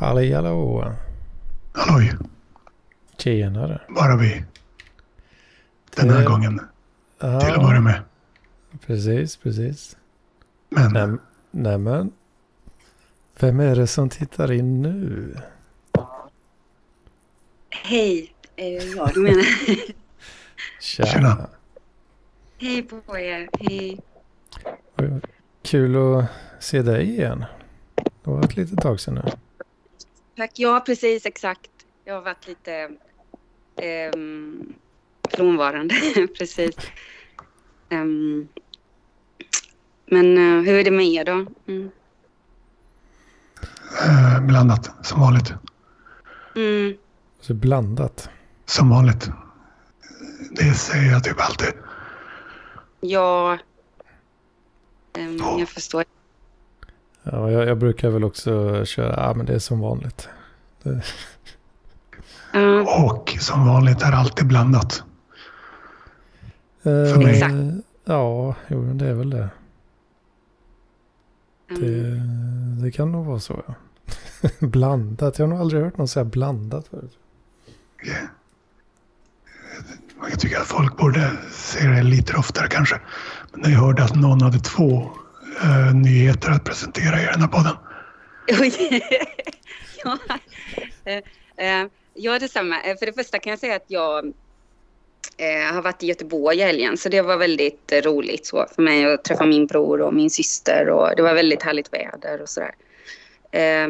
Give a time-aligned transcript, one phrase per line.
[0.00, 0.94] Hallå, hallå.
[1.74, 2.12] Halloj,
[3.18, 3.80] Tjenare.
[3.88, 4.44] bara vi.
[5.96, 6.60] Den här Det- gången,
[7.18, 8.02] Ja, till att börja med.
[8.86, 9.96] Precis, precis.
[10.68, 12.12] Men Näm, nämen.
[13.38, 15.34] Vem är det som tittar in nu?
[17.70, 19.44] Hej, eh, ja du menar.
[20.80, 21.06] Tja.
[21.06, 21.48] Tjena.
[22.58, 24.00] Hej på er, hej.
[25.62, 26.24] Kul att
[26.60, 27.44] se dig igen.
[28.26, 29.22] Det var ett litet tag sedan nu.
[30.36, 31.70] Tack, ja precis exakt.
[32.04, 32.90] Jag har varit lite
[33.76, 34.72] ehm,
[35.30, 35.94] frånvarande,
[36.38, 36.76] precis.
[37.88, 38.48] Ehm,
[40.06, 41.46] men eh, hur är det med er då?
[41.66, 41.90] Mm.
[44.06, 45.52] eh, blandat, som vanligt.
[46.56, 46.96] Mm.
[47.40, 48.30] Så blandat.
[48.64, 49.30] Som vanligt.
[50.50, 51.72] Det säger jag typ alltid.
[53.00, 53.58] Ja,
[55.18, 56.15] ehm, jag förstår.
[57.32, 60.28] Ja, jag, jag brukar väl också köra, ja men det är som vanligt.
[60.82, 61.02] Det,
[62.52, 65.02] Ja, Och som vanligt är alltid blandat.
[66.82, 67.34] eh, mig.
[67.34, 67.54] Exakt.
[68.04, 69.48] Ja, jo, det är väl det.
[71.68, 71.74] det.
[71.74, 73.74] ehm, Det kan nog vara så ja.
[74.66, 77.18] blandat, jag har nog aldrig hört någon säga blandat förut.
[80.30, 83.00] Jag tycker att folk borde se det lite oftare kanske.
[83.52, 85.10] Men när jag hörde att någon hade två
[85.62, 87.76] eh, nyheter att presentera i den här podden.
[90.04, 90.18] Ja,
[91.04, 91.22] eh,
[91.56, 92.82] eh ja, detsamma.
[92.82, 94.26] Eh, för det första kan jag säga att jag
[95.36, 96.96] eh, har varit i Göteborg i helgen.
[96.96, 100.30] Så det var väldigt eh, roligt så för mig att träffa min bror och min
[100.30, 100.88] syster.
[100.88, 102.74] Och det var väldigt härligt väder och sådär.
[103.50, 103.88] Eh,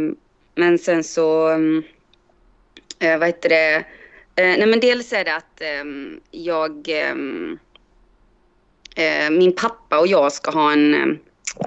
[0.55, 1.83] men sen så, mm,
[2.98, 3.84] eh, vad heter det?
[4.39, 7.58] Eh, nej men dels är det att ehm, jag, ehm,
[8.96, 11.19] eh, min pappa och jag ska ha en ehm,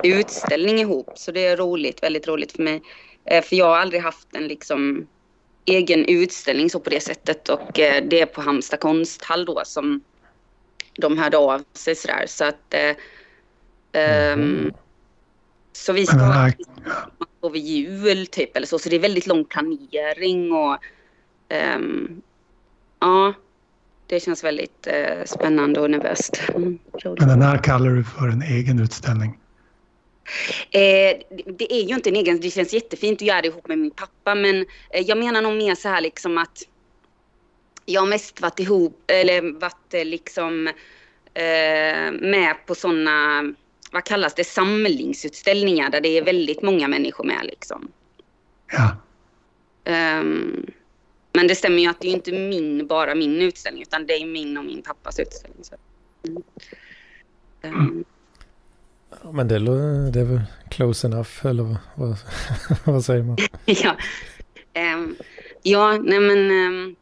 [0.04, 1.12] utställning ihop.
[1.16, 2.82] Så det är roligt, väldigt roligt för mig.
[3.26, 5.08] Eh, för jag har aldrig haft en liksom
[5.66, 10.02] egen utställning så på det sättet och eh, det är på Halmstad konsthall då som
[10.94, 12.26] de hörde av sig sådär.
[12.28, 12.96] Så att eh,
[14.38, 14.74] Mhm.
[15.74, 16.54] så vi ska ha här,
[17.44, 18.80] över jul typ eller så.
[18.80, 20.78] Så det är väldigt lång planering och
[21.50, 22.22] ehm,
[23.00, 23.34] ja,
[24.08, 26.42] det känns väldigt eh, spännande och nervöst.
[26.56, 29.40] Mm, men den här kallar du för en egen utställning.
[30.72, 31.20] Eh,
[31.58, 33.92] det- är ju inte en egen, det känns jättefint att göra det ihop med min
[33.92, 36.64] pappa men eh, jag menar nog mer så här liksom att
[37.86, 40.68] jag har mest varit ihop, eller varit eh, liksom
[41.34, 43.44] eh, med på sådana,
[43.92, 47.92] vad kallas det, samlingsutställningar där det är väldigt många människor med liksom.
[48.72, 48.98] Ja,
[49.84, 50.66] Ehm,
[51.34, 54.26] men det stämmer ju att det är inte min, bara min utställning utan det är
[54.26, 55.64] min och min pappas utställning.
[55.64, 55.76] Så.
[56.28, 56.44] Mm.
[57.62, 58.06] Ehm,
[59.10, 59.60] Ja, men det,
[60.12, 62.18] det är väl close enough, eller vad, vad,
[62.94, 63.38] vad säger man?
[63.66, 63.96] ja.
[64.96, 65.16] um,
[65.64, 66.96] ja, nej men, um,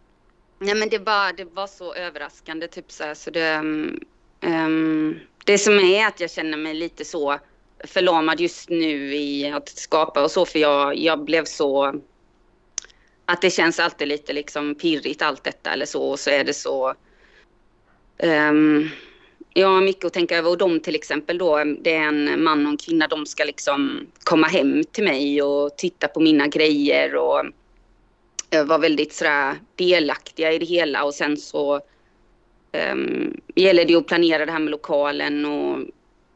[0.59, 3.55] nej men det, var, det var så överraskande typ så här, så det,
[4.41, 7.39] um, det som är att jag känner mig lite så
[7.83, 12.01] förlamad just nu i att skapa och så för jag, jag blev så
[13.25, 16.53] att det känns alltid lite liksom pirrigt allt detta eller så och så är det
[16.53, 16.93] så
[19.57, 20.49] ehm, Ja, mycket att tänka över.
[20.49, 24.07] Och de till exempel då, det är en man och en kvinna, de ska liksom
[24.23, 27.45] komma hem till mig och titta på mina grejer och
[28.65, 31.03] vara väldigt sådär delaktiga i det hela.
[31.03, 31.81] Och sen så
[32.91, 35.79] um, gäller det att planera det här med lokalen och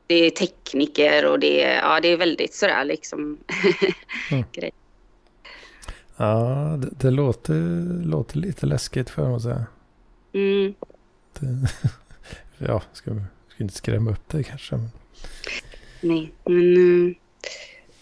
[0.08, 3.38] det är tekniker och det är, ja, det är väldigt sådär liksom.
[4.32, 4.44] Mm.
[4.52, 4.72] grej.
[6.18, 7.54] Ja, det, det låter,
[8.06, 9.66] låter lite läskigt för mig att säga.
[10.34, 10.74] Mm.
[11.40, 11.68] Det,
[12.68, 13.12] ja, ska,
[13.50, 14.76] ska inte skrämma upp dig kanske.
[14.76, 14.90] Men,
[16.02, 17.16] Nej, men...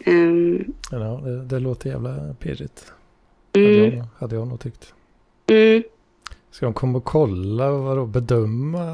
[0.06, 2.94] ehm, men ja, det, det låter jävla pirrigt.
[3.54, 4.94] Hade, mm, jag, nog- hade jag nog tyckt.
[5.48, 5.84] mm.
[6.52, 8.86] Ska de komma och kolla och vadå, bedöma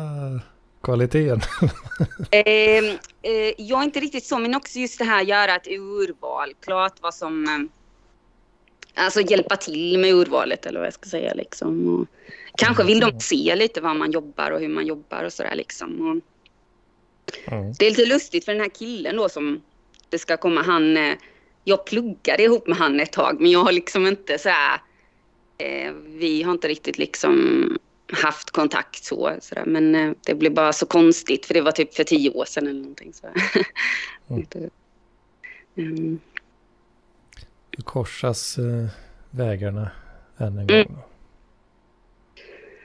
[0.81, 1.41] kvaliteten?
[2.31, 2.83] Eh,
[3.21, 6.53] eh, jag är inte riktigt så, men också just det här göra ett urval.
[6.59, 7.45] Klart vad som...
[7.45, 11.87] Eh, alltså hjälpa till med urvalet eller vad jag ska säga liksom.
[11.95, 12.07] Och
[12.57, 16.07] kanske vill de se lite vad man jobbar och hur man jobbar och sådär liksom.
[16.11, 16.21] Och
[17.47, 17.73] Mm.
[17.79, 19.61] det är lite lustigt för den här killen då som
[20.09, 20.97] det ska komma, han...
[20.97, 21.15] Eh,
[21.63, 24.79] jag pluggade ihop med han ett tag, men jag har liksom inte så här...
[25.57, 27.77] Eh, vi har inte riktigt liksom
[28.13, 29.33] haft kontakt så.
[29.41, 29.65] så där.
[29.65, 32.67] Men eh, det blev bara så konstigt för det var typ för tio år sedan
[32.67, 33.13] eller någonting.
[33.13, 33.27] Så.
[34.29, 34.69] Mm.
[35.77, 36.19] Mm.
[37.77, 38.87] Då korsas eh,
[39.31, 39.91] vägarna
[40.37, 40.83] än en Mm.
[40.87, 40.97] gång.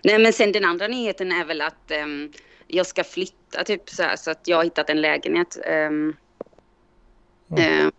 [0.05, 2.33] Nej men sen den andra nyheten är väl att ehm,
[2.67, 5.59] jag ska flytta typ så här så att jag har hittat en lägenhet.
[5.65, 6.17] ehm,
[7.51, 7.63] Mm.
[7.63, 7.91] ehm,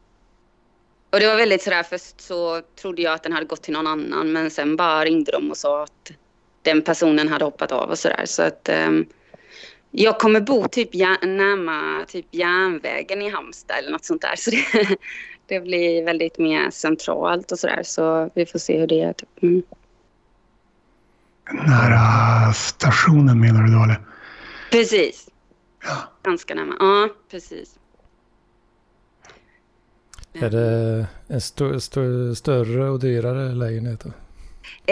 [1.09, 3.87] Och det var väldigt sådär, först så trodde jag att den hade gått till någon
[3.87, 6.11] annan men sen bara ringde de och sa att
[6.61, 8.23] den personen hade hoppat av och sådär.
[8.25, 9.05] Så att um,
[9.91, 14.35] jag kommer bo typ närmare typ järnvägen i Halmstad eller något sånt där.
[14.35, 14.97] Så det,
[15.45, 17.83] det blir väldigt mer centralt och sådär.
[17.83, 19.13] Så vi får se hur det är.
[19.13, 19.43] Typ.
[19.43, 19.63] Mm.
[21.49, 24.01] Nära stationen menar du då eller?
[24.71, 25.29] Precis.
[25.83, 25.97] Ja.
[26.23, 26.75] Ganska nära.
[26.79, 27.75] Ja, precis.
[30.33, 31.99] Är det en st st
[32.35, 33.99] större och dyrare lägenhet?
[33.99, 34.09] Då?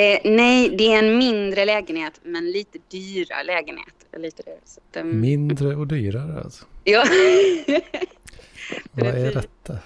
[0.01, 3.93] Eh, nej, det är en mindre lägenhet men lite dyrare lägenhet.
[4.17, 5.21] Lite så att, um...
[5.21, 6.65] Mindre och dyrare alltså?
[6.83, 7.03] Ja.
[8.91, 9.77] Vad är detta?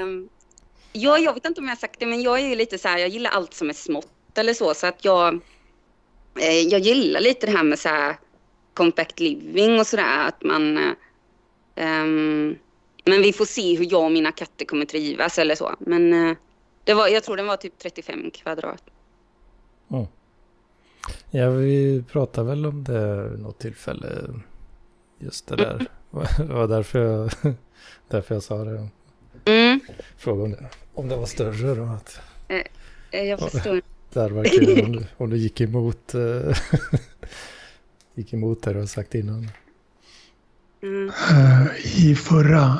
[0.00, 0.28] um,
[0.92, 2.88] ja, jag vet inte om jag har sagt det men jag är ju lite så
[2.88, 5.34] här, jag gillar allt som är smått eller så så att jag,
[6.40, 8.16] eh, jag gillar lite det här med så här
[8.74, 10.78] compact living och sådär att man
[11.76, 12.58] um,
[13.04, 15.74] men vi får se hur jag och mina katter kommer trivas eller så.
[15.78, 16.36] Men uh,
[16.84, 18.82] det var, jag tror den var typ 35 kvadrat.
[19.90, 20.06] Mm.
[21.30, 24.08] Ja, vi pratade väl om det något tillfälle.
[25.18, 25.86] Just det där.
[26.38, 27.30] Det var därför jag,
[28.08, 28.88] därför jag sa det.
[29.44, 29.80] Mm.
[30.16, 31.84] Fråga om det, om det var större då.
[31.84, 32.20] Att,
[33.10, 33.82] eh, jag förstår.
[34.12, 36.56] Det hade varit kul om du, om du gick emot, uh,
[38.14, 39.48] gick emot det du har sagt innan.
[40.82, 41.08] Mm.
[41.08, 41.66] Uh,
[41.96, 42.78] I förra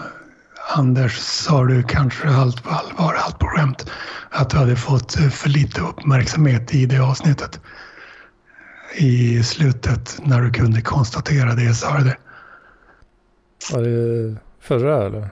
[0.71, 3.91] Anders, sa du kanske allt på allvar, allt på skämt,
[4.31, 7.61] att du hade fått för lite uppmärksamhet i det avsnittet.
[8.97, 12.17] I slutet när du kunde konstatera det, sa du det.
[13.73, 15.29] Var det förra eller?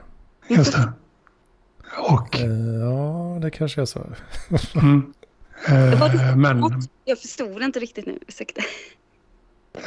[0.47, 0.93] Just det.
[1.97, 2.39] Och...
[2.39, 4.05] Eh, ja, det kanske jag sa.
[4.75, 5.13] mm.
[5.67, 6.63] Eh, men...
[7.05, 8.61] Jag förstod inte riktigt nu, ursäkta.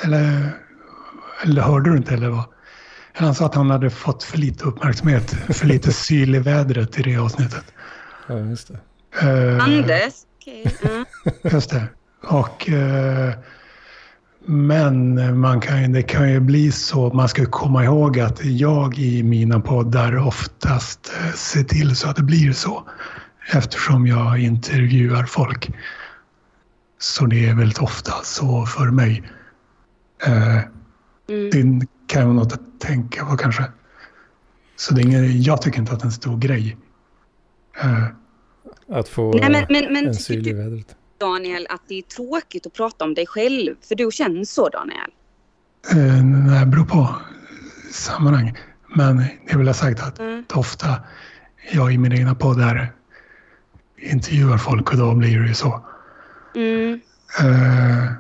[0.05, 0.53] Eller,
[1.45, 2.45] eller hörde du inte eller vad?
[3.13, 7.03] Han sa att han hade fått för lite uppmärksamhet, för lite syl i vädret i
[7.03, 7.65] det avsnittet.
[8.27, 8.79] Ja, just det.
[9.23, 10.15] Uh, Anders?
[10.41, 10.65] Okay.
[10.65, 11.03] Uh.
[11.53, 11.87] Just det.
[12.23, 13.31] Och, uh,
[14.47, 19.23] men man kan, det kan ju bli så, man ska komma ihåg att jag i
[19.23, 22.89] mina poddar oftast ser till så att det blir så.
[23.53, 25.71] Eftersom jag intervjuar folk.
[26.99, 29.31] Så det är väldigt ofta så för mig.
[30.27, 31.79] Mm.
[31.79, 33.65] Det kan vara något att tänka på kanske.
[34.77, 36.77] Så det är ingen, jag tycker inte att det är en stor grej.
[37.85, 38.07] Uh,
[38.99, 40.97] att få Nej, men, men, men, en syl i vädret.
[41.19, 43.75] Daniel, att det är tråkigt att prata om dig själv?
[43.89, 45.11] För du känner så, Daniel?
[45.95, 47.17] Uh, nej, det beror på
[47.91, 48.59] sammanhang.
[48.97, 50.45] Men det vill ha sagt att mm.
[50.55, 50.89] ofta
[51.73, 52.93] jag i mina egna poddar
[54.01, 55.85] intervjuar folk och då blir det ju så.
[56.55, 57.01] Mm.
[57.45, 58.13] Uh,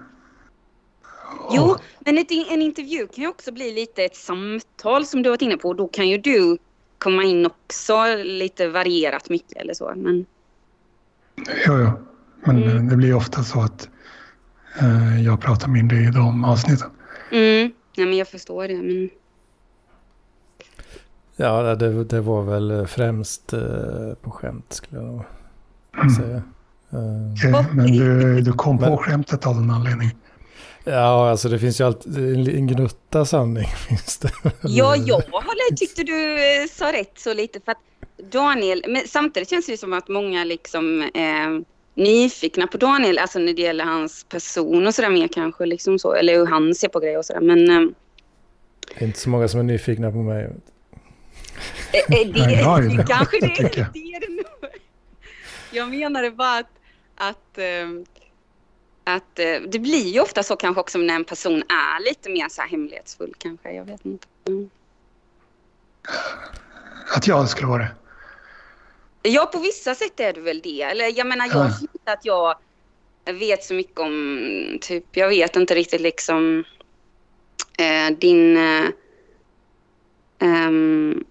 [1.52, 5.42] jo, men ett, en intervju kan ju också bli lite ett samtal som du varit
[5.42, 5.74] inne på.
[5.74, 6.58] Då kan ju du
[6.98, 9.92] komma in också lite varierat mycket eller så.
[9.96, 10.26] Men...
[11.66, 12.00] Ja, ja.
[12.44, 12.88] Men mm.
[12.88, 13.88] det blir ofta så att
[14.80, 16.90] eh, jag pratar mindre i de avsnitten.
[17.32, 17.72] Mm.
[17.92, 18.74] Ja, men jag förstår det.
[18.82, 19.10] Men...
[21.36, 25.24] Ja, det, det var väl främst eh, på skämt skulle jag nog
[25.96, 26.10] mm.
[26.10, 26.42] säga.
[26.94, 30.10] Uh, okay, men du, du kom på skämtet av en anledning.
[30.84, 33.66] Ja, alltså det finns ju alltid en gnutta sanning.
[33.88, 34.30] Finns det.
[34.62, 35.22] Ja, jag
[35.76, 37.60] tyckte du eh, sa rätt så lite.
[37.64, 37.78] För att
[38.32, 43.52] Daniel, men samtidigt känns det som att många liksom eh, nyfikna på Daniel, alltså när
[43.54, 47.00] det gäller hans person och sådär mer kanske, liksom så, eller hur han ser på
[47.00, 47.40] grejer och sådär.
[47.40, 47.70] Men...
[47.70, 47.90] Eh,
[48.98, 50.44] det är inte så många som är nyfikna på mig.
[50.44, 54.59] Eh, eh, det, Nej, det, kanske det, det är det.
[55.70, 56.70] Jag menade bara att,
[57.16, 57.88] att eh,
[59.04, 62.48] att eh, det blir ju ofta så kanske också när en person är lite mer
[62.48, 63.72] så här hemlighetsfull kanske.
[63.72, 64.26] Jag vet inte.
[64.48, 64.70] Mm.
[67.16, 67.94] Att jag skulle vara det?
[69.22, 70.82] Ja, på vissa sätt är du väl det.
[70.82, 72.56] Eller jag menar, jag känner inte att jag
[73.24, 76.64] vet så mycket om, typ, jag vet inte riktigt liksom
[77.78, 78.56] eh, din...
[78.56, 78.84] Eh,
[80.38, 81.24] um,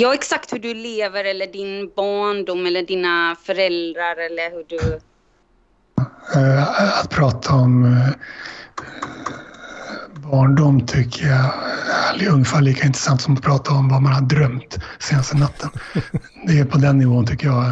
[0.00, 5.00] ja, exakt hur du lever eller din barndom eller dina föräldrar eller hur du
[6.34, 8.08] Eh, att prata om eh,
[10.30, 11.50] barndom tycker jag
[12.20, 15.70] är ungefär lika intressant som att prata om vad man har drömt senaste natten.
[16.46, 17.64] Det är på den nivån tycker jag.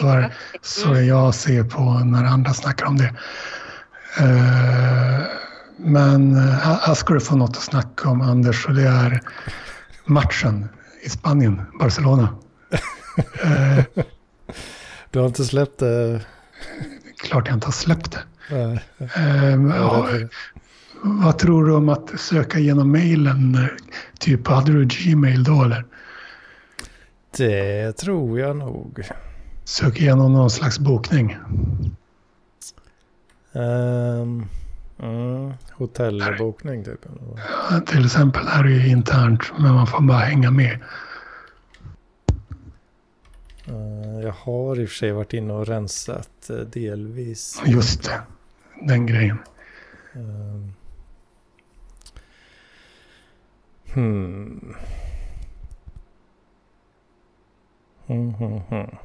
[0.00, 0.30] Så,
[0.62, 3.14] så jag ser på när andra snackar om det.
[4.18, 5.26] Eh,
[5.76, 9.20] men här ska du få något att snacka om Anders och det är
[10.04, 10.68] matchen
[11.06, 12.28] i Spanien, Barcelona.
[15.10, 16.20] Du har inte släppt det?
[17.16, 18.80] klart jag inte har släppt det.
[19.16, 20.08] Ehm, ja,
[21.02, 23.68] vad tror du om att söka genom mejlen?
[24.18, 25.84] Typ, hade du Gmail då eller?
[27.36, 29.00] Det tror jag nog.
[29.64, 31.36] Sök igenom någon slags bokning.
[33.52, 34.48] Um,
[34.98, 37.06] mm, hotellbokning typ.
[37.70, 40.78] Ja, till exempel här är det internt, men man får bara hänga med.
[43.68, 47.62] Uh, jag har i och för sig varit inne och rensat uh, delvis.
[47.66, 48.20] Just det,
[48.82, 49.38] den grejen.
[50.16, 50.68] Uh,
[53.94, 54.74] hmm.
[58.06, 58.96] Mm, mm, mm.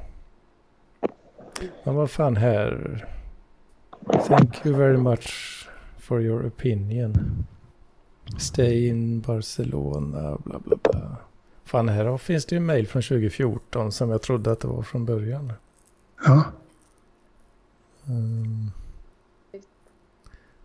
[1.84, 3.04] Men vad fan här.
[4.26, 5.61] Thank you very much
[6.12, 7.46] for your opinion.
[8.38, 11.16] Stay in Barcelona, bla bla bla.
[11.64, 15.06] Fan, här finns det ju mail från 2014 som jag trodde att det var från
[15.06, 15.52] början.
[16.24, 16.44] Ja.
[18.06, 18.70] Um,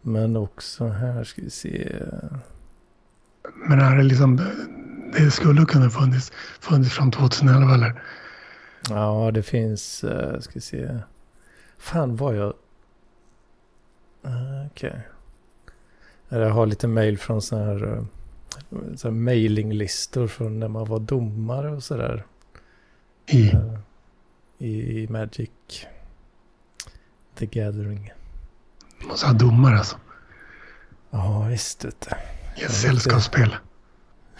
[0.02, 1.92] men också här ska vi se.
[3.56, 4.42] Men är det liksom,
[5.14, 8.04] det skulle kunna funnits, funnits från 2011 eller?
[8.90, 11.00] Ja, det finns, uh, ska vi se.
[11.78, 12.54] Fan var jag...
[14.26, 14.90] Uh, Okej.
[14.90, 15.02] Okay.
[16.30, 18.04] Jag har lite mail från sådana här, uh,
[18.96, 22.26] så här mailinglistor från när man var domare och sådär.
[23.26, 23.52] I?
[23.52, 23.80] Uh,
[24.58, 25.50] i, I Magic
[27.38, 28.12] The Gathering.
[29.10, 29.98] Måste ha domare alltså.
[31.10, 32.66] Ja, visst vet du.
[32.66, 33.56] Ett sällskapsspel.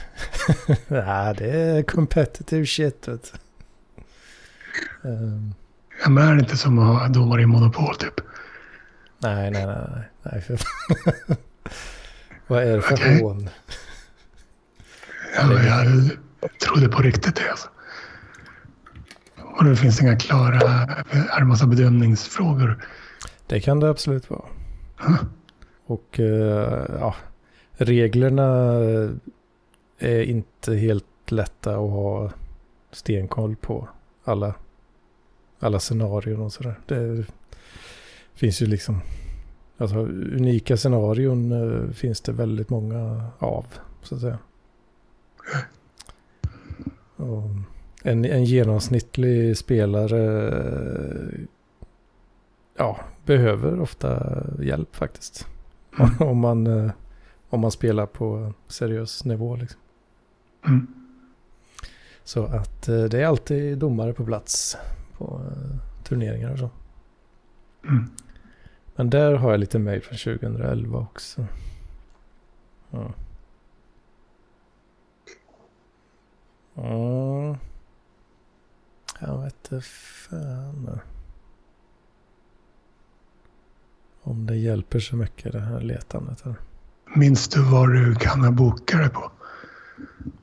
[0.88, 3.40] Nej, det är competitive shit vet du.
[5.10, 5.54] Um,
[6.04, 8.22] ja, men är det inte som att ha domare i Monopol typ?
[9.20, 9.76] Nej, nej, nej.
[9.90, 10.60] nej, nej för...
[12.48, 13.50] Vad är det för hån?
[15.36, 17.70] Ja, jag trodde på riktigt det alltså.
[19.58, 20.62] Och det finns inga klara,
[21.12, 22.86] är det massa bedömningsfrågor?
[23.48, 24.46] Det kan det absolut vara.
[24.98, 25.24] Huh?
[25.86, 27.16] Och eh, ja,
[27.78, 28.74] reglerna
[30.00, 32.32] är inte helt lätta att ha
[32.92, 33.90] stenkoll på
[34.24, 34.54] alla,
[35.60, 36.80] alla scenarion och sådär.
[36.86, 37.26] Det
[38.36, 39.02] finns ju liksom,
[39.78, 43.66] alltså unika scenarion eh, finns det väldigt många av,
[44.02, 44.38] så att säga.
[47.16, 47.44] Och
[48.04, 51.40] en, en genomsnittlig spelare eh,
[52.78, 55.48] ja, behöver ofta hjälp faktiskt.
[56.20, 56.92] om, man, eh,
[57.50, 59.56] om man spelar på seriös nivå.
[59.56, 59.80] Liksom.
[60.68, 60.88] Mm.
[62.24, 64.78] Så att det är alltid domare på plats
[65.18, 65.42] på
[66.04, 66.70] turneringar och så.
[67.88, 68.10] Mm.
[68.98, 71.46] Men där har jag lite mejl från 2011 också.
[72.92, 73.14] Ja.
[76.76, 77.58] Mm.
[79.20, 81.00] Jag vet inte fan.
[84.22, 86.42] Om det hjälper så mycket det här letandet.
[86.42, 86.56] Här.
[87.16, 89.32] Minns du vad du kan ha bokat dig på?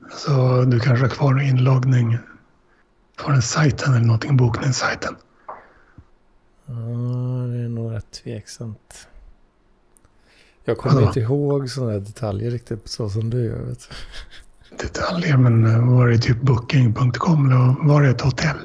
[0.03, 2.17] Alltså, du kanske har kvar en inloggning
[3.15, 5.15] på den sajten eller någonting, bokningssajten.
[6.65, 6.73] Ja,
[7.47, 9.07] det är nog rätt tveksamt.
[10.63, 11.07] Jag kommer Vadå?
[11.07, 13.61] inte ihåg sådana här detaljer riktigt så som du gör.
[13.61, 13.89] Vet.
[14.81, 18.57] Detaljer, men eh, var det typ booking.com eller var det ett hotell?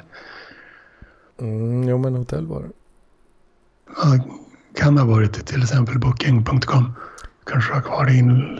[1.40, 2.70] Mm, jo, men hotell var det.
[3.96, 4.24] Ja,
[4.74, 6.92] kan ha varit till exempel booking.com.
[7.46, 8.58] Kanske har kvar in,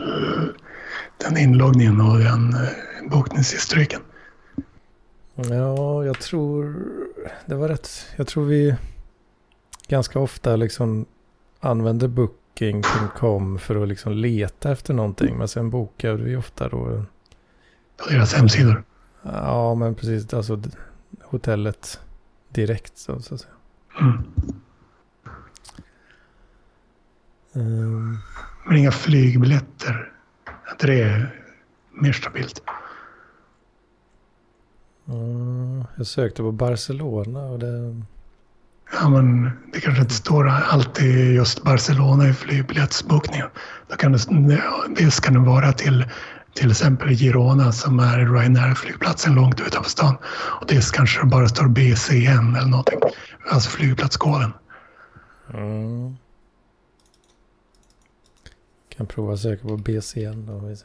[1.17, 4.01] den inloggningen och den eh, bokningshistoriken.
[5.35, 6.75] Ja, jag tror
[7.45, 7.89] det var rätt.
[8.15, 8.75] Jag tror vi
[9.91, 11.05] ganska ofta liksom
[11.59, 15.37] använder booking.com för att liksom leta efter någonting.
[15.37, 17.05] Men sen bokar vi ofta då.
[17.97, 18.83] På deras hemsidor.
[19.23, 20.33] Ja, men precis.
[20.33, 20.61] Alltså
[21.23, 21.99] hotellet
[22.49, 23.53] direkt så, så att säga.
[24.01, 24.23] Mm.
[27.53, 28.17] Ehm,
[28.67, 30.11] Men inga flygbiljetter.
[30.65, 31.43] Att det är
[31.91, 32.61] mer stabilt.
[35.05, 38.01] ja, jag sökte på Barcelona och det...
[38.93, 43.47] Ja, men det kanske inte står alltid just Barcelona i flygbiljettsbokningen.
[43.87, 44.61] Då kan det,
[44.95, 46.05] dels kan det vara till
[46.53, 50.15] till exempel Girona som är Ryanair-flygplatsen långt utanför stan.
[50.61, 52.99] Och dels kanske det bara står BCN eller någonting.
[53.49, 54.53] Alltså flygplatskoden.
[55.53, 56.15] Mm.
[58.89, 60.75] Kan prova att söka på BCN då.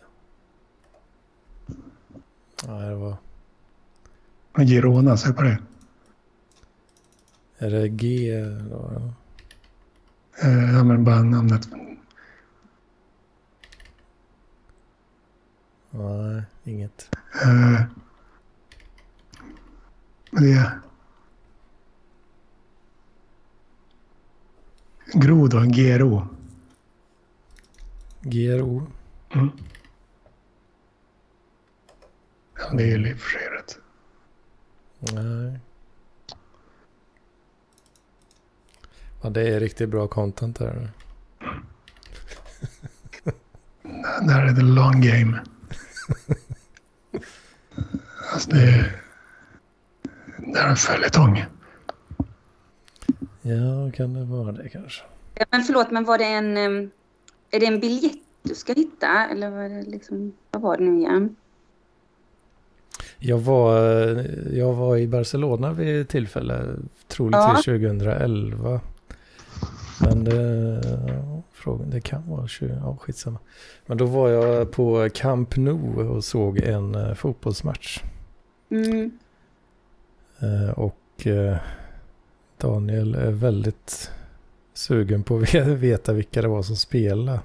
[2.66, 3.16] Ja, det var...
[4.58, 5.58] Girona, sök på det.
[7.58, 8.92] Är det G då?
[8.94, 9.14] ja?
[10.48, 11.68] Eh, Ja, men bara namnet.
[15.90, 17.10] Nej, inget.
[20.30, 20.70] Men det.
[25.14, 26.26] Gro då, GRO.
[28.22, 28.86] GRO.
[29.34, 29.50] Mm.
[32.58, 33.78] Ja, det är ju i och för sig rätt.
[34.98, 35.60] Nej.
[39.22, 40.90] Ja, det är riktigt bra content där.
[44.22, 45.40] Där är det long game.
[48.32, 49.02] Alltså det är,
[50.38, 51.44] det är en följetong.
[53.42, 55.02] Ja, kan det vara det kanske?
[55.50, 56.56] Men förlåt, men var det en...
[57.50, 59.28] Är det en biljett du ska hitta?
[59.30, 61.36] Eller vad, är det liksom, vad var det nu igen?
[63.18, 63.78] Jag var,
[64.52, 66.76] jag var i Barcelona vid tillfälle,
[67.08, 68.80] troligtvis 2011.
[70.00, 73.38] Men det, ja, frågan, det kan vara 20, ja skitsamma.
[73.86, 78.02] Men då var jag på Camp Nou och såg en eh, fotbollsmatch.
[78.70, 79.18] Mm.
[80.40, 81.56] Eh, och eh,
[82.58, 84.10] Daniel är väldigt
[84.74, 87.40] sugen på att ve- veta vilka det var som spelade.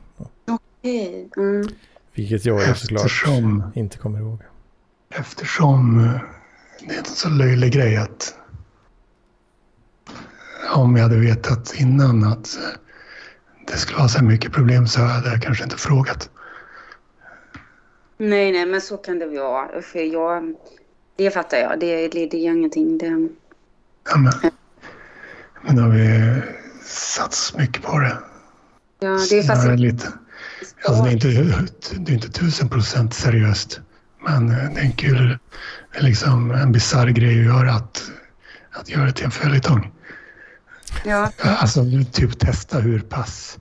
[0.47, 1.29] Okej.
[1.37, 1.67] Mm.
[2.13, 4.39] Vilket jag ju såklart Eftersom, inte kommer ihåg.
[5.15, 5.97] eftersom
[6.87, 8.35] det är en så löjlig grej att
[10.73, 12.79] om jag hade vetat innan att eh,
[13.67, 16.29] det skulle vara så här mycket problem så hade jag kanske inte frågat.
[18.17, 19.81] Nej, nej, men så kan det vara.
[19.81, 20.55] För jag...
[21.15, 21.79] Det fattar jag.
[21.79, 22.97] Det, det, det gör ingenting.
[22.97, 23.29] Det,
[24.09, 24.33] Ja, men,
[25.61, 26.41] men då har vi
[26.85, 28.17] satsat mycket på det.
[28.99, 29.79] ja, det är fast...
[29.79, 30.07] Lite.
[30.85, 31.27] Alltså det är inte,
[31.97, 33.79] det är inte tusen procent seriöst.
[34.25, 35.37] Men eh, det är en kul,
[35.99, 38.11] liksom en bisarr grej att göra att,
[38.71, 39.91] att göra det till en följetong.
[41.05, 43.59] Ja, Alltså typ testa hur pass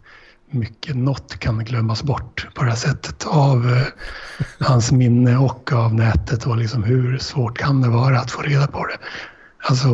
[0.50, 3.87] mycket något kan glömmas bort på det här sättet av eh,
[4.66, 8.66] hans minne och av nätet och liksom hur svårt kan det vara att få reda
[8.66, 8.96] på det.
[9.62, 9.88] Alltså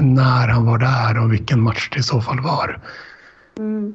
[0.00, 2.80] när han var där och vilken match det i så fall var.
[3.58, 3.94] mm.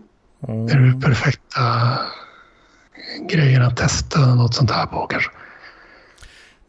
[0.67, 1.97] Det är den perfekta
[3.29, 5.31] grejen att testa något sånt här på kanske.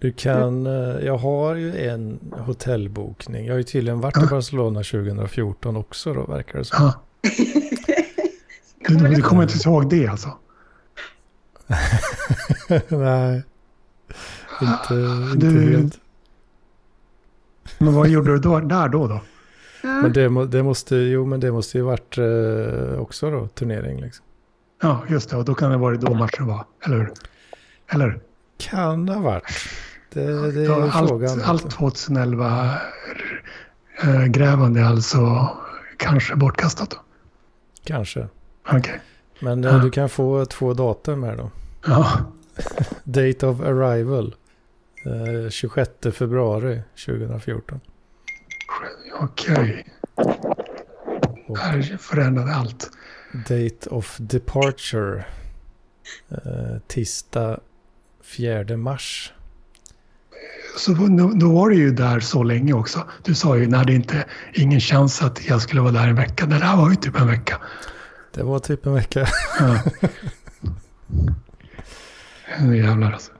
[0.01, 3.47] Du kan, eh, jag har ju en hotellbokning.
[3.47, 6.85] Jag har ju tydligen varit i Barcelona 2014 också då verkar det som.
[6.85, 7.03] Ja.
[8.89, 10.29] Du, du, kommer inte ihåg det alltså?
[12.89, 13.43] Nej,
[14.63, 14.95] inte,
[15.33, 15.99] inte Du- helt.
[17.79, 19.07] Men vad gjorde du då, där då?
[19.07, 19.21] då?
[19.83, 24.25] Men det, det måste, jo men det måste ju varit eh, också då turnering liksom.
[24.83, 25.37] Ja, just det.
[25.37, 26.65] Och då kan det vara då matchen var.
[26.87, 27.13] Eller hur?
[27.93, 28.21] Eller?
[28.59, 29.45] Kan ha varit.
[30.13, 31.31] Det, det är ju frågan.
[31.31, 32.75] allt, allt 2011
[34.03, 35.49] äh, grävande är alltså
[35.97, 36.97] kanske bortkastat då?
[37.85, 38.29] Kanske.
[38.73, 39.01] Okej.
[39.41, 39.79] Men eh, Ja.
[39.79, 41.51] du kan få två datum här då.
[41.87, 42.11] Ja.
[43.05, 44.35] Date of arrival.
[45.45, 47.81] Eh, 26 februari 2014.
[49.21, 49.87] Okej.
[51.47, 52.91] Och Här förändrade allt.
[53.33, 55.25] date of departure.
[56.29, 57.61] Eh, tisdag
[58.23, 59.33] 4 mars.
[60.77, 63.05] Så då, då var du ju där så länge också.
[63.25, 66.47] Du sa ju när det inte ingen chans att jag skulle vara där en vecka.
[66.47, 67.61] Det där var ju typ en vecka.
[68.35, 69.27] Det var typ en vecka.
[69.59, 69.79] Ja.
[72.75, 73.33] Jävlar alltså.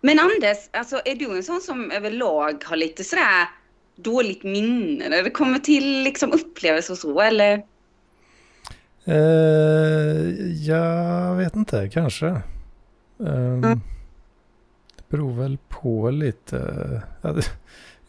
[0.00, 3.48] Men Anders, alltså, är du en sån som överlag har lite sådär
[3.96, 7.62] dåligt minne när det kommer till liksom, upplevelser och så, eller?
[9.04, 12.26] Eh, jag vet inte, kanske.
[12.26, 13.80] Ehm, Mm.
[15.10, 17.02] Beror väl på lite.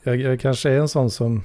[0.04, 1.44] Jag, jag kanske är en sån som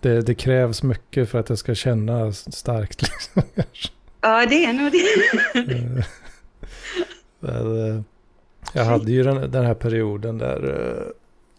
[0.00, 3.02] det, det krävs mycket för att jag ska känna starkt.
[3.02, 3.42] Liksom.
[4.20, 6.06] Ja, det är nog det.
[7.42, 8.02] Eh, men, eh,
[8.72, 10.90] jag hade ju den, den här perioden där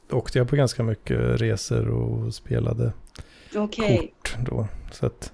[0.09, 2.93] eh, åkte jag på ganska mycket resor och spelade
[3.55, 3.97] Okej.
[3.97, 4.67] kort då.
[4.91, 5.31] Så att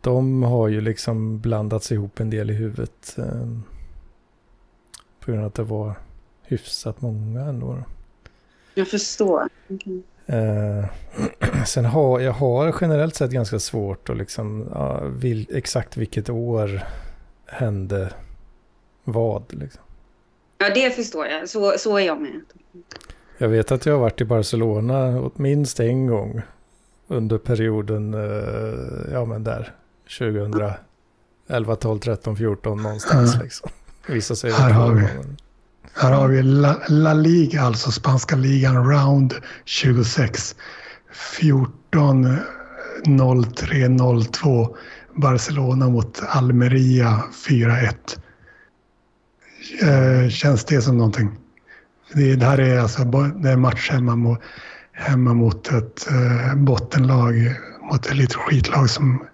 [0.00, 3.16] de har ju liksom blandats ihop en del i huvudet.
[5.20, 5.94] På grund av att det var
[6.48, 7.66] hyfsat många ändå.
[7.72, 7.84] Då.
[8.74, 9.48] Jag förstår.
[9.70, 10.02] Okej.
[10.26, 10.84] Eh,
[11.66, 16.80] sen har jag har generellt sett ganska svårt att liksom, ja, vil, exakt vilket år
[17.46, 18.12] hände
[19.04, 19.44] vad.
[19.54, 19.82] Liksom.
[20.58, 21.48] Ja, det förstår jag.
[21.48, 22.40] Så, så är jag med.
[23.38, 26.40] Jag vet att jag har varit i Barcelona minst en gång
[27.06, 29.74] under perioden, eh, ja men där,
[30.18, 33.42] 2011, 12, 13, 14 någonstans Ja.
[33.42, 33.70] liksom.
[34.08, 35.00] Vissa säger Här har vi.
[35.00, 35.36] gånger.
[35.94, 40.56] Här har vi La, La Liga, alltså spanska ligan, round 26.
[41.12, 42.38] 14
[43.56, 43.88] 03
[44.32, 44.76] 02.
[45.16, 47.94] Barcelona mot Almeria 4-1.
[49.82, 51.30] Eh, känns det som någonting?
[52.12, 54.38] Det, det här är alltså det är match hemma mot,
[54.92, 57.34] hemma mot ett eh, bottenlag,
[57.90, 59.26] mot ett litet skitlag som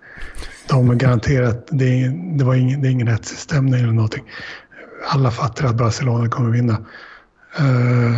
[0.69, 4.25] de har garanterat, det är, det var ingen, det är ingen rättsstämning eller någonting
[5.09, 6.73] alla fattar att Barcelona kommer vinna.
[7.59, 8.17] Eh,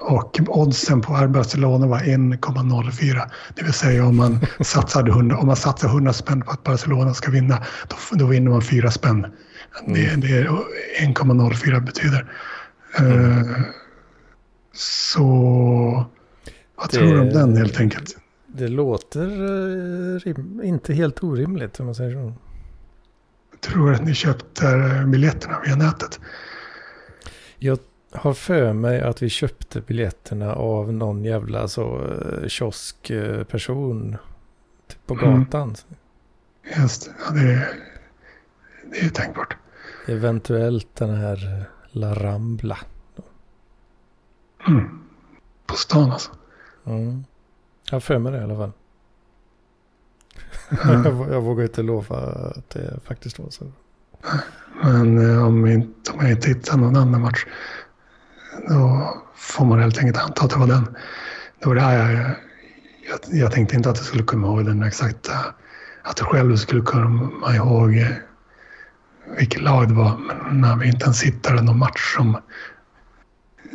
[0.00, 3.30] och oddsen på Barcelona var 1,04.
[3.54, 7.14] Det vill säga om man satsade 100, om man satsar 100 spänn på att Barcelona
[7.14, 9.26] ska vinna, då, då vinner man 4 spänn.
[9.86, 10.20] Det, Mm.
[10.20, 10.48] det är
[11.00, 12.32] 1,04 betyder.
[12.98, 13.62] Eh,
[14.72, 15.24] så
[16.76, 18.16] vad Det- tror du om den helt enkelt?
[18.46, 19.26] Det låter
[20.26, 22.32] eh, inte helt orimligt om man säger så.
[23.60, 26.20] Tror att ni köpte eh, biljetterna via nätet?
[27.58, 27.78] Jag
[28.12, 32.04] har för mig att vi köpte biljetterna av någon jävla så
[32.42, 34.16] eh, kioskperson
[34.88, 35.44] typ på Mm.
[35.44, 35.74] gatan.
[36.78, 37.68] Just ja, det.
[38.90, 39.56] Det är tänkbart.
[40.08, 42.78] Eventuellt den här eh, La Rambla.
[44.68, 45.00] Mm.
[45.66, 46.30] På stan alltså.
[46.86, 47.24] Mm.
[47.84, 48.72] Jag har för mig det i alla fall.
[50.70, 51.04] Ja.
[51.04, 53.72] jag, jag vågar inte lova att det faktiskt var så.
[54.82, 57.46] Men eh, om, inte, om jag inte hittar någon annan match
[58.68, 60.96] då får man helt enkelt anta att det var den.
[61.58, 62.30] Det var det här jag,
[63.10, 65.32] jag, jag tänkte inte att jag skulle komma ihåg den exakta,
[66.02, 68.08] att jag själv skulle komma ihåg eh,
[69.38, 70.16] vilket lag det var.
[70.18, 72.36] Men när vi inte ens hittade någon match som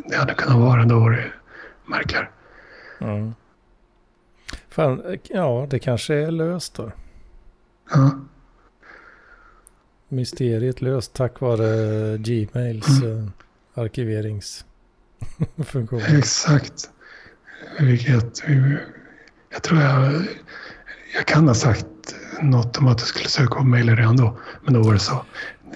[0.08, 1.32] det hade kunnat vara, då var det
[1.86, 2.28] märkligare.
[3.00, 3.34] Mm.
[4.76, 6.92] Fan, ja det kanske är löst då.
[7.90, 8.10] Ja,
[10.08, 13.24] Mysteriet löst tack vare Gmails eh,
[13.74, 16.00] arkiveringsfunktion.
[16.18, 16.90] exakt.
[17.78, 18.42] Vilket,
[19.52, 20.12] jag tror jag,
[21.14, 21.86] jag kan ha sagt
[22.42, 24.38] något om att jag skulle söka på mejlen redan då.
[24.64, 25.24] Men då var det så.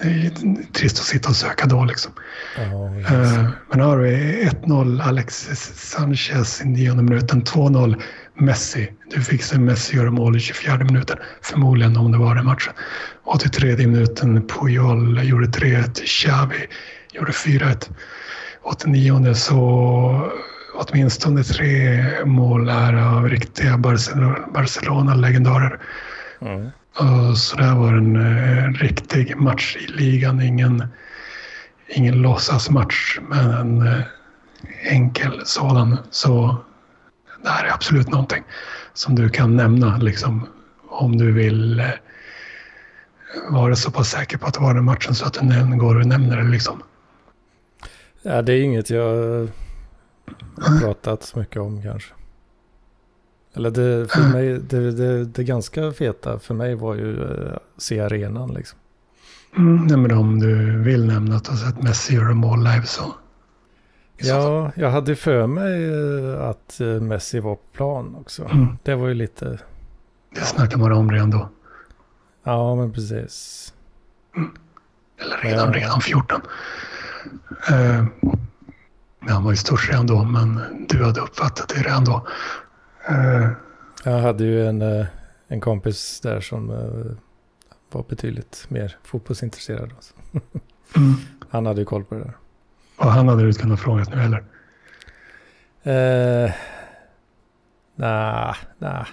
[0.01, 0.31] Det är
[0.73, 2.11] trist att sitta och söka då liksom.
[2.57, 3.11] Yes.
[3.11, 7.43] Eh, Men här har vi 1-0 Alexis Sanchez i nionde minuten.
[7.43, 8.01] 2-0
[8.41, 8.91] Messi.
[9.09, 11.17] Du fick se Messi göra mål i 24 minuten.
[11.41, 12.73] Förmodligen om det var den matchen.
[13.23, 16.05] 83 minuten Puyol gjorde 3-1.
[16.05, 16.67] Xavi
[17.13, 17.89] gjorde 4-1.
[18.63, 20.31] 89 så
[20.73, 25.79] åtminstone tre mål är av riktiga Barcelona- Barcelona-legendarer.
[26.41, 26.69] Mm.
[27.35, 30.41] Så det här var en eh, riktig match i ligan.
[30.41, 30.83] Ingen,
[31.87, 34.03] ingen låtsasmatch, men en eh,
[34.83, 35.97] enkel sådan.
[36.11, 36.57] Så
[37.43, 38.43] det här är absolut någonting
[38.93, 40.47] som du kan nämna liksom,
[40.89, 41.85] om du vill eh,
[43.49, 45.95] vara så pass säker på att det var den matchen så att du näm- går
[45.95, 46.49] och nämner det.
[46.49, 46.81] Liksom.
[48.21, 49.47] Ja, det är inget jag
[50.61, 52.13] har pratat så mycket om kanske.
[53.53, 54.31] Eller det, för Mm.
[54.31, 58.79] mig, det, det, det ganska feta för mig var ju eh, se arenan liksom.
[59.57, 62.85] Mm, nej, men om du vill nämna att du har sett Messi göra mål live
[62.85, 63.13] så.
[64.23, 65.85] Ja, jag hade för mig
[66.33, 68.43] eh, att eh, Messi var på plan också.
[68.45, 69.59] Mm, Det var ju lite,
[70.35, 71.49] det snackar man om redan då.
[72.43, 73.73] ja men precis.
[75.21, 75.79] Eller redan, Ja.
[75.79, 76.41] redan 14.
[77.69, 78.05] Eh,
[79.19, 82.27] men han var ju störst redan då, men du hade uppfattat det redan då.
[83.09, 83.49] Eh,
[84.05, 85.05] Jag hade ju en, eh,
[85.47, 87.15] en kompis där som eh,
[87.91, 89.93] var betydligt mer fotbollsintresserad.
[90.95, 91.13] Mm.
[91.49, 92.37] Han hade ju koll på det där.
[93.01, 94.43] Och han hade du kunnat fråga nu heller.
[95.83, 96.51] Eh,
[97.95, 99.05] nah, nah.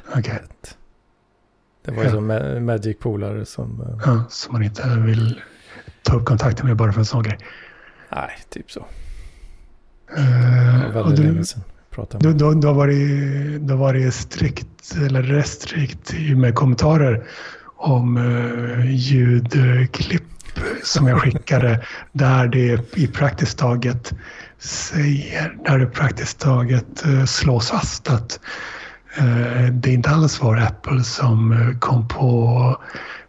[1.85, 2.11] Det var ju Ja.
[2.15, 3.81] som Ma- Magic Polare som...
[3.81, 5.41] eh, ja, som man inte vill
[6.03, 7.39] ta upp kontakten med bara för en sån grej.
[8.13, 8.87] nej, typ så.
[10.17, 11.63] Det och väldigt du, länge sedan.
[12.19, 17.27] du, du, du, har varit, du har varit strikt eller restrikt med kommentarer
[17.77, 20.23] om uh, ljudklipp
[20.83, 24.13] som jag skickade där det i praktiskt taget
[24.59, 28.41] säger, där det praktiskt taget eh, slås fast att
[29.17, 32.77] eh, det inte alls var Apple som eh, kom på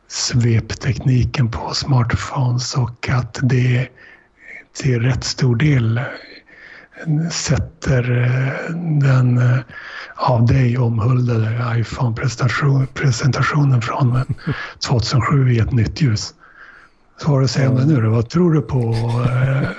[0.08, 3.88] sveptekniken på smartphones och att det
[4.74, 6.04] till rätt stor del eh,
[7.32, 8.04] sätter
[9.02, 9.42] den
[10.16, 14.24] av dig omhuldade iPhone-presentationen från
[14.88, 16.34] 2007 i ett nytt ljus.
[17.20, 18.10] Vad har du att säga om det nu då?
[18.10, 18.80] Vad tror du på,
[19.30, 19.70] eh,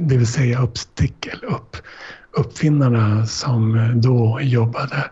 [0.00, 1.76] det vill säga uppstick, eller upp,
[2.32, 5.04] uppfinnarna som då jobbade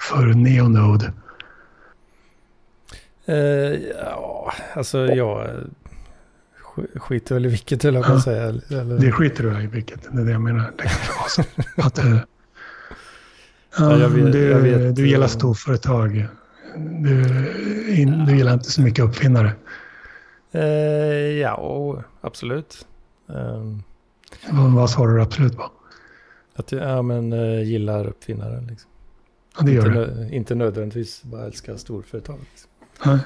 [0.00, 1.12] för Neonode?
[3.26, 3.34] Eh,
[4.04, 5.48] ja, alltså jag
[6.76, 8.42] sk- skiter väl i vilket höll jag på att säga.
[8.42, 10.70] Eller, Det skiter du i vilket, det är det jag menar.
[10.78, 11.42] Det kanske var så.
[11.86, 12.16] Att, eh,
[13.78, 16.26] Ja, jag vet- du, jag vet, du gillar storföretag.
[16.76, 17.24] Du,
[17.88, 19.52] in, du gillar inte så mycket uppfinnare.
[20.52, 20.62] Eh,
[21.40, 22.86] ja, absolut.
[23.26, 23.82] Um,
[24.50, 25.70] Vad, vad svarar du absolut på?
[26.56, 28.60] att jag ja, men, eh, gillar uppfinnare.
[28.60, 28.90] Liksom.
[29.58, 30.06] Ja, det gör inte, du.
[30.22, 32.38] nö- inte nödvändigtvis bara älskar storföretag.
[32.50, 33.18] Liksom.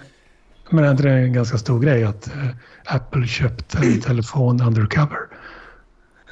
[0.70, 2.46] Men är inte det en ganska stor grej att eh,
[2.84, 5.18] Apple köpte en telefon undercover?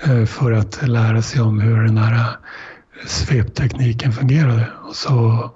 [0.06, 2.36] eh, för att lära sig om hur den här
[3.06, 4.68] sveptekniken fungerade.
[4.88, 5.50] Och så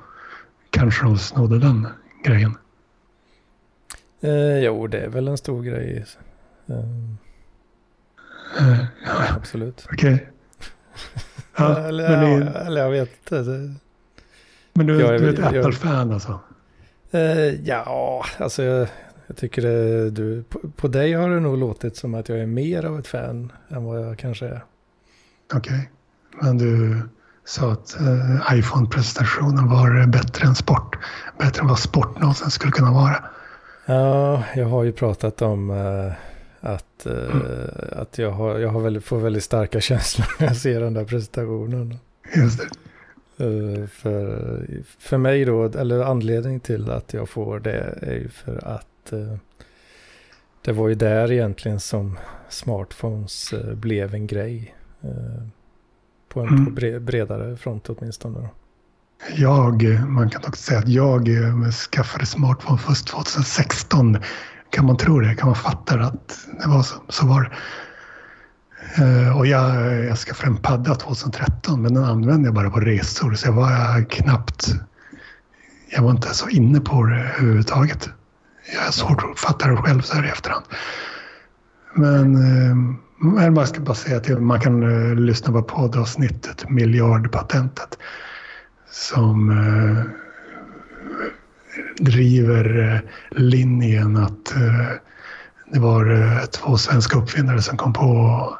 [0.70, 1.86] kanske de snodde den
[2.24, 2.54] grejen.
[4.20, 6.04] Eh, jo, det är väl en stor grej.
[6.66, 6.84] Eh,
[9.06, 9.86] ja, absolut.
[9.92, 10.14] Okej.
[10.14, 10.26] Okay.
[11.56, 13.74] Ja, eller, ja, eller jag vet inte.
[14.72, 16.40] Men du, jag, du är ett Apple-fan alltså?
[17.10, 18.88] Eh, ja, alltså jag,
[19.26, 22.46] jag tycker det, du, på, på, dig har det nog låtit som att jag är
[22.46, 24.64] mer av ett fan än vad jag kanske är.
[25.54, 25.86] Okej, okay.
[26.42, 27.02] men du
[27.44, 30.98] sa att eh, iPhone-presentationen var bättre än sport.
[31.38, 33.24] Bättre än vad sport någonsin skulle kunna vara.
[33.90, 36.12] Ja, jag har ju pratat om eh,
[36.60, 37.44] att, eh, mm.
[37.92, 41.04] att jag, har, jag har väldigt, får väldigt starka känslor när jag ser den där
[41.04, 41.98] presentationen.
[42.36, 43.44] Just det.
[43.44, 44.66] Uh, för,
[44.98, 49.34] för mig då, eller anledning till att jag får det är ju för att uh,
[50.64, 54.74] det var ju där egentligen som smartphones uh, blev en grej.
[56.28, 56.64] på en mm.
[56.74, 58.38] på bredare front åtminstone.
[58.38, 58.48] Då.
[59.26, 64.18] Jag, eh, man kan också säga att jag eh, skaffade smartphone först 2016.
[64.70, 65.34] Kan man tro det?
[65.34, 66.94] Kan man fatta att det var så?
[67.08, 67.50] Så var det.
[69.02, 73.34] Eh, och jag, jag skaffade en padda 2013 men den använde jag bara på resor
[73.34, 74.74] så jag var knappt...
[75.90, 78.08] Jag var inte så inne på det överhuvudtaget.
[78.74, 80.64] Jag har svårt att fatta det själv så här i efterhand.
[81.94, 84.80] Men man ska bara säga att man kan
[85.26, 87.98] lyssna på poddavsnittet Miljardpatentet
[88.90, 90.04] som eh,
[91.98, 94.90] driver eh, linjen att eh,
[95.72, 98.58] det var två svenska uppfinnare som kom på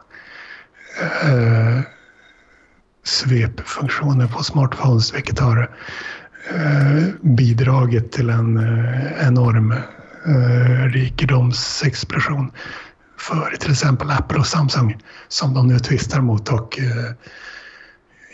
[1.23, 1.81] eh,
[3.05, 5.71] svepfunktioner på smartphones vilket har
[7.21, 8.59] bidragit till en
[9.21, 9.75] enorm
[10.93, 12.53] rikedomsexplosion
[13.19, 16.79] för till exempel Apple och Samsung som de nu tvistar mot och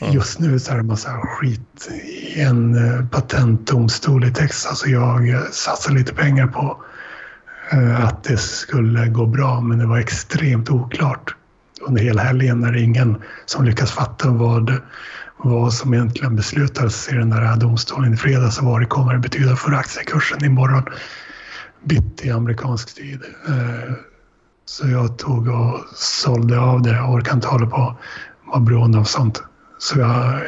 [0.00, 5.28] Just nu så är det massa skit i en eh, patentdomstol i Texas och jag
[5.28, 6.84] eh, satsade lite pengar på
[7.72, 11.34] eh, att det skulle gå bra men det var extremt oklart
[11.86, 14.72] under hela helgen när det ingen som lyckas fatta vad,
[15.36, 19.22] vad som egentligen beslutades i den där domstolen i fredags och vad det kommer att
[19.22, 20.82] betyda för aktiekursen imorgon
[21.84, 23.20] bitti amerikansk tid.
[24.64, 26.90] Så jag tog och sålde av det.
[26.90, 27.96] Jag orkar inte hålla på och
[28.46, 29.42] vara beroende av sånt.
[29.84, 30.42] Så jag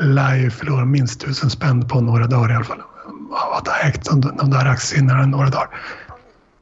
[0.00, 2.80] lär ju förlora minst tusen spänn på några dagar i alla fall.
[3.30, 4.04] Av att ha ägt
[4.38, 5.68] de där aktierna några dagar.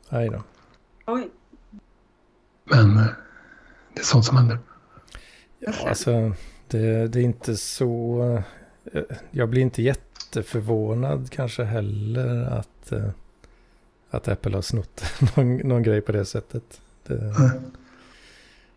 [0.09, 0.43] Aj då.
[1.07, 1.31] Oj.
[2.65, 3.07] Men eh,
[3.95, 4.59] det är sånt som händer.
[5.59, 6.33] Ja, alltså
[6.69, 8.23] det, det är inte så...
[8.93, 13.11] Eh, jag blir inte jätteförvånad kanske heller att, eh,
[14.11, 15.05] att Apple har snott
[15.37, 16.81] någon, någon grej på det sättet.
[17.07, 17.51] Det, mm.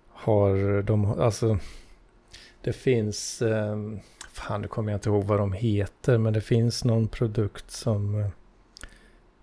[0.09, 1.59] Har de, alltså
[2.63, 3.99] det finns, ehm,
[4.31, 8.19] fan nu kommer jag inte ihåg vad de heter, men det finns någon produkt som,
[8.19, 8.27] eh,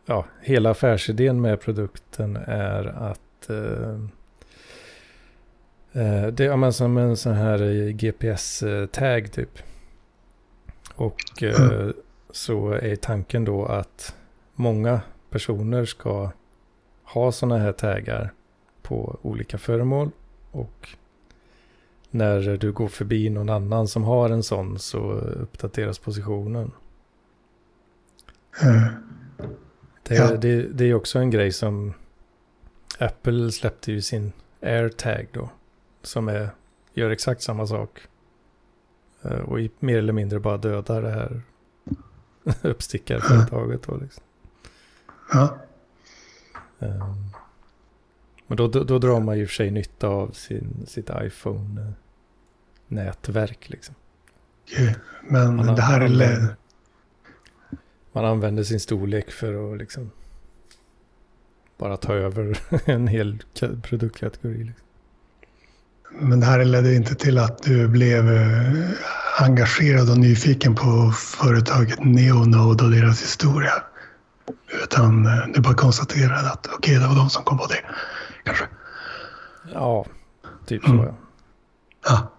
[0.06, 3.94] ja, hela affärsidén med produkten är att Eh,
[5.92, 9.58] eh det är som en sån här eh, GPS-tag typ.
[10.94, 11.90] Och eh,
[12.30, 14.14] så är tanken då att
[14.54, 16.30] många personer ska
[17.04, 18.32] ha sådana här taggar
[18.82, 20.10] på olika föremål.
[20.50, 20.88] Och
[22.10, 26.72] när du går förbi någon annan som har en sån så uppdateras positionen.
[28.62, 28.84] Mm.
[30.02, 30.36] Det, ja.
[30.36, 31.94] det, det är också en grej som
[32.98, 35.50] Apple släppte ju sin AirTag då
[36.02, 36.50] som är,
[36.94, 38.00] gör exakt samma sak.
[39.22, 41.42] Eh, och mer eller mindre bara dödar det här
[42.62, 43.82] uppstickarföretaget.
[43.82, 44.22] Då, liksom.
[45.32, 45.58] Ja.
[46.78, 47.29] Um,
[48.50, 53.68] men då, då, då, drar man ju för sig nytta av sin, sitt iPhone-nätverk.
[53.68, 53.94] Liksom.
[54.72, 54.94] Okay.
[55.28, 56.56] Men man det här är...
[58.12, 60.10] Man använder sin storlek för att liksom
[61.78, 63.42] bara ta över en hel
[63.82, 64.64] produktkategori.
[64.64, 64.86] Liksom.
[66.12, 68.72] Men det här ledde inte till att du blev eh,
[69.38, 73.72] engagerad och nyfiken på företaget Neonode och deras historia.
[74.84, 77.80] Utan eh, du bara konstaterade att okej, okay, det var de som kom på det.
[78.44, 78.64] Kanske.
[79.72, 80.06] Ja,
[80.66, 81.04] typ så mm.
[81.04, 81.14] ja.
[82.04, 82.30] Ja.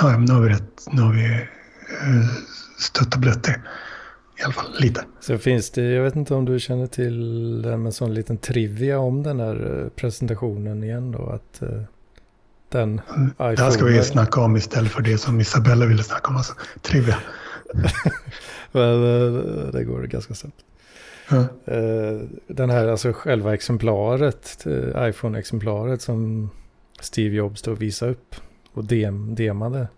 [0.00, 2.28] Ja, men nu har vi, rätt, nu har vi eh,
[2.78, 3.60] stött och blött det.
[4.40, 5.04] I alla fall lite.
[5.20, 8.98] Så finns det, jag vet inte om du känner till det med sån liten trivia
[8.98, 11.26] om den här eh, presentationen igen då.
[11.26, 11.82] Att uh,
[12.68, 16.28] den mm, Det här ska vi snacka om istället för det som Isabella ville snacka
[16.28, 16.36] om.
[16.36, 17.18] Alltså, trivia.
[18.72, 19.02] Men
[19.72, 20.64] det går ganska snabbt.
[21.32, 26.50] Uh, den här, alltså själva exemplaret, iPhone-exemplaret som
[27.00, 28.34] Steve Jobs då visade upp
[28.72, 29.88] och dem, demade.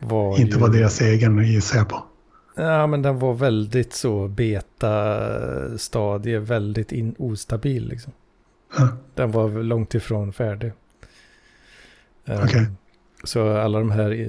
[0.00, 0.60] Var Inte ju...
[0.60, 2.04] var deras egen gissar jag på.
[2.56, 8.12] Ja, men den var väldigt så beta-stadie, väldigt in, ostabil liksom.
[8.78, 8.88] Ja.
[9.14, 10.72] Den var långt ifrån färdig.
[12.26, 12.60] Okay.
[12.60, 12.76] Um,
[13.24, 14.28] så alla de här eh,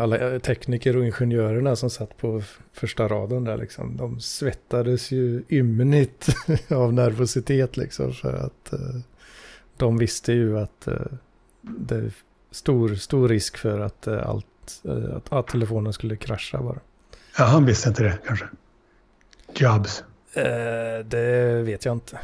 [0.00, 6.28] alla tekniker och ingenjörerna som satt på första raden där liksom, de svettades ju ymnigt
[6.70, 9.00] av nervositet liksom för att uh,
[9.76, 10.94] de visste ju att uh,
[11.60, 12.12] det är
[12.50, 14.46] stor, stor risk för att uh, allt
[15.16, 16.78] att, att telefonen skulle krascha bara.
[17.38, 18.46] Ja, han visste inte det kanske.
[19.54, 20.04] Jobs.
[21.04, 22.18] det vet jag inte.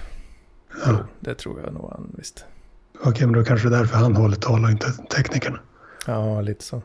[0.85, 0.99] Ja.
[1.21, 2.43] Det tror jag nog han visste.
[3.05, 5.61] Okej, men då kanske det är därför han håller tal och inte teknikerna.
[6.07, 6.83] Ja, lite så.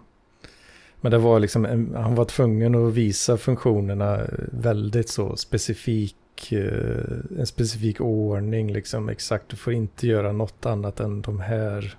[1.06, 4.20] Men det var liksom, han var tvungen att visa funktionerna
[4.52, 9.50] väldigt så specifik, eh, en specifik ordning liksom exakt.
[9.50, 11.98] Du får inte göra något annat än de här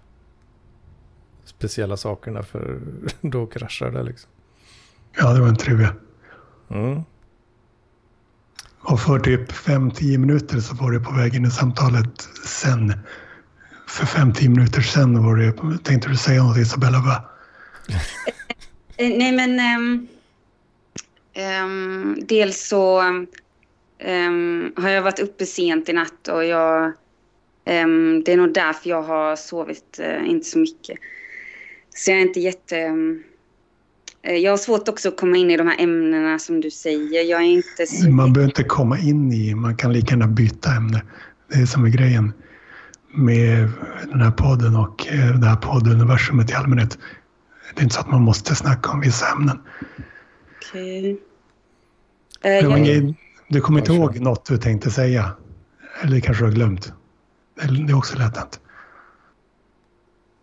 [1.45, 2.81] speciella sakerna för
[3.21, 4.31] då kraschar det liksom.
[5.19, 5.95] Ja, det var en trivia.
[6.71, 7.03] Mm.
[8.81, 12.93] Och för typ 5-10 minuter så var det på väg in i samtalet sen
[13.89, 15.53] för fem, tio minuter sedan var det,
[15.85, 16.99] tänkte du säga något Isabella?
[16.99, 17.25] Va?
[18.97, 20.09] Eh, nej men um,
[21.65, 26.93] um, dels så um, har jag varit uppe sent i natt och jag,
[28.25, 30.99] det är nog därför jag har sovit uh, inte så mycket.
[31.95, 32.77] Så jag är inte jätte...
[32.77, 33.17] Uh,
[34.35, 37.25] jag har svårt också att komma in i de här ämnena som du säger.
[37.25, 38.11] Jag är inte så...
[38.11, 41.03] Man behöver inte komma in i, man kan lika gärna byta ämne.
[41.49, 42.33] Det är som är grejen
[43.17, 43.69] med
[44.11, 46.99] den här podden och eh, det här podduniversumet i allmänhet.
[47.77, 49.61] Det är inte så att man måste snacka om vissa ämnen.
[50.57, 51.19] Okej.
[52.41, 52.63] Okay.
[52.63, 53.15] Uh, jag...
[53.49, 55.33] Du kommer inte ihåg något du tänkte säga?
[56.03, 56.93] Eller kanske du har glömt?
[57.55, 58.61] Det är också lätt hänt.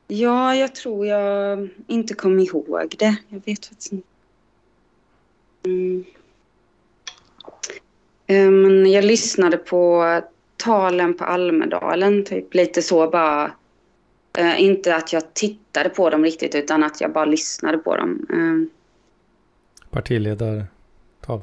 [0.07, 3.15] Ja, jag tror jag inte kommer ihåg det.
[3.29, 4.07] Jag vet faktiskt inte.
[5.65, 6.03] Mm.
[8.27, 10.21] Eh, men jag lyssnade på
[10.57, 13.51] talen på Almedalen, typ lite så bara.
[14.37, 15.62] Eh, inte att jag tittade
[15.95, 18.25] på dem riktigt utan att jag bara lyssnade på dem.
[18.29, 18.79] Eh.
[19.89, 21.41] Partiledartal.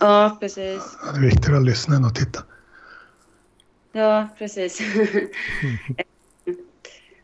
[0.00, 0.98] Ja, precis.
[1.12, 2.42] det är viktigare att lyssna än att titta.
[3.92, 4.80] Ja, precis.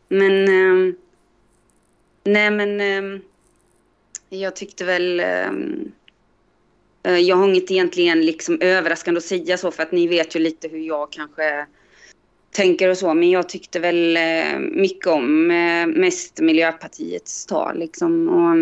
[0.07, 0.43] men...
[0.43, 0.93] Eh,
[2.23, 2.81] nej, men...
[2.81, 3.21] Eh,
[4.29, 5.19] jag tyckte väl...
[5.19, 5.51] Eh,
[7.17, 10.67] jag har inget egentligen liksom överraskande att säga så för att ni vet ju lite
[10.67, 11.65] hur jag kanske
[12.51, 13.13] tänker och så.
[13.13, 18.29] Men jag tyckte väl eh, mycket om eh, mest Miljöpartiets tal liksom.
[18.29, 18.55] Och,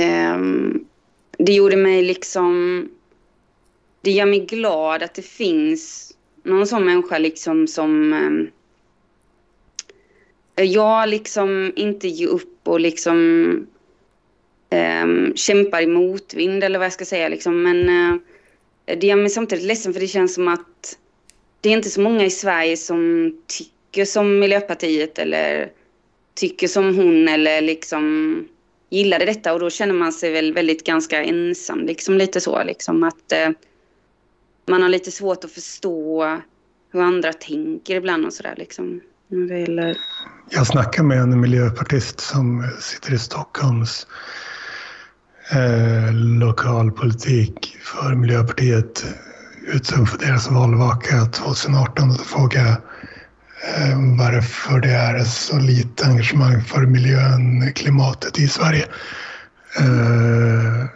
[0.00, 0.84] um,
[1.38, 2.88] det gjorde mig liksom...
[4.00, 8.12] Det gör mig glad att det finns någon sån människa liksom som...
[8.12, 8.50] Um,
[10.54, 13.16] jag liksom inte ger upp och liksom
[15.02, 17.28] um, kämpar i motvind eller vad jag ska säga.
[17.28, 17.62] Liksom.
[17.62, 18.20] Men uh,
[18.84, 20.98] det gör mig samtidigt ledsen för det känns som att
[21.62, 25.70] det är inte så många i Sverige som tycker som Miljöpartiet eller
[26.34, 28.44] tycker som hon eller liksom
[28.90, 33.02] gillade detta och då känner man sig väl väldigt ganska ensam, liksom lite så liksom
[33.02, 33.50] att eh,
[34.68, 36.24] man har lite svårt att förstå
[36.92, 39.00] hur andra tänker ibland och sådär liksom.
[39.50, 39.96] Eller...
[40.50, 44.06] Jag snackade med en miljöpartist som sitter i Stockholms
[45.52, 49.04] eh, lokalpolitik för Miljöpartiet
[49.66, 52.08] utsåg för deras valvaka 2018.
[52.08, 52.76] Då frågade jag
[53.90, 58.86] eh, varför det är så lite engagemang för miljön, klimatet i Sverige.
[59.78, 60.86] Eh,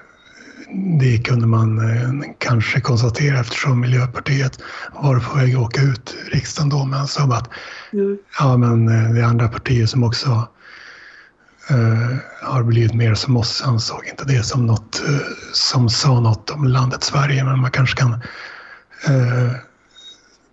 [0.98, 4.58] det kunde man eh, kanske konstatera eftersom Miljöpartiet
[4.92, 6.84] var på väg att åka ut ur riksdagen då.
[6.84, 7.50] Men sa att
[7.92, 8.18] mm.
[8.38, 10.48] ja, men det är andra partier som också
[11.70, 13.62] eh, har blivit mer som oss.
[13.64, 15.18] Han såg inte det som något eh,
[15.52, 18.22] som sa något om landet Sverige, men man kanske kan
[19.08, 19.52] eh,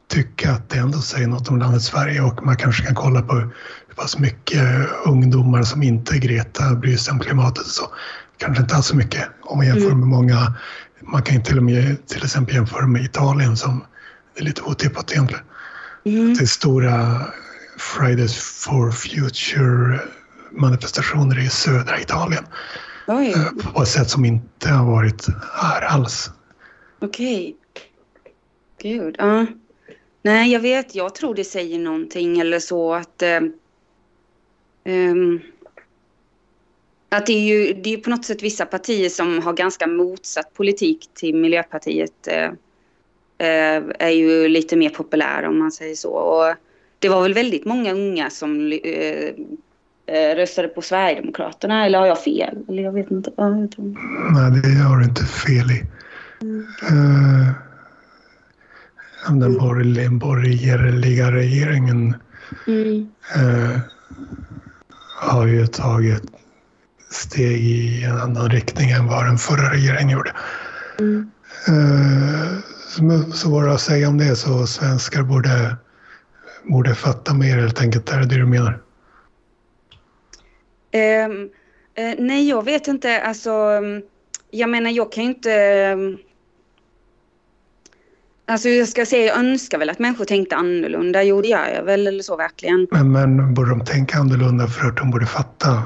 [0.07, 3.35] tycka att det ändå säger något om landet Sverige och man kanske kan kolla på
[3.35, 7.83] hur pass mycket ungdomar som inte Greta bryr sig om klimatet och så.
[8.37, 9.99] Kanske inte alls så mycket om man jämför mm.
[9.99, 10.53] med många.
[11.01, 13.85] Man kan till och med till exempel jämföra med Italien som
[14.35, 15.43] det är lite otippat egentligen.
[16.05, 16.33] Mm.
[16.33, 17.21] Det är stora
[17.77, 19.99] Fridays for Future
[20.51, 22.43] manifestationer i södra Italien.
[23.07, 23.33] Oj.
[23.35, 26.31] Eh, på ett sätt som inte har varit här alls.
[27.01, 27.57] Okej.
[28.83, 29.25] Gud, ja.
[29.25, 29.45] Uh.
[30.21, 30.95] Nej, jag vet.
[30.95, 33.23] Jag tror det säger någonting eller så att...
[34.85, 35.41] Um,
[37.09, 40.53] att det är ju det är på något sätt vissa partier som har ganska motsatt
[40.53, 42.45] politik till Miljöpartiet eh,
[43.37, 46.09] eh, är ju lite mer populära om man säger så.
[46.09, 46.55] Och
[46.99, 49.29] det var väl väldigt många unga som eh,
[50.05, 52.57] eh, röstade på Sverigedemokraterna eller har jag fel?
[52.67, 53.31] Eller jag vet inte.
[53.37, 53.85] Ja, jag tror...
[54.33, 55.83] Nej, det har du inte fel i.
[56.41, 56.65] Mm.
[59.27, 59.57] Den
[60.19, 62.15] borgerliga, regeringen
[62.67, 63.07] mm.
[63.37, 63.79] uh,
[65.19, 66.23] har ju tagit
[67.09, 70.35] steg i en annan riktning än vad den förra regeringen gjorde.
[70.99, 71.31] Mm.
[71.69, 75.77] Uh, så, så vad att säga om det så svenskar borde,
[76.63, 78.11] borde fatta mer helt enkelt.
[78.11, 78.79] Är det det du menar?
[80.93, 81.49] Um,
[81.99, 83.21] uh, nej, jag vet inte.
[83.21, 84.01] Alltså, um,
[84.51, 85.85] jag menar, jag kan ju inte...
[88.45, 91.23] Alltså, jag ska säga, jag önskar väl att människor tänkte annorlunda.
[91.23, 92.87] Jo, det gör jag väl, eller så verkligen.
[92.91, 95.83] Men, men borde de tänka annorlunda för att de borde fatta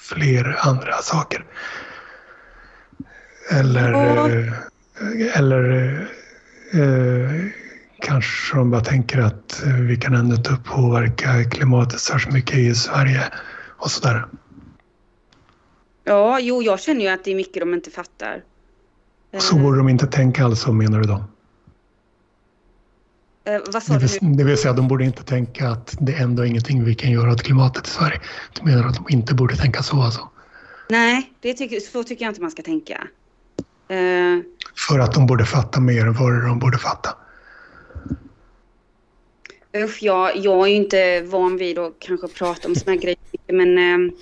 [0.00, 1.44] fler andra saker?
[3.50, 4.28] Eller, ja.
[5.34, 5.94] eller
[6.72, 7.44] eh,
[8.00, 13.22] kanske de bara tänker att vi kan ändå inte påverka klimatet särskilt mycket i Sverige
[13.78, 14.26] och sådär.
[16.04, 18.42] Ja, jo, jag känner ju att det är mycket de inte fattar.
[19.38, 21.24] Så borde de inte tänka alltså, menar du då?
[23.46, 26.22] Eh, vad sa det, vill, det vill säga, de borde inte tänka att det är
[26.22, 28.20] ändå ingenting vi kan göra åt klimatet i Sverige.
[28.52, 30.28] Du menar att de inte borde tänka så alltså?
[30.88, 33.06] Nej, det tycker, så tycker jag inte man ska tänka.
[33.90, 34.42] Uh,
[34.88, 37.10] för att de borde fatta mer än vad de borde fatta?
[39.76, 43.18] Usch, jag, jag är ju inte van vid att kanske prata om såna grejer,
[43.52, 43.78] men...
[43.78, 44.12] Uh,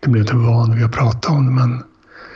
[0.00, 1.84] du blir inte van vid att prata om det, men...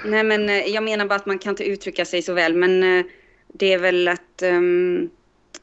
[0.05, 2.83] Nej, men uh, jag menar bara att man kan inte uttrycka sig så väl, men
[2.83, 3.05] uh,
[3.53, 4.43] det är väl att...
[4.43, 5.11] Um,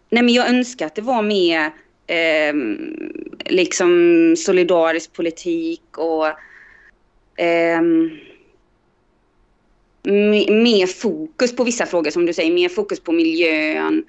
[0.10, 1.72] nej, men jag önskar att det var mer
[2.08, 2.54] eh,
[3.46, 6.28] liksom solidarisk politik och...
[7.40, 7.82] eh,
[10.08, 14.06] mer fokus på vissa frågor som du säger, mer fokus på miljön,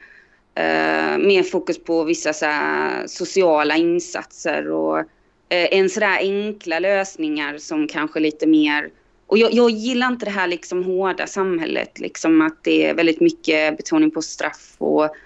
[0.55, 5.05] eh, mer fokus på vissa så här, sociala insatser och eh,
[5.49, 8.91] en sådär enkla lösningar som kanske lite mer
[9.27, 13.21] och jag, jag, gillar inte det här liksom hårda samhället, liksom att det är väldigt
[13.21, 15.17] mycket betoning på straff och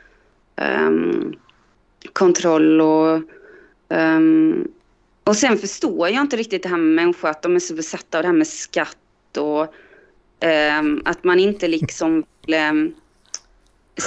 [0.60, 1.34] um,
[2.12, 3.20] kontroll och
[3.88, 4.68] um,
[5.24, 8.18] och sen förstår jag inte riktigt det här med människor, att de är så besatta
[8.18, 8.96] av det här med skatt
[9.38, 9.74] och
[10.44, 12.24] Um, att man inte liksom
[12.70, 12.94] um,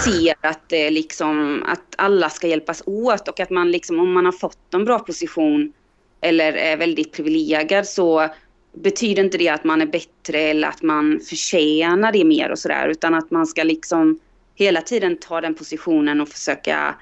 [0.06, 4.26] ser att, det liksom, att alla ska hjälpas åt och att man liksom, om man
[4.26, 5.74] har fått en bra position
[6.22, 8.30] eller är väldigt privilegierad så
[8.74, 12.88] betyder inte det att man är bättre eller att man förtjänar det mer och sådär
[12.88, 14.20] utan att man ska liksom
[14.56, 16.95] hela tiden ta den positionen och försöka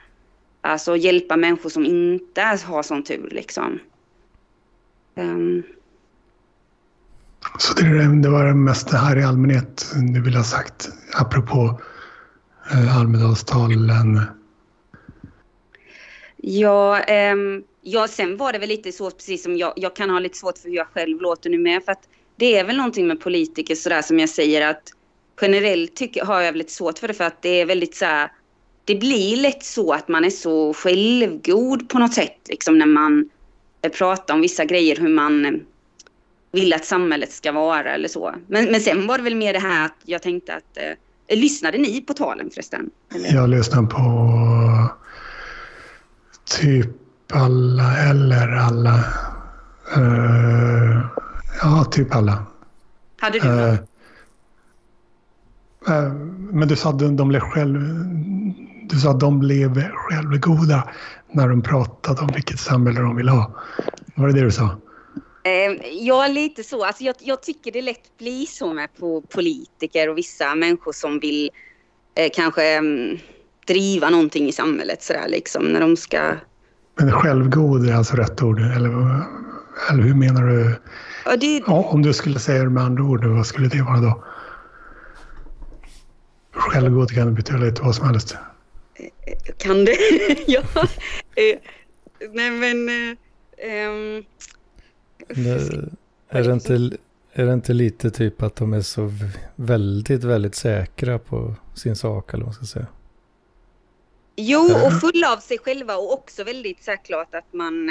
[0.62, 3.80] alltså hjälpa människor som inte har sån tur liksom.
[5.16, 5.64] Um.
[7.60, 11.82] Så det, det var mest det här i allmänhet du vill ha sagt, apropå
[12.72, 14.22] eh, Almedalstalen?
[16.38, 20.20] Ja, um, ja, sen var det väl lite så, precis som jag, jag kan ha
[20.20, 23.08] lite svårt för hur jag själv låter nu med, för att det är väl någonting
[23.08, 24.94] med politiker sådär som jag säger att
[25.42, 28.32] generellt tycker, har jag lite svårt för det för att det är väldigt så här,
[28.86, 33.30] det blir lätt så att man är så självgod på något sätt, liksom när man
[33.98, 35.62] pratar om vissa grejer, hur man
[36.52, 38.36] vill att samhället ska vara eller så.
[38.48, 40.78] Men, men sen var det väl mer det här att jag tänkte att
[41.28, 42.90] eh, lyssnade ni på talen förresten?
[43.16, 43.34] Eller?
[43.34, 44.90] Jag lyssnade på
[46.60, 46.90] typ
[47.34, 49.04] alla eller alla.
[49.98, 51.06] Uh,
[51.62, 52.46] ja, typ alla.
[53.20, 53.76] Hade du uh,
[56.52, 57.80] Men du sa att de, blev själv...
[58.90, 60.90] Du sa att de blev självgoda
[61.32, 63.52] när de pratade om vilket samhälle de vill ha.
[64.16, 64.70] Var det det du sa?
[65.44, 66.86] Eh, ja, lite så.
[66.86, 71.20] Alltså jag, jag, tycker det lätt blir så med på politiker och vissa människor som
[71.20, 71.50] vill
[72.16, 73.18] eh, kanske um,
[73.68, 76.34] driva någonting i samhället sådär liksom när de ska...
[76.96, 78.60] Men självgod är alltså rätt ord?
[78.60, 78.90] Eller,
[79.90, 80.76] eller hur menar du?
[81.26, 81.64] Ja, det...
[81.68, 84.24] ja, om du skulle säga det med andra ord, vad skulle det vara då?
[86.52, 88.36] Självgod kan betyda lite vad som helst.
[89.58, 89.98] Kan det?
[90.48, 90.62] ja.
[91.36, 91.60] Eh,
[92.32, 92.90] nej men...
[93.88, 94.26] Um
[95.28, 95.50] det,
[96.30, 96.98] är, det inte,
[97.34, 99.12] är det inte lite typ att de är så
[99.56, 102.88] väldigt, väldigt säkra på sin sak eller vad man ska säga?
[104.36, 107.90] Jo, och fulla av sig själva och också väldigt säkert att man...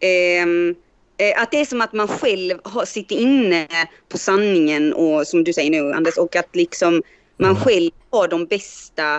[0.00, 0.46] Eh,
[1.36, 3.68] att det är som att man själv har, sitter inne
[4.08, 7.02] på sanningen och som du säger nu Anders och att liksom
[7.36, 7.62] man mm.
[7.62, 9.16] själv har de bästa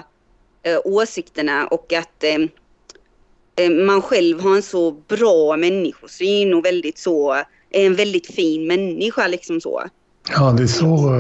[0.64, 7.34] eh, åsikterna och att eh, man själv har en så bra människosyn och väldigt så
[7.72, 9.84] är en väldigt fin människa liksom så.
[10.30, 11.12] Ja, det är så.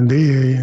[0.00, 0.58] Det,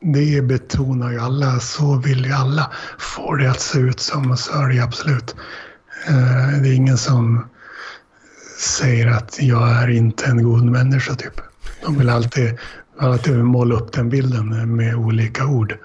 [0.00, 1.60] det betonar ju alla.
[1.60, 4.30] Så vill ju alla få det att se ut som.
[4.30, 5.36] Är det absolut.
[6.08, 7.44] Eh, det är ingen som
[8.58, 11.40] säger att jag är inte en god människa typ.
[11.82, 12.58] De vill alltid,
[12.98, 15.78] alltid måla upp den bilden med olika ord.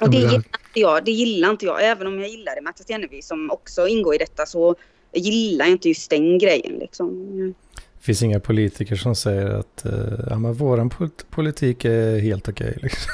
[0.00, 1.04] Och det gillar inte jag.
[1.04, 1.84] Det gillar inte jag.
[1.84, 4.76] Även om jag gillar Märta Stenevi som också ingår i detta så
[5.12, 6.72] gillar jag inte just den grejen.
[6.78, 7.54] Liksom.
[7.98, 9.92] Det finns inga politiker som säger att uh,
[10.30, 10.90] ja, men våran
[11.30, 12.74] politik är helt okej.
[12.76, 13.12] Okay, liksom.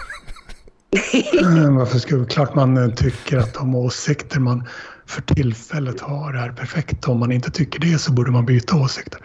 [1.76, 4.68] Varför skulle klart man tycker att de åsikter man
[5.06, 7.10] för tillfället har är perfekta.
[7.10, 9.20] Om man inte tycker det så borde man byta åsikter.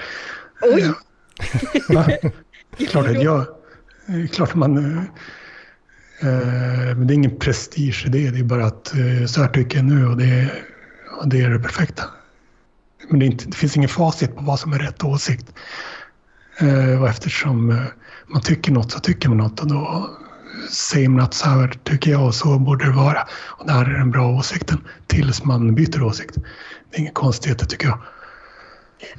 [0.61, 0.93] Oj!
[1.89, 2.07] Ja.
[2.89, 3.45] klart att jag...
[4.31, 4.97] Klart man...
[6.21, 8.29] Eh, men det är ingen prestige i det.
[8.29, 10.51] Det är bara att eh, så här tycker jag nu och det,
[11.21, 12.03] och det är det perfekta.
[13.09, 15.53] Men det, inte, det, finns ingen facit på vad som är rätt åsikt.
[16.59, 17.83] Eh, och eftersom eh,
[18.27, 20.09] man tycker något så tycker man något och då
[21.21, 23.27] att så här tycker jag och så borde det vara.
[23.45, 26.35] Och det här är den bra åsikten tills man byter åsikt.
[26.89, 27.99] Det är inget konstigt tycker jag.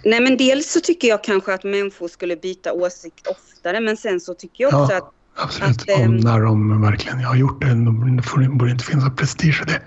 [0.04, 4.20] Nej men dels så tycker jag kanske att människor skulle byta åsikt oftare men sen
[4.20, 5.12] så tycker jag också ja, att...
[5.34, 6.16] Absolut, att, om äm...
[6.16, 7.66] när de verkligen har gjort det.
[7.66, 9.82] Det borde inte finnas prestige i det.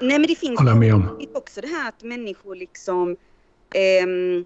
[0.00, 1.26] Nej men det finns Håller med om.
[1.34, 3.16] också det här att människor liksom...
[3.74, 4.44] Ähm,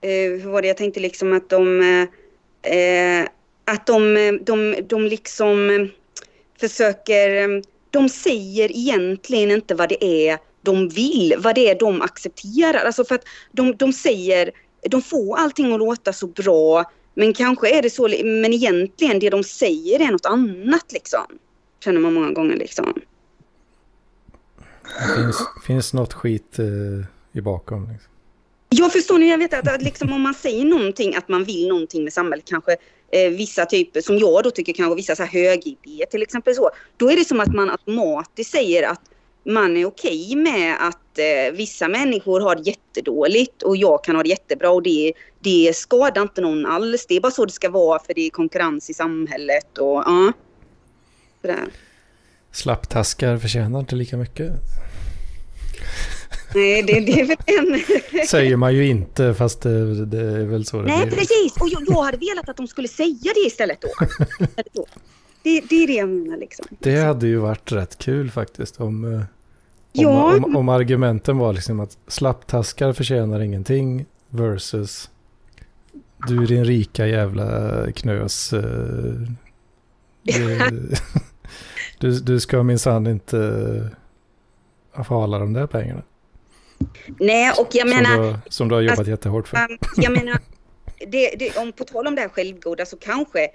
[0.00, 1.80] äh, hur var det jag tänkte liksom att de...
[2.62, 3.28] Äh,
[3.64, 5.86] att de, de, de liksom eh,
[6.60, 12.02] försöker, eh, de säger egentligen inte vad det är de vill, vad det är de
[12.02, 12.84] accepterar.
[12.84, 14.50] Alltså för att de, de säger,
[14.90, 19.30] de får allting att låta så bra, men kanske är det så, men egentligen det
[19.30, 21.26] de säger är något annat liksom.
[21.84, 22.94] Känner man många gånger liksom.
[24.98, 27.92] Det finns, finns något skit eh, i bakom.
[27.92, 28.10] Liksom.
[28.74, 31.68] Jag förstår ni, jag vet att, att liksom, om man säger någonting, att man vill
[31.68, 32.76] någonting med samhället, kanske
[33.12, 36.70] eh, vissa typer, som jag då tycker kanske vissa så här högidéer till exempel så,
[36.96, 39.00] då är det som att man automatiskt säger att
[39.44, 44.16] man är okej okay med att eh, vissa människor har det jättedåligt och jag kan
[44.16, 47.06] ha det jättebra och det, det skadar inte någon alls.
[47.06, 50.32] Det är bara så det ska vara för det är konkurrens i samhället och ja.
[51.40, 51.64] Sådär.
[52.52, 54.52] Slapptaskar förtjänar inte lika mycket.
[56.54, 58.26] Nej, det, det är väl en...
[58.26, 61.56] Säger man ju inte, fast det, det är väl så det Nej, precis.
[61.60, 63.88] Och jag, jag, hade velat att de skulle säga det istället då.
[65.42, 66.66] Det, det är det jag menar liksom.
[66.78, 69.24] Det hade ju varit rätt kul faktiskt om, om,
[69.92, 70.36] ja.
[70.36, 75.10] om, om argumenten var liksom att slapptaskar förtjänar ingenting versus
[76.28, 78.52] du är din rika jävla knös.
[78.52, 78.62] Eh,
[80.22, 80.58] du,
[81.98, 83.90] du, du ska minsann inte
[85.04, 86.02] få alla de där pengarna.
[87.18, 88.16] Nej, och jag menar...
[88.16, 89.78] Som du, som du har jobbat alltså, jättehårt för.
[89.96, 90.38] Jag menar,
[91.06, 93.48] det, det, om på tal om det här självgoda så kanske,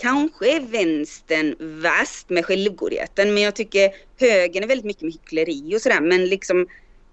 [0.00, 3.34] kanske är vänstern värst med självgodheten.
[3.34, 6.00] Men jag tycker högern är väldigt mycket med hyckleri och sådär.
[6.00, 6.66] Men liksom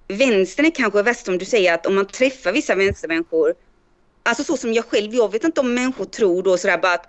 [0.07, 3.53] vänstern är kanske värst som du säger att om man träffar vissa vänstermänniskor.
[4.23, 7.07] Alltså så som jag själv, jag vet inte om människor tror då sådär bara att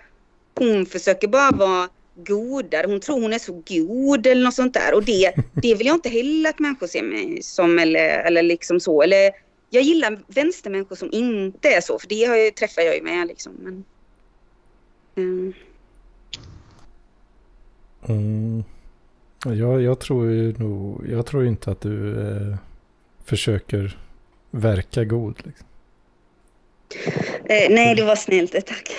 [0.55, 1.89] hon försöker bara vara
[2.27, 2.87] godare.
[2.87, 4.95] Hon tror hon är så god eller något sånt där.
[4.95, 8.81] Och det, det vill jag inte heller att människor ser mig som eller, eller liksom
[8.81, 9.03] så.
[9.03, 9.31] Eller,
[9.71, 13.27] jag gillar vänstermänniskor som inte är så, för det har jag, träffar jag ju med
[13.27, 13.53] liksom.
[13.63, 13.85] Men,
[15.15, 15.55] um.
[18.09, 18.65] mm.
[19.45, 22.57] Jag, jag tror ju nog, jag tror inte att du eh,
[23.25, 23.99] försöker
[24.51, 25.43] verka god.
[25.45, 25.67] Liksom.
[27.45, 28.97] Eh, nej, det var snällt, tack.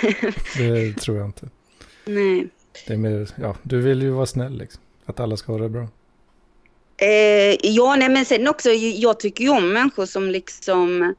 [0.58, 1.50] det tror jag inte.
[2.06, 2.48] Nej.
[2.88, 4.82] Det är mer, ja, du vill ju vara snäll liksom.
[5.06, 5.88] Att alla ska ha det bra.
[6.98, 11.16] Eh, ja, nej men sen också, jag tycker ju om människor som liksom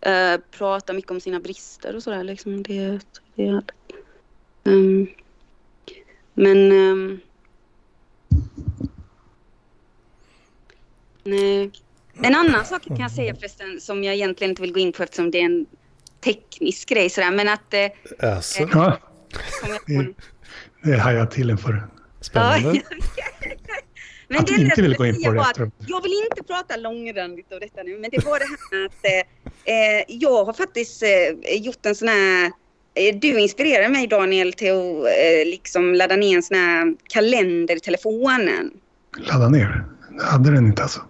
[0.00, 2.62] eh, pratar mycket om sina brister och sådär liksom.
[2.62, 2.98] Det,
[3.34, 3.62] det,
[4.64, 5.06] um,
[6.34, 7.20] men um,
[11.24, 11.70] nej.
[12.22, 15.02] En annan sak kan jag säga förresten som jag egentligen inte vill gå in på
[15.02, 15.66] eftersom det är en
[16.20, 17.74] teknisk grej sådär men att...
[17.74, 17.86] Eh,
[18.34, 18.62] alltså.
[18.62, 18.94] eh,
[20.82, 21.86] det hajar jag till inför.
[22.20, 22.68] Spännande.
[24.28, 25.40] men att det inte vill gå in på det.
[25.40, 29.04] Att, jag vill inte prata långrandigt om detta nu, men det var det här att
[29.64, 32.52] eh, jag har faktiskt eh, gjort en sån här
[32.94, 37.76] eh, du inspirerade mig Daniel till att eh, liksom ladda ner en sån här kalender
[37.76, 38.70] i telefonen.
[39.18, 39.84] Ladda ner?
[40.18, 41.00] Jag hade den inte alltså?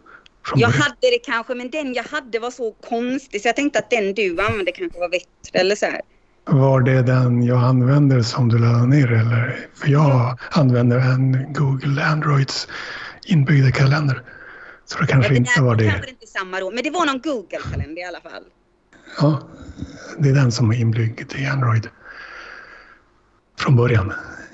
[0.57, 3.91] Jag hade det kanske, men den jag hade var så konstig så jag tänkte att
[3.91, 6.01] den du använde kanske var bättre eller så här.
[6.45, 9.67] Var det den jag använder som du laddade ner eller?
[9.75, 12.69] För jag använder en Google Androids
[13.27, 14.23] inbyggda kalender.
[14.85, 15.91] Så det kanske ja, det inte var det.
[15.91, 18.43] kanske inte samma då, men det var någon Google-kalender i alla fall.
[19.21, 19.41] Ja,
[20.19, 21.89] det är den som är inbyggd i Android.
[23.59, 24.13] Från början,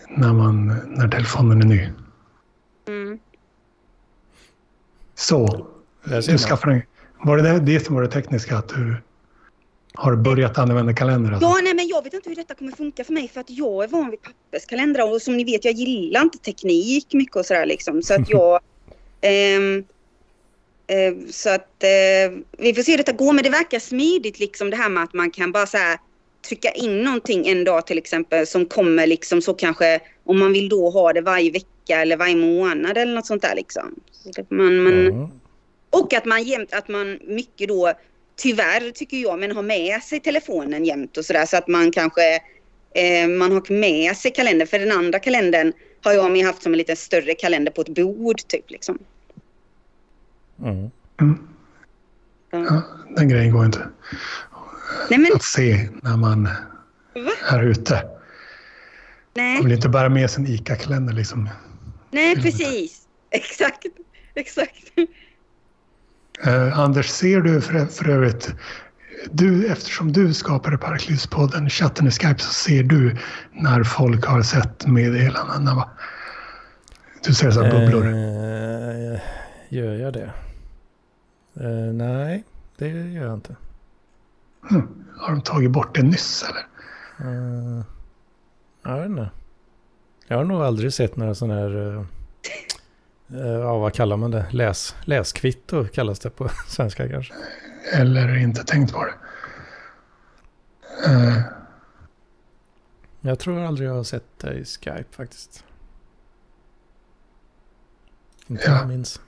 [0.09, 1.89] när, man, när telefonen är ny.
[2.89, 3.19] Mm.
[5.15, 5.67] Så,
[6.05, 6.83] du en...
[7.23, 8.59] Var det det, det som var det tekniska?
[8.59, 8.97] Att du
[9.97, 11.33] har börjat använda kalender?
[11.33, 11.49] Alltså?
[11.49, 13.85] Ja, nej, men jag vet inte hur detta kommer funka för mig för att jag
[13.85, 17.67] är van vid papperskalendrar och som ni vet, jag gillar inte teknik mycket och sådär
[17.67, 18.03] liksom.
[18.03, 18.61] Så att jag...
[19.21, 19.85] ehm,
[20.87, 24.71] eh, så att eh, vi får se hur detta går, men det verkar smidigt liksom
[24.71, 25.99] det här med att man kan bara så här
[26.49, 30.69] trycka in någonting en dag till exempel som kommer liksom så kanske om man vill
[30.69, 33.95] då ha det varje vecka eller varje månad eller något sånt där liksom.
[34.49, 35.31] Man, man, Ja.
[35.91, 37.93] och att man jämt, att man mycket då,
[38.37, 42.35] tyvärr tycker jag, men har med sig telefonen jämt och sådär så att man kanske,
[42.95, 44.69] eh, man har med sig kalendern.
[44.69, 45.73] För den andra kalendern
[46.03, 48.99] har jag med haft som en lite större kalender på ett bord typ liksom.
[50.63, 50.91] Mm.
[51.21, 51.49] Mm.
[52.51, 52.83] Ja.
[53.17, 53.89] Den grejen går inte
[55.11, 56.45] Nej men, att se när man
[57.15, 57.31] va?
[57.51, 57.95] är ute.
[57.95, 58.11] Man
[59.35, 61.49] Nej, vill inte bära med sig en ICA-kalender liksom.
[62.11, 63.03] nej precis.
[63.31, 63.87] Exakt,
[64.35, 64.93] exakt.
[66.45, 68.55] Eh, Anders, ser du för, för övrigt,
[69.31, 73.17] du, eftersom du skapade Parklivspodden, chatten i Skype, så ser du
[73.53, 75.91] när folk har sett meddelandena va?
[77.25, 78.07] Du ser så här bubblor.
[78.07, 79.21] Eh,
[79.69, 80.31] gör jag det?
[81.61, 82.45] Eh, nej,
[82.77, 83.57] det gör jag inte.
[84.69, 85.05] Hmm.
[85.17, 86.67] Har de tagit bort det nyss eller?
[87.31, 87.85] Eh,
[88.85, 89.31] jag vet inte.
[90.29, 91.77] Jag har nog aldrig sett några sådana här...
[91.77, 92.05] Uh,
[93.29, 94.47] ja, vad kallar man det?
[94.51, 97.35] Läs, läskvitto kallas det på svenska kanske.
[97.93, 99.15] Eller inte tänkt på det.
[101.11, 101.39] Eh,
[103.21, 105.65] Jag tror aldrig jag har sett det i Skype faktiskt.
[108.47, 108.79] Inte Ja.
[108.79, 109.21] jag minns.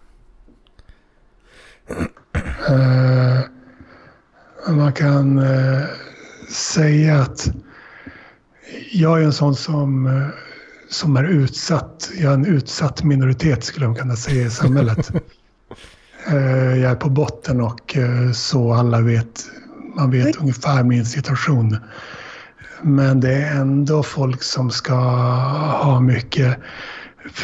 [2.68, 3.40] Eh,
[4.68, 5.84] man kan eh,
[6.50, 7.46] säga att
[8.92, 10.28] jag är en sån som, eh,
[10.90, 12.10] som är utsatt.
[12.18, 15.10] Jag är en utsatt minoritet skulle man kunna säga i samhället.
[16.26, 19.44] Eh, jag är på botten och eh, så alla vet,
[19.96, 21.76] man vet ungefär min situation.
[22.82, 26.56] Men det är ändå folk som ska ha mycket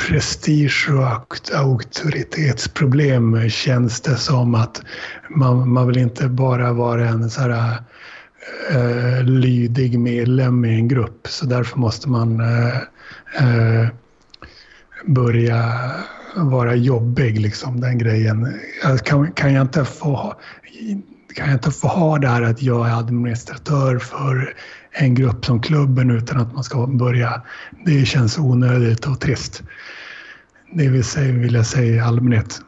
[0.09, 4.83] prestige och auk- auktoritetsproblem känns det som att
[5.31, 7.77] man, man vill inte bara vara en så här
[8.71, 12.77] eh, lydig medlem i en grupp så därför måste man eh,
[13.39, 13.89] eh,
[15.07, 15.73] börja
[16.37, 18.59] vara jobbig liksom den grejen.
[19.05, 20.39] Kan, kan jag inte få ha-
[21.35, 24.55] kan jag inte få ha det här att jag är administratör för
[24.91, 27.43] en grupp som klubben utan att man ska börja.
[27.85, 29.63] Det känns onödigt och trist.
[30.73, 32.61] Det vill, säga, vill jag säga i allmänhet.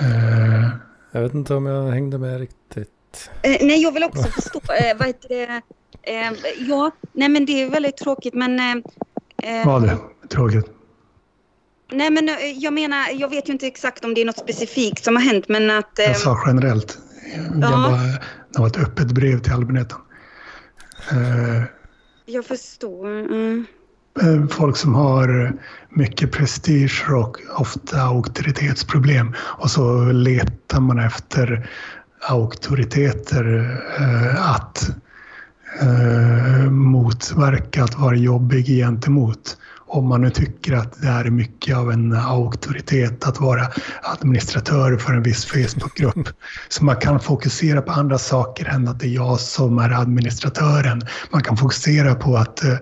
[0.00, 0.68] Eh,
[1.12, 2.90] Jag vet inte om jag hängde med riktigt.
[3.42, 5.62] Eh, nej, jag vill också förstå, eh, vad heter det?
[6.02, 6.32] Eh,
[6.68, 8.58] ja, nej men det är väldigt tråkigt men...
[8.60, 9.96] Eh, eh, vad det?
[10.30, 10.66] Tråkigt.
[11.92, 15.04] Nej men eh, jag menar, jag vet ju inte exakt om det är något specifikt
[15.04, 15.98] som har hänt men att...
[15.98, 16.98] Eh, Jag sa generellt.
[17.34, 17.70] Jag Ja.
[17.70, 18.00] bara,
[18.52, 19.98] det var ett öppet brev till allmänheten.
[21.10, 21.62] Eh,
[22.26, 23.06] jag förstår.
[23.08, 23.66] Mm.
[24.22, 25.52] eh, folk som har
[25.90, 29.34] mycket prestige och ofta auktoritetsproblem.
[29.38, 31.70] Och så letar man efter
[32.28, 34.90] auktoriteter eh, att
[35.80, 39.56] eh, motverka att vara jobbig gentemot.
[39.88, 43.66] Om man nu tycker att det är mycket av en auktoritet att vara
[44.02, 46.28] administratör för en viss Facebookgrupp.
[46.68, 51.02] Så man kan fokusera på andra saker än att det är jag som är administratören.
[51.30, 52.76] Man kan fokusera på att eh,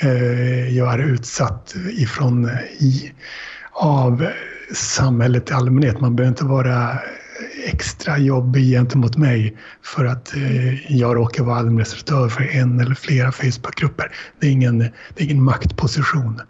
[0.00, 3.12] eh, jag är utsatt ifrån i,
[3.72, 4.26] av
[4.74, 6.00] samhället i allmänhet.
[6.00, 6.98] Man behöver inte vara
[7.64, 13.32] extra jobbig gentemot mig för att eh, jag råkar vara administratör för en eller flera
[13.32, 14.12] Facebookgrupper.
[14.40, 16.40] Det är ingen, det är ingen maktposition.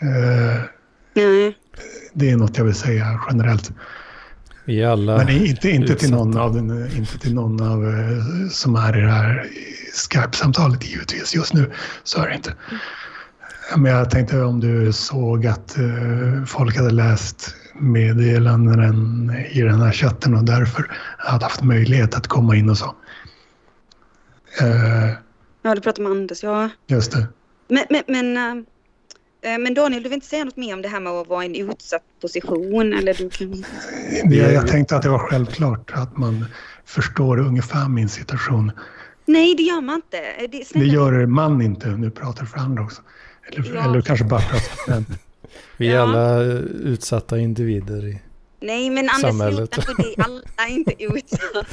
[0.00, 0.62] Eh,
[1.14, 1.56] Nej.
[2.12, 3.72] det är något jag vill säga generellt.
[4.64, 5.16] Vi är alla...
[5.16, 9.00] Men inte, inte, till någon av, den, inte till någon av eh, som är i
[9.00, 9.46] det här
[9.94, 11.34] Skype-samtalet givetvis.
[11.34, 11.72] Just nu
[12.04, 12.54] så är det inte.
[13.76, 15.76] Men jag tänkte om du såg att
[16.46, 22.56] folk hade läst meddelanden i den här chatten och därför hade haft möjlighet att komma
[22.56, 22.94] in och så.
[24.60, 25.10] Eh,
[25.62, 26.68] Ja, du pratar med Anders, ja.
[26.86, 27.26] just det.
[27.68, 28.36] Men, men, men,
[29.42, 31.44] eh, men Daniel, du vill inte säga något mer om det här med att vara
[31.44, 32.92] i en utsatt position?
[32.92, 33.64] Eller du kan...
[34.30, 36.44] Det, jag tänkte att det var självklart att man
[36.84, 38.72] förstår ungefär min situation.
[39.26, 40.18] Nej, det gör man inte.
[40.18, 41.88] Eh, Det, Det gör man inte.
[41.88, 43.02] Nu pratar för andra också.
[43.52, 43.84] Eller, Ja.
[43.84, 45.04] eller kanske bara pratar för.
[45.76, 46.02] Vi är Ja.
[46.02, 46.48] alla eh,
[46.84, 48.20] utsatta individer i
[48.60, 49.76] Nej, men Anders, Samhället.
[49.76, 51.66] nu, det är alla inte utsatta.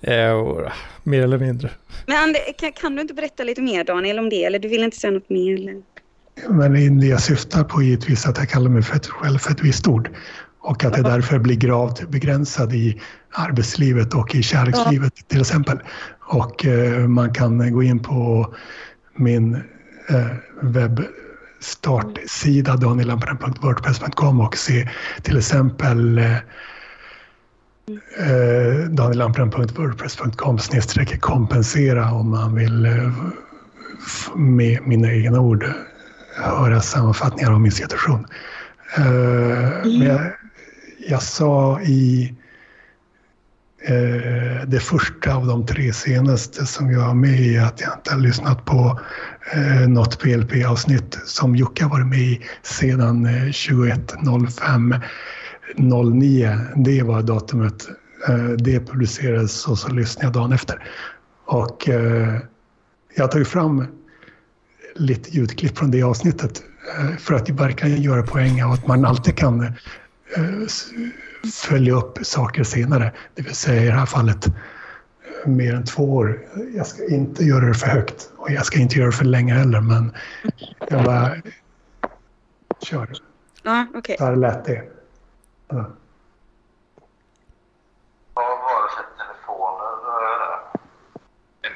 [0.00, 0.72] Eh,
[1.02, 1.70] mer eller mindre.
[2.06, 4.44] Men Anders, kan, kan du inte berätta lite mer Daniel om det?
[4.44, 5.54] Eller du vill inte säga något mer?
[5.54, 5.82] Eller?
[6.50, 9.50] Men det jag syftar på är givetvis att jag kallar mig för ett, själv för
[9.50, 10.10] ett visst ord.
[10.60, 13.00] Och att jag därför blir gravt begränsad i
[13.30, 15.78] arbetslivet och i kärlekslivet till exempel.
[16.20, 18.54] Och eh, man kan gå in på
[19.16, 19.54] min
[20.08, 20.26] eh,
[21.66, 24.88] startsida, daniellamparen.wordpress.com och se
[25.22, 26.36] till exempel eh,
[28.18, 28.90] eh,
[30.58, 33.12] snedstreck kompensera om man vill eh,
[34.36, 35.70] med mina egna ord eh,
[36.36, 38.26] höra sammanfattningar av min situation.
[38.96, 39.04] Eh,
[39.84, 40.20] Men jag,
[41.08, 42.34] jag sa i
[43.82, 48.12] eh, det första av de tre senaste som jag har med i att jag inte
[48.12, 49.00] har lyssnat på
[49.52, 55.00] eh, något PLP-avsnitt som Jocke har varit med i sedan eh, 21.05
[55.76, 56.58] 09.
[56.76, 57.88] Det var datumet.
[58.28, 60.88] Eh, det publicerades och så lyssnade jag dagen efter.
[61.44, 62.38] Och eh,
[63.14, 63.86] jag har tagit fram
[64.94, 66.62] lite ljudklipp från det avsnittet
[66.98, 69.72] eh, för att verkligen göra poäng av att man alltid kan eh,
[71.52, 73.12] följa upp saker senare.
[73.34, 74.48] Det vill säga i det här fallet
[75.44, 76.46] mer än två år.
[76.74, 79.54] Jag ska inte göra det för högt och jag ska inte göra det för länge
[79.54, 80.12] heller men
[80.88, 81.36] jag bara
[82.80, 83.08] kör.
[83.62, 84.16] Ja, okej.
[84.18, 84.82] Så här lät det.
[85.68, 85.90] Ja.
[91.62, 91.72] En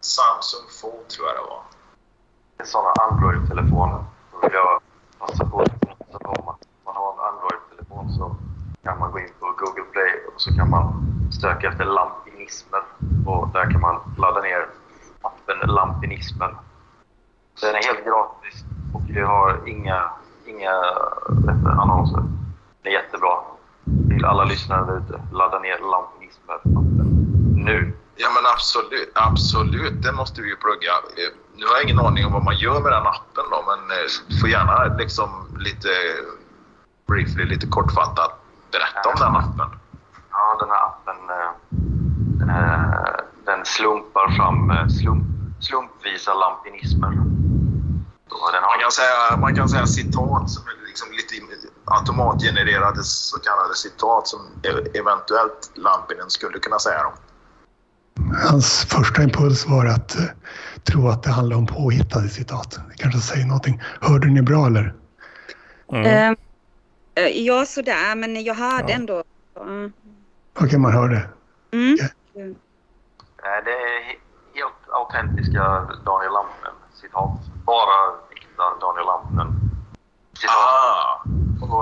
[0.00, 1.62] Samsung Fold tror jag det var.
[2.56, 4.04] Det är sådana Android-telefoner.
[4.32, 4.80] Då vill jag
[5.18, 5.82] passa på att
[6.14, 8.36] om att man har en Android-telefon så
[8.82, 11.04] kan man gå in på Google Play och så kan man
[11.40, 11.84] söka efter
[12.42, 12.82] lampinismer.
[13.26, 14.66] Och där kan man ladda ner
[15.22, 16.56] appen Lampinismer.
[17.60, 18.64] Den är helt gratis
[18.94, 20.10] och vi har inga,
[20.46, 20.72] inga
[21.80, 22.22] annonser.
[22.82, 23.38] Det är jättebra.
[24.08, 26.84] Till alla lyssnare där ute, ladda ner Lampinismer-appen
[27.64, 27.92] nu.
[28.16, 30.92] Ja men absolut, absolut, det måste vi ju plugga.
[30.92, 33.80] Eh, Nu har jag ingen aning om vad man gör med den appen då, men
[33.98, 35.28] eh, får gärna liksom
[35.58, 35.88] lite
[37.08, 38.32] briefly, lite kortfattat
[38.72, 39.78] berätta om den appen.
[40.30, 41.50] Ja, den här appen eh,
[43.62, 45.24] den slumpar fram eh, slump,
[45.60, 47.10] slumpvisa lampinismer.
[48.70, 51.34] Man kan säga, man kan säga citat som är liksom lite
[51.84, 57.12] automatgenererade så kallade citat som e- eventuellt Lampinen skulle kunna säga dem.
[58.50, 60.24] Hans första impuls var att eh,
[60.84, 62.70] tro att det handlar om påhittade citat.
[62.88, 63.82] Det kanske säger någonting.
[64.00, 64.94] Hörde ni bra eller?
[65.92, 66.36] Mm.
[67.14, 68.94] Eh, ja, sådär, men jag hörde Ja.
[68.94, 69.24] ändå.
[69.54, 69.62] Ja.
[70.60, 71.28] Okej, man hör det.
[71.76, 71.96] Mm.
[73.42, 74.20] Nej, det är he-
[74.54, 75.62] helt autentiska
[76.04, 77.30] Daniel Lampinen-citat.
[77.66, 77.98] Bara
[78.30, 80.56] äkta Daniel Lampinen-citat.
[80.56, 81.24] Ah,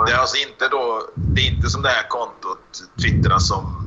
[0.06, 2.58] det är alltså inte då, det är inte som det här kontot
[3.02, 3.86] twittra som,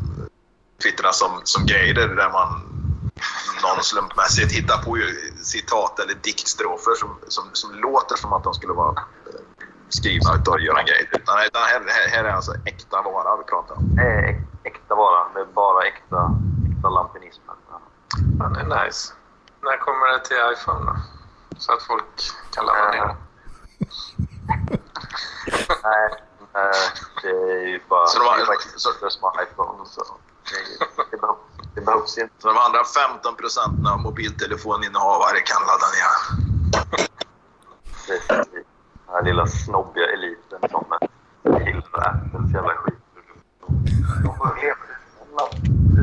[0.84, 2.50] twittra som, som grejer där man
[3.64, 4.98] någon slumpmässigt hittar på
[5.44, 9.40] citat eller diktstrofer som, som, som låter som att de skulle vara eh,
[9.90, 11.18] skrivna av Göran Greider.
[11.18, 13.96] Utan här, här, här är alltså äkta vara vi pratar om.
[13.96, 15.28] Det är äk- äkta vara.
[15.34, 16.32] Det är bara äkta,
[16.76, 17.43] äkta lampinismen.
[18.18, 19.14] Det är nice.
[19.62, 20.96] När kommer det till iPhone då?
[21.58, 22.06] Så att folk
[22.52, 23.16] kan ladda ner det.
[25.84, 26.10] Nej,
[26.54, 26.92] eh,
[27.22, 28.08] det är ju bara...
[28.08, 29.86] Så de har- det är faktiskt så- så, som har iPhone.
[29.86, 30.02] Så
[30.50, 31.38] det, det, behövs,
[31.76, 32.34] det behövs inte.
[32.40, 36.14] Så de andra 15 procenten av mobiltelefoninnehavare kan ladda ner.
[38.08, 38.64] Det är den
[39.16, 40.86] här lilla snobbiga eliten som
[41.66, 42.94] gillar Apples jävla skit.
[44.24, 44.78] De får leva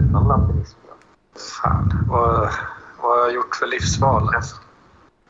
[0.09, 0.79] utan lampinism.
[1.63, 2.49] Fan, vad,
[3.03, 4.35] vad har jag gjort för livsval?
[4.35, 4.57] Alltså?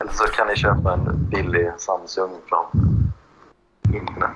[0.01, 2.65] Eller så kan ni köpa en billig Samsung från
[3.95, 4.29] internet.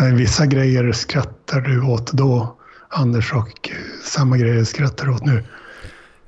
[0.00, 2.56] Eh, Vissa grejer skrattar du åt då,
[2.88, 5.44] Anders, och eh, samma grejer skrattar du åt nu.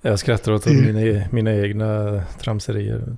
[0.00, 0.94] Jag skrattar åt Mm.
[0.94, 3.16] mina, mina egna tramserier.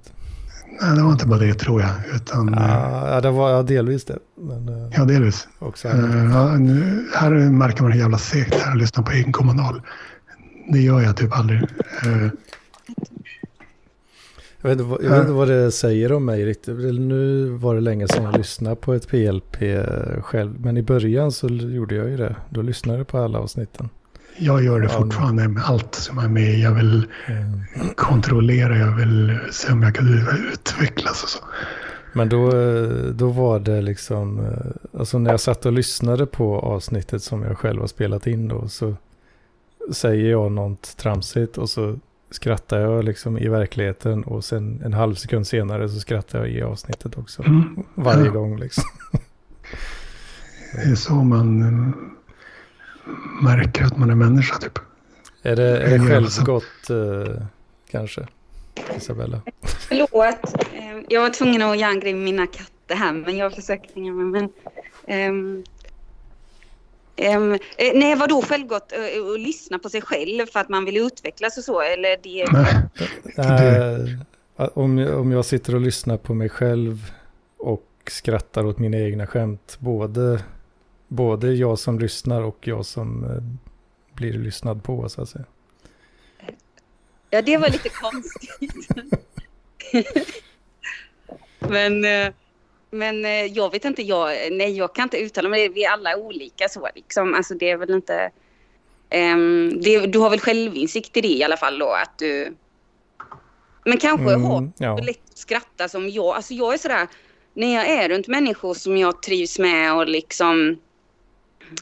[0.80, 4.04] Nej, det var inte bara det tror jag, utan eh, Ja, det var ja, delvis
[4.04, 4.18] det.
[4.40, 5.48] Men eh, ja, delvis.
[5.58, 6.34] också Eh, annat.
[6.34, 9.82] ja, nu, här märker man hur jävla segt det är att lyssna på egen kommunal.
[10.72, 11.62] Det gör jag typ aldrig.
[11.62, 12.28] Eh,
[14.62, 16.76] Jag vet, inte, jag vet inte vad det säger om mig riktigt.
[17.00, 19.56] Nu var det länge sedan jag lyssnade på ett PLP
[20.22, 20.60] själv.
[20.60, 22.36] Men i början så gjorde jag ju det.
[22.50, 23.88] Då lyssnade jag på alla avsnitten.
[24.38, 26.58] Jag gör det Ja, fortfarande med allt som är med.
[26.58, 30.08] Jag vill Eh, kontrollera, jag vill se om jag kan
[30.52, 31.38] utvecklas och så.
[32.12, 36.58] Men då, eh, då var det liksom, eh, alltså när jag satt och lyssnade på
[36.60, 38.96] avsnittet som jag själv har spelat in då så
[39.92, 41.98] säger jag något tramsigt och så
[42.30, 46.62] skrattar jag liksom i verkligheten och sen en halv sekund senare så skrattar jag i
[46.62, 47.42] avsnittet också.
[47.42, 47.84] Mm.
[47.94, 48.30] Varje Ja.
[48.32, 48.84] gång liksom.
[50.74, 51.58] Det är så man...
[53.42, 54.78] märker att man är människa typ.
[55.42, 57.42] Är det, är det självgott eh,
[57.90, 58.26] kanske,
[58.96, 59.40] Isabella?
[59.62, 60.12] Förlåt,
[60.72, 64.26] eh, jag var tvungen att med mina katter här, men jag försöker hänga med.
[64.26, 64.48] Men,
[65.06, 65.64] ehm,
[67.16, 67.38] eh,
[67.94, 68.92] nej, vadå självgott?
[68.92, 71.80] Eh, att lyssna på sig själv för att man vill utvecklas och så?
[71.80, 72.46] Eller det...
[73.36, 74.18] Nej,
[74.56, 77.12] Eh, om, jag- om jag sitter och lyssnar på mig själv
[77.58, 80.42] och skrattar åt mina egna skämt, både,
[81.08, 83.42] både jag som lyssnar och jag som eh,
[84.14, 85.44] blir lyssnad på, så att säga.
[87.30, 88.88] Ja, det var lite konstigt.
[91.58, 92.32] men, eh,
[92.94, 95.68] men eh, jag vet inte, jag, nej, jag kan inte uttala mig.
[95.68, 97.34] Vi är alla olika så liksom.
[97.34, 98.30] Alltså det är väl inte...
[99.10, 102.56] ehm, det, du har väl självinsikt i det i alla fall då att du...
[103.84, 104.96] Men kanske Mm, har ja.
[104.96, 106.36] lätt att skratta som jag.
[106.36, 107.08] Alltså jag är sådär,
[107.54, 110.78] när jag är runt människor som jag trivs med och liksom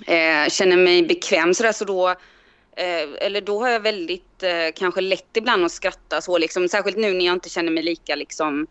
[0.07, 2.15] eh, känner mig bekväm sådär så då
[2.77, 6.69] Eh, eller då har jag väldigt eh, kanske lätt ibland att skratta så liksom.
[6.69, 8.67] Särskilt nu när jag inte känner mig lika liksom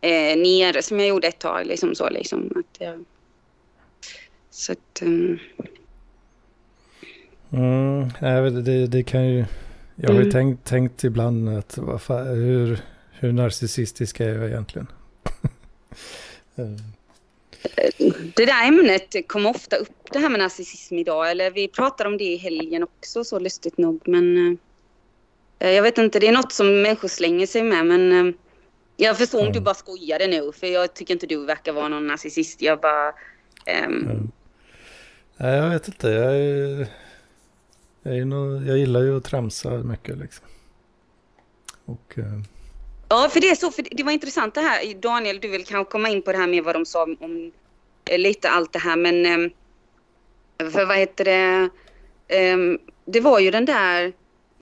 [0.00, 1.66] eh, nere som jag gjorde ett tag.
[1.66, 2.52] Liksom så liksom.
[2.56, 3.04] Att jag...
[4.50, 5.02] Så att...
[5.02, 5.38] Um...
[7.52, 9.44] Mm, men det, det kan ju...
[9.96, 10.32] Jag har ju Mm.
[10.32, 12.78] tänkt, tänkt ibland att fan, hur,
[13.10, 14.86] hur narcissistisk är jag egentligen?
[16.56, 16.64] Eh,
[18.36, 21.30] Det där ämnet kom ofta upp, det här med narcissism idag.
[21.30, 24.00] Eller vi pratade om det i helgen också, så lustigt nog.
[24.04, 24.58] Men
[25.58, 27.86] eh, jag vet inte, det är något som människor slänger sig med.
[27.86, 28.34] Men eh,
[28.96, 29.52] jag förstår om Mm.
[29.52, 32.62] du bara skojade nu, för jag tycker inte du verkar vara någon narcissist.
[32.62, 33.08] Jag bara...
[33.66, 34.30] ehm, Mm.
[35.36, 36.08] Nej, jag vet inte.
[36.08, 36.86] Jag, är,
[38.02, 40.46] jag, är nog, jag gillar ju att tramsa mycket liksom.
[41.84, 42.24] Och eh,
[43.08, 44.94] Ja, för det är så, för det var intressant det här.
[44.94, 47.52] Daniel, du vill kanske komma in på det här med vad de sa om,
[48.10, 49.50] eh, lite allt det här, men eh,
[50.70, 51.68] för vad heter det?
[52.28, 52.56] Eh,
[53.04, 54.12] det var ju den där,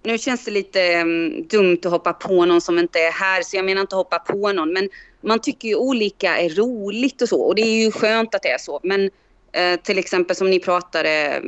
[0.03, 1.05] nu känns det lite eh,
[1.51, 4.53] dumt att hoppa på någon som inte är här, så jag menar inte hoppa på
[4.53, 4.89] någon, men
[5.21, 8.49] man tycker ju olika är roligt och så, och det är ju skönt att det
[8.49, 9.11] är så, men
[9.53, 11.43] eh, till exempel som ni pratade, eh,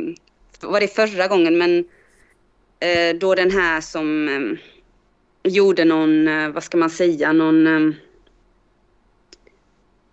[0.68, 1.84] var det förra gången, men
[2.80, 4.58] eh, då den här som eh,
[5.52, 7.66] gjorde någon, eh, vad ska man säga, någon...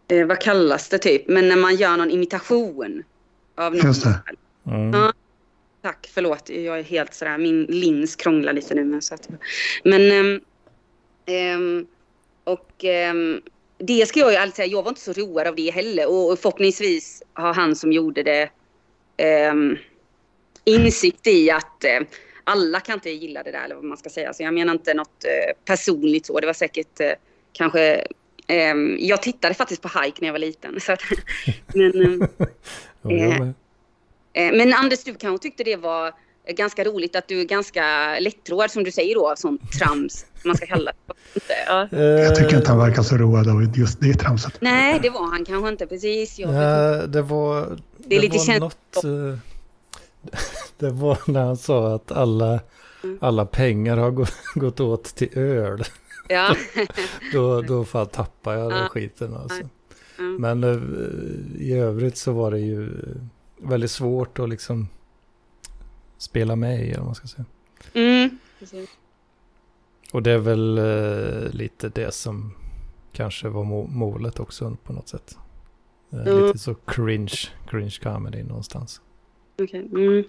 [0.08, 1.28] Eh, vad kallas det typ?
[1.28, 3.04] Men när man gör någon imitation
[3.56, 3.86] av någon.
[3.88, 4.22] Just det.
[4.68, 5.14] mm, Ja.
[5.82, 6.50] Tack, förlåt.
[6.50, 8.84] Jag är helt sådär, min lins krånglar lite nu.
[8.84, 9.30] Men, så att,
[9.84, 10.42] men
[11.26, 11.88] ehm,
[12.44, 13.42] och ehm,
[13.78, 16.10] det ska jag ju alltid säga, jag var inte så road av det heller.
[16.10, 18.50] Och förhoppningsvis har han som gjorde det
[20.66, 22.00] insikt i att eh,
[22.44, 24.34] alla kan inte gilla det där eller vad man ska säga.
[24.34, 26.40] Så jag menar inte något eh, personligt så.
[26.40, 27.12] Det var säkert eh,
[27.54, 28.08] kanske...
[29.00, 30.80] jag tittade faktiskt på Hike när jag var liten.
[30.80, 31.02] Så att,
[31.74, 32.22] men, ehm,
[33.02, 33.42] och jag med.
[33.42, 33.54] Eh,
[34.34, 36.08] Men Anders, du kanske tyckte det var
[36.46, 40.26] eh, ganska roligt att du är ganska lättroad som du säger då, av sånt trams,
[40.46, 40.92] man ska kalla
[41.34, 41.42] det.
[41.68, 41.88] Ja.
[41.98, 44.54] Jag tycker Eh, inte han verkar så road av just det tramset.
[44.62, 46.40] Nej, det var han kanske inte precis.
[46.40, 49.04] Jag Ja, det var, Det är lite var känt- något...
[49.04, 49.38] eh,
[50.78, 52.60] Det var när han sa att alla,
[53.04, 53.18] Mm.
[53.22, 55.84] alla pengar har gått, gått åt till öl.
[56.30, 56.56] ja.
[57.34, 58.88] Då, då fan tappade jag den Ja.
[58.90, 59.62] skiten alltså.
[60.18, 60.24] Ja.
[60.24, 60.78] Men eh,
[61.62, 63.22] i övrigt så var det ju eh,
[63.62, 64.88] väldigt svårt att liksom
[66.18, 67.46] spela med i, eller vad man ska säga.
[67.94, 68.38] Mm.
[68.60, 68.90] precis.
[70.14, 72.54] Och det är väl eh, lite det som
[73.12, 75.38] kanske var må- målet också på något sätt.
[76.12, 76.46] Eh, Mm.
[76.46, 77.36] Lite så cringe,
[77.70, 79.02] cringe comedy någonstans.
[79.62, 79.80] Okej.
[79.92, 80.24] Mm.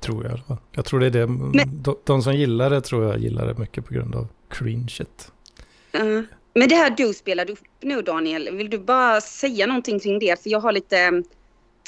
[0.00, 0.56] Tror jag i alla fall.
[0.72, 1.26] Jag tror det är det.
[1.72, 5.32] De, de som gillar det tror jag gillar det mycket på grund av cringet.
[5.92, 6.00] Ja.
[6.54, 10.42] Men det här du spelade upp nu Daniel, vill du bara säga någonting kring det?
[10.42, 11.22] För jag har lite...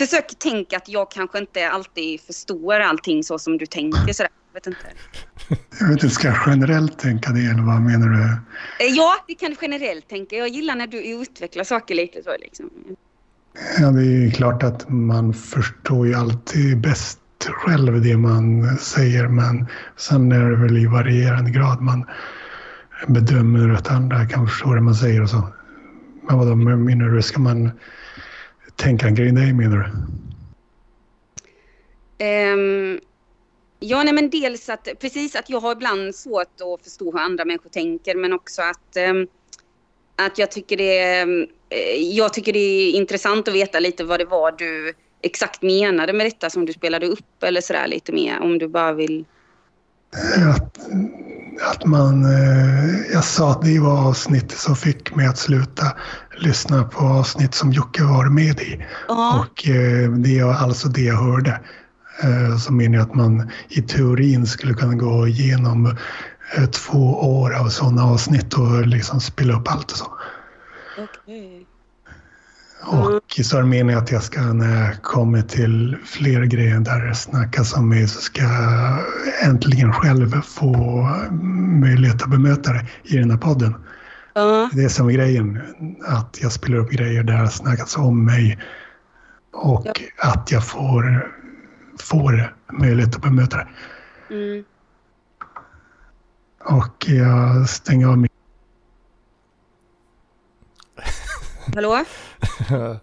[0.00, 4.30] Försök tänka att jag kanske inte alltid förstår allting så som du tänker sådär.
[4.52, 4.80] Jag vet inte.
[5.80, 8.22] Jag vet inte, ska jag generellt tänka det eller vad menar du?
[8.84, 10.36] Eh, Ja, det kan du generellt tänka.
[10.36, 12.70] Jag gillar när du utvecklar saker lite så liksom.
[13.80, 19.66] Ja, det är klart att man förstår ju alltid bäst själv det man säger men
[19.96, 22.06] sen är det väl i varierande grad man
[23.08, 25.48] bedömer att andra kan förstå det man säger och så.
[26.28, 27.22] Men vad menar du?
[27.22, 27.70] Ska man
[28.80, 29.90] tänka-grej, nej menar du?
[32.24, 33.00] Um,
[33.80, 37.44] ja, nej men dels att precis att jag har ibland svårt att förstå hur andra
[37.44, 39.26] människor tänker men också att, um,
[40.16, 41.26] att jag tycker det är,
[41.68, 46.12] eh, jag tycker det är intressant att veta lite vad det var du exakt menade
[46.12, 49.24] med detta som du spelade upp eller sådär lite mer om du bara vill.
[50.56, 50.78] Att,
[51.72, 52.24] att man...
[52.24, 55.86] eh, Jag sa att det var avsnitt som fick mig att sluta
[56.38, 58.86] lyssna på avsnitt som Jocke var med i.
[59.08, 61.60] Ja, Och eh, det är alltså det jag hörde.
[62.22, 65.96] Eh, så menar jag att man i teorin skulle kunna gå igenom
[66.72, 70.06] två år av sådana avsnitt och liksom spela upp allt och så.
[70.98, 71.49] Okej.
[72.82, 77.06] Och så är det meningen att jag ska när jag kommer till fler grejer där
[77.06, 78.98] det snackas om mig så ska jag
[79.42, 80.74] äntligen själv få
[81.80, 83.74] möjlighet att bemöta det i den här podden.
[84.34, 85.60] Ja, Det är som grejen,
[86.06, 88.58] att jag spelar upp grejer där det snackats om mig
[89.52, 89.92] och Ja.
[90.32, 91.28] att jag får,
[92.00, 93.68] får möjlighet att bemöta det.
[94.34, 94.64] mm.
[96.64, 98.30] Och jag stänger av min...
[101.74, 102.04] Hallå?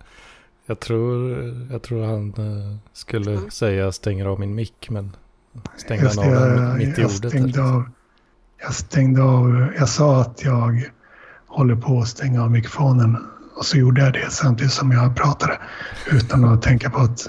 [0.65, 1.37] jag, tror,
[1.71, 3.49] jag tror han eh, skulle Ja.
[3.49, 5.15] säga stänger av min mick, men
[5.77, 7.29] stänger Just han av den jag, mitt i jag, ordet?
[7.31, 7.89] stängde av,
[8.61, 9.73] jag stängde av...
[9.77, 10.89] Jag sa att jag
[11.47, 13.17] håller på att stänga av mikrofonen
[13.55, 15.59] och så gjorde jag det samtidigt som jag pratade
[16.11, 17.27] utan att tänka på att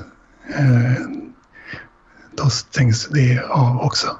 [0.59, 0.93] eh,
[2.36, 4.16] då stängs det av också.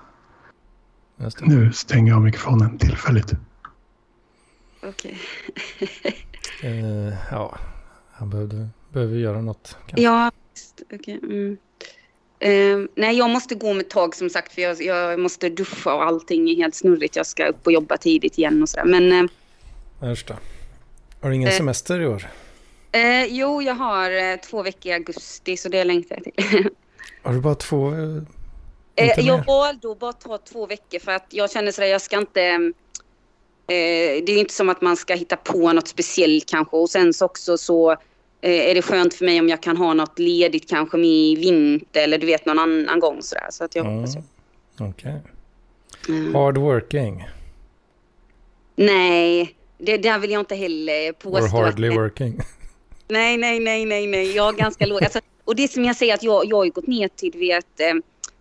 [1.40, 3.32] Nu stänger jag av mikrofonen tillfälligt.
[4.82, 5.18] Okej.
[6.62, 7.59] Eh, ja,
[8.12, 9.76] han behövde, behöver göra något.
[9.86, 10.02] kanske.
[10.02, 10.82] Ja, visst.
[10.94, 11.20] Okej.
[11.22, 11.56] Mm.
[12.40, 15.94] Eh, nej, jag måste gå om ett tag som sagt för jag, jag måste duscha
[15.94, 17.16] och allting är helt snurrigt.
[17.16, 18.84] Jag ska upp och jobba tidigt igen och sådär.
[18.84, 19.30] Men eh.
[21.20, 21.54] Har du ingen Eh.
[21.56, 22.28] semester i år?
[22.92, 26.68] eh, jo, jag har eh, två veckor i augusti så det längtar jag till.
[27.22, 27.92] Har du bara två?
[28.94, 32.18] eh, jag valde att bara ta två veckor för att jag känner sådär, jag ska
[32.18, 32.72] inte...
[33.70, 36.90] Eh, det är ju inte som att man ska hitta på något speciellt kanske och
[36.90, 37.90] sen så också så
[38.40, 41.34] eh, är det skönt för mig om jag kan ha något ledigt kanske med i
[41.36, 43.46] vinter eller du vet någon annan gång sådär.
[43.50, 43.98] Så att jag Mm.
[43.98, 44.16] hoppas...
[44.80, 45.20] Okej.
[46.08, 46.34] Mm.
[46.34, 47.24] Hard working.
[48.76, 51.38] Nej, det där vill jag inte heller påstå.
[51.38, 52.40] Or att- hardly working.
[53.08, 54.36] Nej, nej, nej, nej, nej.
[54.36, 55.04] Jag är ganska låg.
[55.04, 57.80] Alltså, och det som jag säger att jag, jag har gått ner till du vet,
[57.80, 57.94] eh,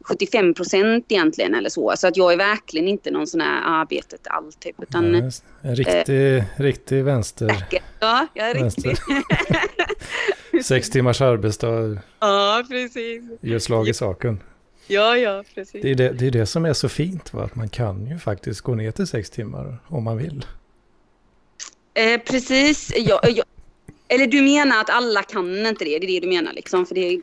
[0.10, 1.94] 75 procent egentligen eller så.
[1.98, 4.76] Så att jag är verkligen inte någon sån här arbetet all typ.
[4.84, 5.32] Utan, Ja,
[5.62, 7.66] En riktig, riktig vänster.
[8.00, 9.00] Ja, jag är riktigt.
[10.66, 13.24] Sex timmars arbetsdag Ja, precis.
[13.42, 14.40] gör slag i saken.
[14.88, 15.82] Ja, ja, precis.
[15.82, 17.34] Det är det, det är det som är så fint.
[17.34, 17.44] Va?
[17.44, 20.46] Att man kan ju faktiskt gå ner till sex timmar om man vill.
[21.94, 22.94] Eh, precis.
[22.98, 23.46] Jag, jag,
[24.08, 26.00] eller du menar att alla kan inte det?
[26.00, 26.86] Det är det du menar liksom?
[26.86, 27.20] För det är...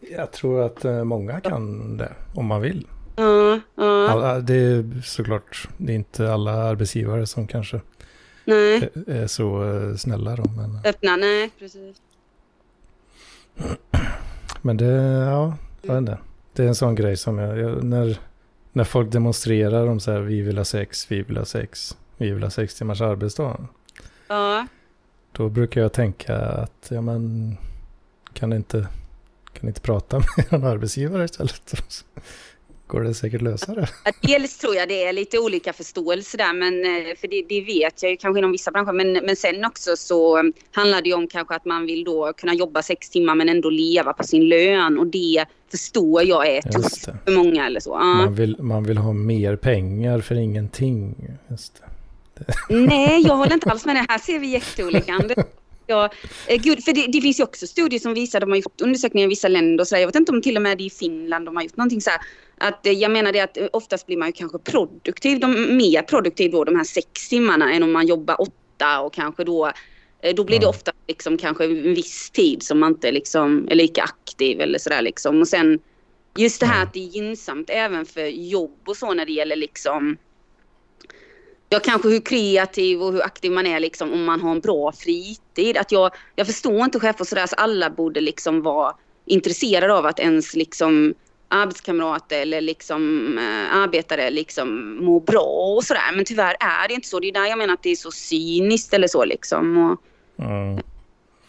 [0.00, 2.86] Jag tror att eh, många kan det om man vill.
[3.16, 7.80] Ja, ja, Alla, det är såklart, det är inte alla arbetsgivare som kanske
[8.44, 8.90] nej.
[9.06, 10.44] är, så eh, snälla då.
[10.56, 11.96] Men, Öppna, nej, precis.
[14.62, 14.86] men det,
[15.30, 16.18] ja, jag vet inte.
[16.52, 18.18] Det är en sån grej som jag, jag när,
[18.72, 22.30] när folk demonstrerar om så här, vi vill ha sex, vi vill ha sex, vi
[22.30, 23.66] vill ha sex timmars arbetsdag.
[24.28, 24.66] Ja,
[25.32, 27.56] Då brukar jag tänka att, ja men,
[28.32, 28.86] kan inte,
[29.52, 31.72] kan inte prata med en arbetsgivare istället?
[32.90, 33.88] Går det säkert lösa det?
[34.22, 38.02] Dels tror jag det är lite olika förståelse där, men, eh, för det, det vet
[38.02, 38.92] jag ju kanske inom vissa branscher.
[38.92, 42.32] Men, men sen också så eh, handlar det ju om kanske att man vill då
[42.32, 44.98] kunna jobba sex timmar men ändå leva på sin lön.
[44.98, 47.98] Och det förstår jag är tufft för många eller så.
[47.98, 51.14] Man vill, man vill ha mer pengar för ingenting.
[52.68, 54.06] Nej, jag håller inte alls med det.
[54.08, 55.20] Här ser vi jätteolika.
[55.90, 56.10] Ja,
[56.46, 59.26] eh, gud, för det, det finns ju också studier som visar, de har gjort undersökningar
[59.26, 59.98] i vissa länder och.
[59.98, 62.20] Jag vet inte om till och med i Finland de har gjort någonting så här.
[62.58, 66.02] Att eh, jag menar det att eh, oftast blir man ju kanske produktiv, de, mer
[66.02, 69.72] produktiv då de här sex timmarna än om man jobbar åtta och kanske då
[70.36, 74.02] då blir det ofta liksom kanske en viss tid som man inte liksom är lika
[74.02, 75.40] aktiv eller sådär liksom.
[75.40, 75.78] Och sen
[76.36, 79.56] just det här att det är gynnsamt även för jobb och så när det gäller
[79.56, 80.16] liksom
[81.72, 84.92] Ja, kanske hur kreativ och hur aktiv man är liksom om man har en bra
[84.92, 85.76] fritid.
[85.76, 88.94] Att jag, jag förstår inte chefer sådär så alla borde liksom vara
[89.26, 91.14] intresserade av att ens liksom
[91.48, 96.12] arbetskamrater eller liksom eh, arbetare liksom mår bra och sådär.
[96.14, 97.20] Men tyvärr är det inte så.
[97.20, 99.78] Det är där jag menar att det är så cyniskt eller så liksom.
[99.78, 100.00] Och
[100.40, 100.82] Mm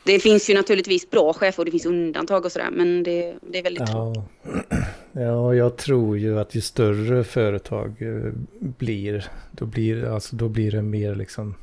[0.03, 2.69] det finns ju naturligtvis bra chefer och det finns undantag och sådär.
[2.71, 3.89] Men det, det är väldigt.
[3.89, 4.13] Ja.
[5.11, 10.71] ja, jag tror ju att ju större företag eh, blir, då blir, alltså, då blir
[10.71, 11.55] det mer liksom...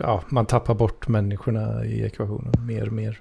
[0.00, 3.20] Ja, man tappar bort människorna i ekvationen mer och mer.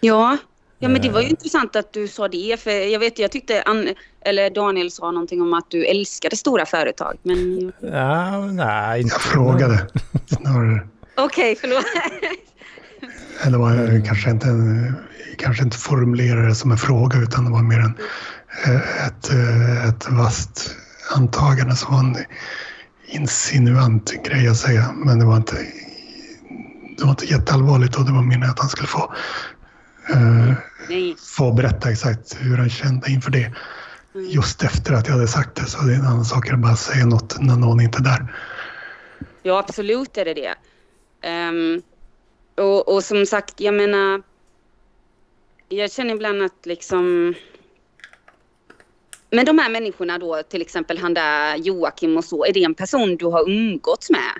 [0.00, 0.36] Ja,
[0.78, 1.30] ja men det var ju Eh.
[1.30, 2.60] intressant att du sa det.
[2.60, 3.88] För jag vet, jag tyckte Ann,
[4.20, 7.16] eller Daniel sa någonting om att du älskade stora företag.
[7.22, 9.14] Men Ja, nej, inte.
[9.14, 9.86] Jag frågade
[10.26, 10.88] snarare.
[11.16, 11.84] okej, förlåt.
[13.42, 14.48] Eller var jag kanske inte,
[15.38, 17.94] kanske inte formulerade det som en fråga utan det var mer en,
[18.66, 20.76] eh, ett, eh, ett vasst
[21.16, 22.16] antagande som var en
[23.06, 24.92] insinuant grej att säga.
[24.96, 25.56] Men det var inte,
[26.98, 29.14] det var inte jätteallvarligt och det var meningen att han skulle få,
[30.08, 30.52] eh,
[31.36, 33.52] få berätta exakt hur han kände inför det.
[34.14, 34.30] Mm.
[34.30, 35.64] Just efter att jag hade sagt det.
[35.64, 38.34] Så det är en annan sak att bara säga något när någon inte är där.
[39.42, 40.54] Ja, absolut är det det.
[41.28, 41.82] Ehm,
[42.60, 44.22] och, och som sagt, jag menar...
[45.68, 47.34] Jag känner ibland att liksom...
[49.30, 52.74] Men de här människorna då, till exempel han där Joakim och så, är det en
[52.74, 54.32] person du har umgåtts med?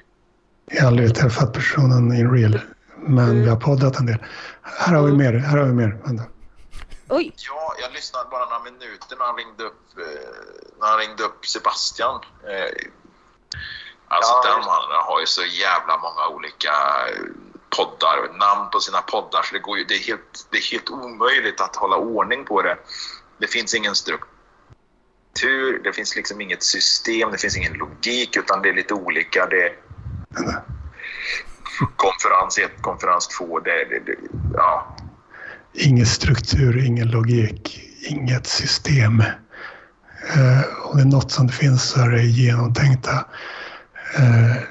[0.66, 2.60] Jag har aldrig träffat personen in real.
[2.96, 4.18] Men vi har poddat en del.
[4.62, 5.32] Här har vi mer.
[5.32, 5.98] Här har vi mer.
[6.04, 6.24] Vänta.
[7.08, 7.32] Oj!
[7.48, 10.28] Ja, jag lyssnade bara några minuter när han ringde upp, eh,
[10.80, 12.14] när han ringde upp Sebastian.
[12.50, 12.70] Eh,
[14.08, 16.72] alltså Ja, den just- mannen har ju så jävla många olika
[17.76, 20.90] poddar, namn på sina poddar så det, går ju, det, är helt, det är helt
[20.90, 22.76] omöjligt att hålla ordning på det.
[23.38, 28.68] Det finns ingen struktur, det finns liksom inget system, det finns ingen logik utan det
[28.68, 29.46] är lite olika.
[29.46, 29.72] Det,
[31.96, 34.16] konferens 1, konferens 2, det, det, det,
[34.54, 34.96] ja.
[35.72, 39.20] Ingen struktur, ingen logik, inget system.
[40.34, 43.24] Eh, om det är något som det finns så är det genomtänkta
[44.16, 44.62] eh,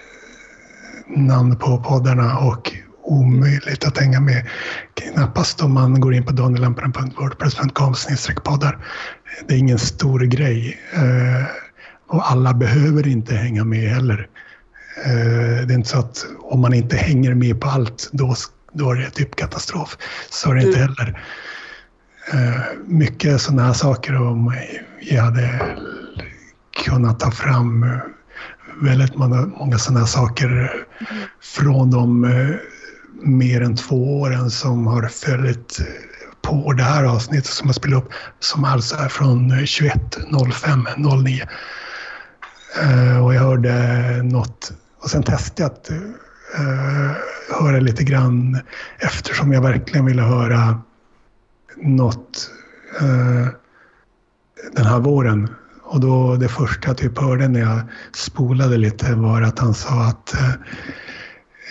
[1.07, 2.71] namn på poddarna och
[3.09, 4.47] omöjligt att hänga med.
[4.93, 7.95] Knappast om man går in på danielamparen.wordpress.com
[8.43, 8.77] poddar.
[9.47, 10.79] Det är ingen stor grej.
[10.93, 11.45] Eh,
[12.07, 14.27] och alla behöver inte hänga med heller.
[15.05, 18.35] Eh, det är inte så att om man inte hänger med på allt, då,
[18.73, 19.97] då är det typ katastrof.
[20.29, 21.21] Så är det inte heller.
[22.33, 24.53] Eh, mycket sådana här saker om
[25.01, 25.77] jag hade
[26.85, 27.85] kunnat ta fram
[28.81, 30.61] väldigt många, många sådana saker
[30.99, 31.07] eh,
[31.41, 32.25] från de
[33.21, 35.79] mer än två åren som har följt
[36.41, 38.09] på det här avsnittet som jag spelat upp,
[38.39, 41.47] som alltså är från 21.05.09.
[42.83, 43.73] Uh, eh, och jag hörde
[44.23, 45.91] något och sen testade jag att
[46.59, 47.11] uh,
[47.59, 48.59] höra lite grann
[48.99, 50.81] eftersom jag verkligen ville höra
[51.77, 52.49] något
[53.01, 53.47] uh,
[54.75, 55.49] den här våren.
[55.83, 57.81] Och då det första jag typ hörde när jag
[58.13, 60.35] spolade lite var att han sa att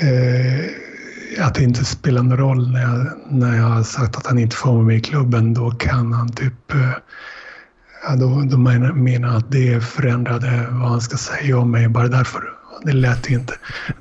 [0.03, 0.88] uh,
[1.41, 4.57] att det inte spelar någon roll när jag, när jag har sagt att han inte
[4.57, 5.55] får vara med i klubben.
[5.55, 6.93] Då kan han typ eh,
[8.03, 12.53] Ja, då, då menar, att det förändrade vad han ska säga om mig bara därför.
[12.83, 13.55] Det lät inte.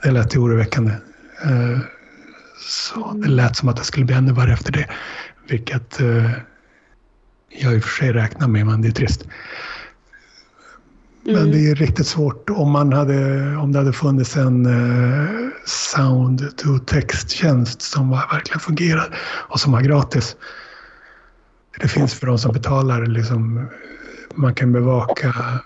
[0.03, 0.91] Det lät ju oroväckande.
[1.43, 1.79] Eh,
[2.59, 4.89] så det lät som att det skulle bli ännu värre efter det.
[5.49, 6.31] Vilket eh,
[7.49, 9.27] jag i och för sig räknar med, men det är trist.
[11.33, 12.49] Men det är riktigt svårt.
[12.49, 15.29] Om, man hade, om det hade funnits en eh,
[15.65, 19.17] sound to text-tjänst som var, verkligen fungerar
[19.49, 20.35] och som var gratis.
[21.79, 23.05] Det finns för de som betalar.
[23.05, 23.67] Liksom,
[24.35, 25.57] man kan bevaka eh,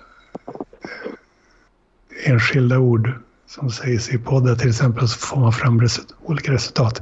[2.26, 3.12] enskilda ord
[3.47, 7.01] som sägs i poddar till exempel så får man fram resu- olika resultat.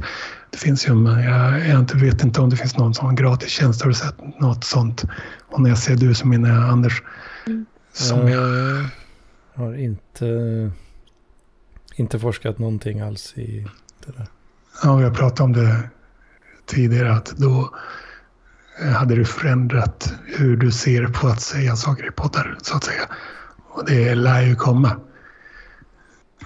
[0.50, 3.82] Det finns ju, men jag, jag vet inte om det finns någon sån gratis tjänst.
[3.82, 5.04] Har du sett något sånt?
[5.48, 7.02] Och när jag ser du så menar jag Anders.
[7.94, 8.50] Som jag,
[9.56, 10.72] Jag har inte,
[11.96, 13.68] inte forskat någonting alls i
[14.06, 14.28] det där.
[14.84, 15.90] ja, vi har pratat om det
[16.66, 17.74] tidigare att då
[18.82, 22.84] eh, hade du förändrat hur du ser på att säga saker i poddar så att
[22.84, 23.02] säga.
[23.70, 24.96] Och det lär ju komma.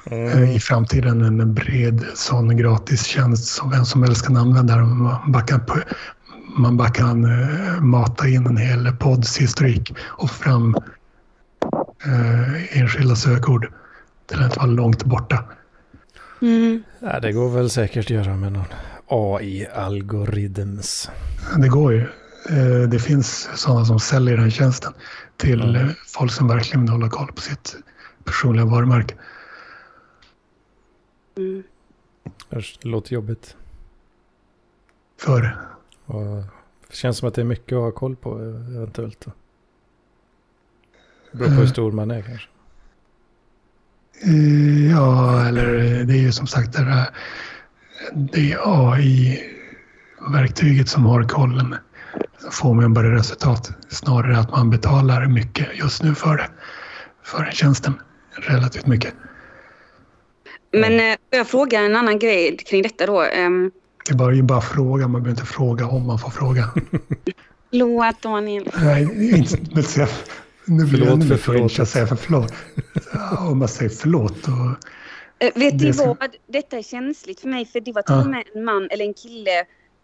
[0.06, 4.78] eh, i framtiden en bred sån gratis tjänst som vem som helst kan använda.
[4.78, 5.62] Man bara kan,
[6.58, 10.76] man bara kan eh, mata in en hel podds historik och fram
[12.06, 13.72] eh, enskilda sökord.
[14.26, 15.44] Det lär inte vara långt borta.
[16.42, 16.84] Mm.
[17.00, 18.66] Ja, det går väl säkert att göra med någon
[19.08, 21.10] AI-algoritms.
[21.58, 22.00] Det går ju.
[22.50, 24.94] Eh, det finns sådana som säljer den tjänsten
[25.38, 25.76] till Mm.
[25.76, 27.76] eh, folk som verkligen vill hålla koll på sitt
[28.24, 29.16] personliga varumärke.
[31.38, 31.64] Mm.
[32.50, 33.56] Det låter jobbigt.
[35.22, 35.58] För
[36.06, 36.44] Och
[36.88, 39.26] det känns som att det är mycket att ha koll på eh, eventuellt.
[41.34, 42.48] Beror på hur stor man är kanske.
[44.24, 45.66] Eh, Ja, eller
[46.04, 47.06] det är ju som sagt det, där,
[48.14, 48.60] det är
[48.92, 51.76] AI-verktyget som har kollen.
[52.40, 53.72] Så får man bara resultat.
[53.90, 56.48] Snarare att man betalar mycket just nu för det.
[57.24, 57.94] För tjänsten.
[58.36, 59.14] Relativt mycket.
[60.72, 63.24] Men eh, jag fråga en annan grej kring detta då?
[63.24, 63.72] Um,
[64.06, 65.08] Det är bara, är bara fråga.
[65.08, 66.70] Man behöver inte fråga om man får fråga.
[67.70, 68.70] Förlåt Daniel.
[68.82, 69.58] Nej, inte,
[70.66, 72.54] nu blir Förlåt jag för cringe att säga för förlåt.
[73.14, 74.88] Ja, Om man säger förlåt och
[75.40, 76.18] Eh, vet Det ska- vad?
[76.54, 78.22] Detta är känsligt för mig för det var till Ja.
[78.22, 79.52] och med en man eller en kille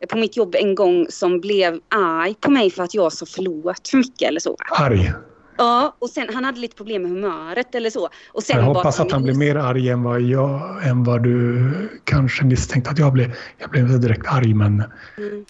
[0.09, 3.87] på mitt jobb en gång som blev arg på mig för att jag sa förlåt
[3.87, 4.55] för mycket eller så.
[4.71, 5.13] arg.
[5.57, 8.09] Ja, och sen han hade lite problem med humöret eller så.
[8.33, 11.71] Och sen Jag hoppas att han blir mer arg än vad, jag, än vad du
[12.03, 13.33] kanske misstänkte att jag blev.
[13.57, 14.83] Jag blev inte direkt arg, men
[15.17, 15.45] Mm.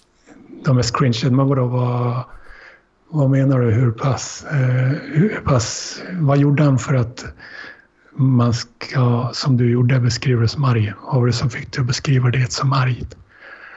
[0.65, 1.31] de är screenshot.
[1.31, 2.23] Men vadå, vad,
[3.09, 3.71] vad menar du?
[3.71, 5.99] Hur pass, eh, hur pass...
[6.11, 7.25] Vad gjorde han för att
[8.11, 10.93] man ska, som du gjorde, beskriva det som arg?
[11.05, 13.15] Vad var det som fick dig att beskriva det som argt?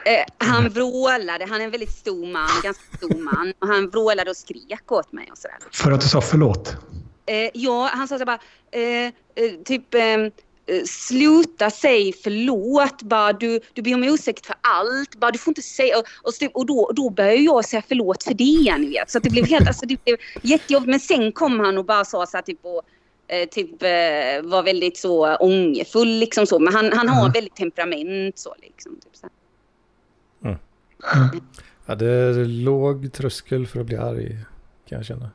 [0.05, 3.53] Eh, han vrålade, han är en väldigt stor man, ganska stor man.
[3.59, 5.57] Och han vrålade och skrek åt mig och sådär.
[5.71, 6.75] För att du sa förlåt?
[7.25, 8.39] Eh, ja, han sa så bara,
[8.71, 9.11] eh, eh,
[9.65, 10.01] typ eh,
[10.85, 15.61] sluta säg förlåt, bara du, du ber om ursäkt för allt, bara du får inte
[15.61, 19.11] säga, och, och, typ, och då, då började jag säga förlåt för det, ni vet.
[19.11, 20.89] Så det blev helt, alltså det blev jättejobbigt.
[20.89, 22.81] Men sen kom han och bara sa så här typ och,
[23.27, 26.59] eh, typ eh, var väldigt så ångerfull liksom så.
[26.59, 27.31] Men han, han har Mm.
[27.31, 28.95] väldigt temperament så liksom.
[28.95, 29.27] Typ, så.
[31.85, 34.37] Ja, det är låg tröskel för att bli arg
[34.89, 35.29] kan jag känna.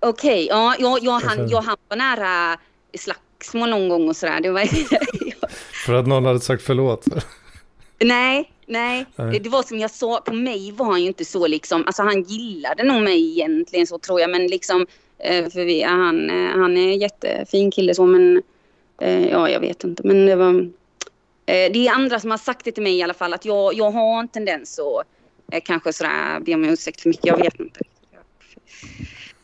[0.00, 1.52] Okej, ja, jag, jag, han, Varför?
[1.52, 2.58] jag han var nära
[2.92, 2.98] i
[3.40, 4.40] slagsmål någon gång och sådär.
[4.40, 4.64] Det var,
[5.86, 7.04] För att någon hade sagt förlåt.
[7.98, 9.40] nej, nej, Nej.
[9.40, 12.22] Det var som jag sa, på mig var han ju inte så liksom, alltså han
[12.22, 14.86] gillade nog mig egentligen så tror jag, men liksom,
[15.18, 18.42] eh, för vi, han, eh, han är en jättefin kille så, men
[19.00, 20.70] eh, ja, jag vet inte, men det var,
[21.46, 23.90] det är andra som har sagt det till mig i alla fall, att jag, jag
[23.90, 27.80] har en tendens att kanske sådär be om ursäkt för mycket, jag vet inte.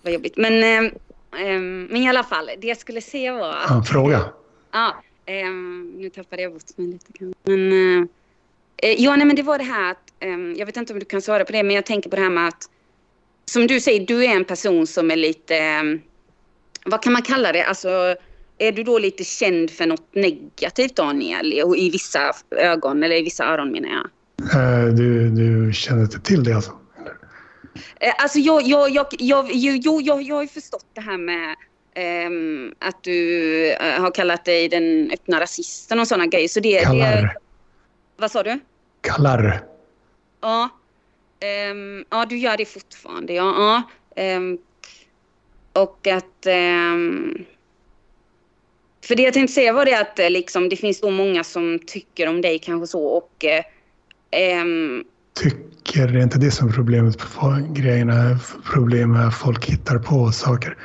[0.03, 0.91] Vad jobbigt, men,
[1.39, 4.25] eh, eh, men i alla fall, det jag skulle säga var En fråga?
[4.73, 7.33] Ja, ehm, nu tappade jag bort mig lite.
[7.45, 7.73] Men,
[8.77, 11.05] eh, ja, nej, men det var det här att, ehm, jag vet inte om du
[11.05, 12.65] kan svara på det, men jag tänker på det här med att,
[13.45, 16.01] som du säger, du är en person som är lite, ehm,
[16.85, 18.17] vad kan man kalla det, alltså,
[18.59, 23.23] är du då lite känd för något negativt, Daniel, i, i vissa ögon, eller i
[23.23, 24.07] vissa öron menar jag?
[24.55, 26.73] Eh, Du, du känner inte till det alltså?
[28.01, 31.57] Eh, Alltså jag, jag, jag, jag, jo, jag, jag har ju förstått det här med
[31.95, 36.49] ehm, att du eh, har kallat dig den öppna rasisten och sådana grejer.
[36.49, 37.37] Så det, det, Kallar.
[38.17, 38.61] vad sa du?
[39.01, 39.63] Kallar.
[40.41, 40.69] Ja.
[41.41, 43.33] Ehm, ja, du gör det fortfarande.
[43.33, 43.55] Ja.
[43.57, 43.83] ja.
[44.23, 44.59] Ehm,
[45.73, 46.47] och att...
[49.05, 51.79] för det jag tänkte säga var det att eh, liksom, det finns då många som
[51.87, 53.45] tycker om dig kanske så och...
[55.41, 57.19] Tycker det är inte det som är problemet.
[57.19, 58.39] på Grejerna,
[58.73, 60.77] problemet är att folk hittar på saker.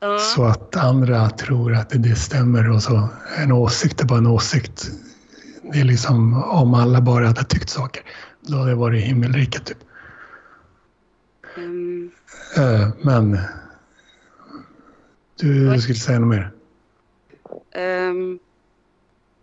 [0.00, 3.08] ja, Så att andra tror att det stämmer och så.
[3.38, 4.90] En åsikt är bara en åsikt.
[5.72, 8.02] Det är liksom om alla bara hade tyckt saker.
[8.40, 9.78] Då hade det varit himmelriket typ.
[11.56, 12.10] ehm,
[12.56, 13.38] Eh, Men
[15.40, 15.80] du, Oj.
[15.80, 16.50] skulle säga något mer?
[17.74, 18.38] ehm,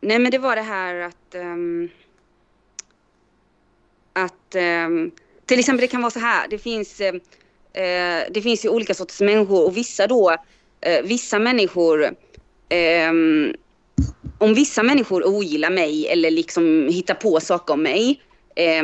[0.02, 1.36] nej, men det var det här att...
[1.36, 1.90] ehm,
[4.52, 5.12] att ehm,
[5.46, 6.48] till exempel det kan vara så här.
[6.48, 7.16] Det finns, ehm,
[7.74, 10.32] eh, det finns ju olika sorters människor och vissa då,
[10.82, 12.16] eh, vissa människor
[12.70, 13.54] ehm,
[14.38, 18.22] om vissa människor ogillar mig eller liksom hittar på saker om mig,
[18.56, 18.84] eh,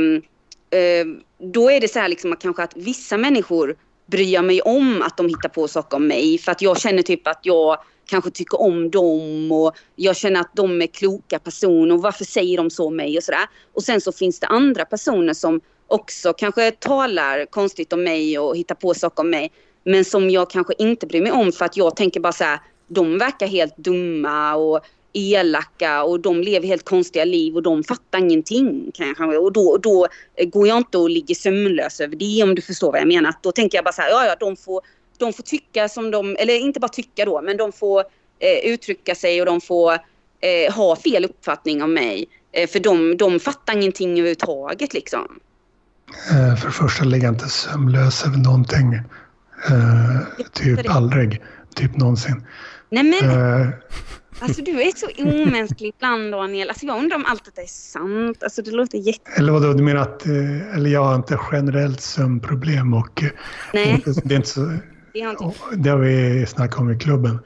[1.54, 3.76] då är det så här liksom att kanske att vissa människor
[4.06, 7.02] bryr jag mig om att de hittar på saker om mig för att jag känner
[7.02, 7.78] typ att jag
[8.08, 12.58] kanske tycker om dem och jag känner att de är kloka personer och varför säger
[12.58, 13.50] de så om mig och sådär.
[13.74, 18.58] Och sen så finns det andra personer som också kanske talar konstigt om mig och
[18.58, 19.52] hittar på saker om mig
[19.84, 22.60] men som jag kanske inte bryr mig om för att jag tänker bara så här,
[22.88, 24.80] de verkar helt dumma och
[25.14, 28.92] elaka och de lever helt konstiga liv och de fattar ingenting.
[28.94, 29.24] Kanske.
[29.24, 30.08] Och då, då
[30.44, 33.34] går jag inte och ligger sömnlös över det om du förstår vad jag menar.
[33.42, 34.82] Då tänker jag bara så här, ja ja de får,
[35.18, 38.00] de får tycka som de, eller inte bara tycka då, men de får
[38.40, 39.94] eh, uttrycka sig och de får
[40.42, 42.26] eh, ha fel uppfattning om mig.
[42.52, 45.40] Eh, för de, de fattar ingenting överhuvudtaget liksom.
[46.32, 48.94] Eh, För det första ligger inte sömnlös över någonting.
[49.70, 51.42] Eh, typ aldrig.
[51.76, 52.46] Typ någonsin.
[52.90, 53.68] Nej men Eh,
[54.40, 56.70] alltså du är så omänsklig ibland Daniel.
[56.70, 58.44] Alltså jag undrar om allt detta är sant.
[58.44, 59.32] Alltså det låter jätte...
[59.38, 60.26] Eller vadå, du menar att
[60.76, 63.24] eller jag har inte generellt sömnproblem och
[63.74, 64.78] Nej, det är inte så,
[65.26, 65.44] det inte...
[65.44, 67.40] och det har vi snackat om i klubben.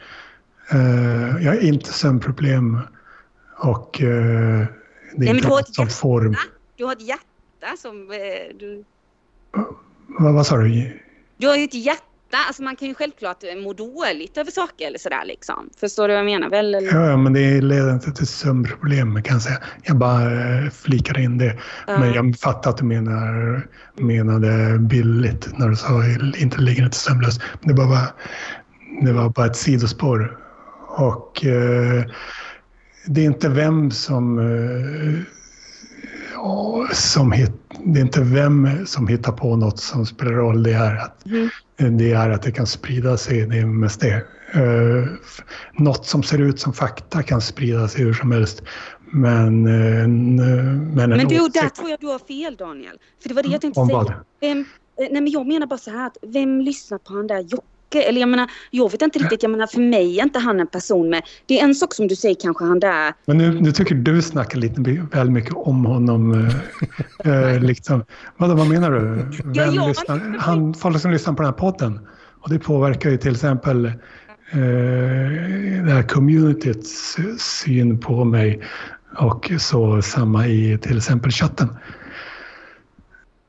[0.71, 2.79] Eh, jag har inte sömnproblem
[3.57, 4.65] och eh,
[5.15, 5.95] det är men inte ett som hjärta.
[5.95, 6.35] får...
[6.75, 8.83] Du har ett hjärta som eh, du...
[10.07, 10.99] Vad, vad sa du?
[11.37, 12.10] Du har ju ett hjärta.
[12.37, 15.69] Alltså man kan ju självklart eh, må dåligt över saker eller sådär liksom.
[15.79, 16.75] Förstår du vad jag menar väl?
[16.75, 17.09] Eller?
[17.09, 19.57] Ja, men det leder inte till sömnproblem kan jag säga.
[19.83, 21.57] Jag bara eh, flikar in det.
[21.87, 22.15] Men Ja.
[22.15, 23.67] jag fattar att du menar,
[23.99, 26.03] menade billigt när du sa
[26.37, 27.39] inte ligger inte sömnlös.
[27.61, 28.07] Det var bara,
[29.05, 30.37] det var bara ett sidospår.
[30.97, 32.03] Och eh,
[33.05, 35.19] det är inte vem som eh,
[36.41, 37.51] ja, som hit,
[37.85, 40.63] det är inte vem som hittar på något som spelar roll.
[40.63, 41.97] Det är att, Mhm.
[41.97, 43.47] det, är att det kan sprida sig.
[43.47, 44.25] Det är mest det.
[44.55, 45.07] Uh,
[45.73, 48.63] något som ser ut som fakta kan sprida sig hur som helst.
[49.11, 52.97] Men, uh, men, men du, där tror jag du har fel Daniel.
[53.21, 54.23] För det var det jag tänkte Om säga.
[54.41, 54.65] Vem,
[54.97, 57.65] nej men jag menar bara så här att vem lyssnar på han där Jocke?
[57.95, 60.67] Eller jag menar, jag vet inte riktigt, jag menar för mig är inte han en
[60.67, 61.21] person med...
[61.45, 63.13] Det är en sak som du säger kanske han där...
[63.25, 64.81] Men nu, nu tycker du snackar lite
[65.11, 66.49] väl mycket om honom.
[67.23, 68.05] äh, liksom.
[68.37, 68.99] vad, vad menar du?
[69.43, 70.37] Vem Ja, lyssnar?
[70.39, 71.99] Han, folk som lyssnar på den här podden.
[72.41, 73.91] Och det påverkar ju till exempel eh,
[75.85, 78.61] det här communityts syn på mig.
[79.17, 81.77] Och så samma i till exempel chatten.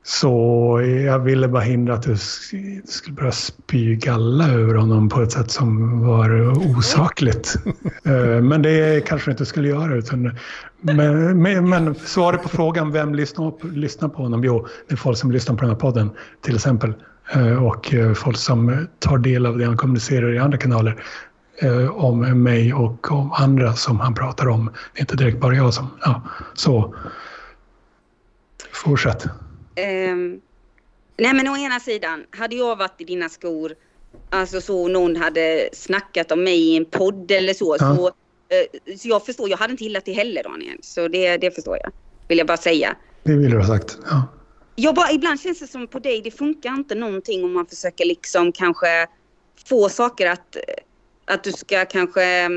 [0.05, 5.21] Så jag ville bara hindra att du sk- skulle börja spy galla över honom på
[5.21, 7.55] ett sätt som var osakligt.
[8.05, 9.95] Eh, Men det kanske du inte skulle göra.
[9.95, 10.37] Utan,
[10.81, 14.43] men, men, men svaret på frågan vem lyssnar på, lyssnar på honom?
[14.43, 16.09] Jo, det är folk som lyssnar på den här podden
[16.41, 16.93] till exempel.
[17.33, 21.03] Eh, Och eh, folk som tar del av det han kommunicerar i andra kanaler.
[21.91, 24.65] Om mig och om andra som han pratar om.
[24.93, 25.87] Det är inte direkt bara jag som...
[26.05, 26.21] Ja,
[26.53, 26.95] så.
[28.71, 29.25] Fortsätt.
[29.75, 30.41] Ehm,
[31.17, 33.75] nej men å ena sidan, hade jag varit i dina skor,
[34.29, 37.95] alltså så någon hade snackat om mig i en podd eller så, Ja.
[37.95, 38.07] så,
[38.55, 40.77] eh, så jag förstår, jag hade inte gillat det heller Daniel.
[40.81, 41.91] Så det, det förstår jag,
[42.27, 42.95] vill jag bara säga.
[43.23, 43.97] Det vill du ha sagt.
[44.09, 44.23] Ja.
[44.75, 48.05] Jag bara, ibland känns det som på dig, det funkar inte någonting om man försöker
[48.05, 49.07] liksom kanske
[49.65, 50.57] få saker att,
[51.25, 52.49] att du ska kanske...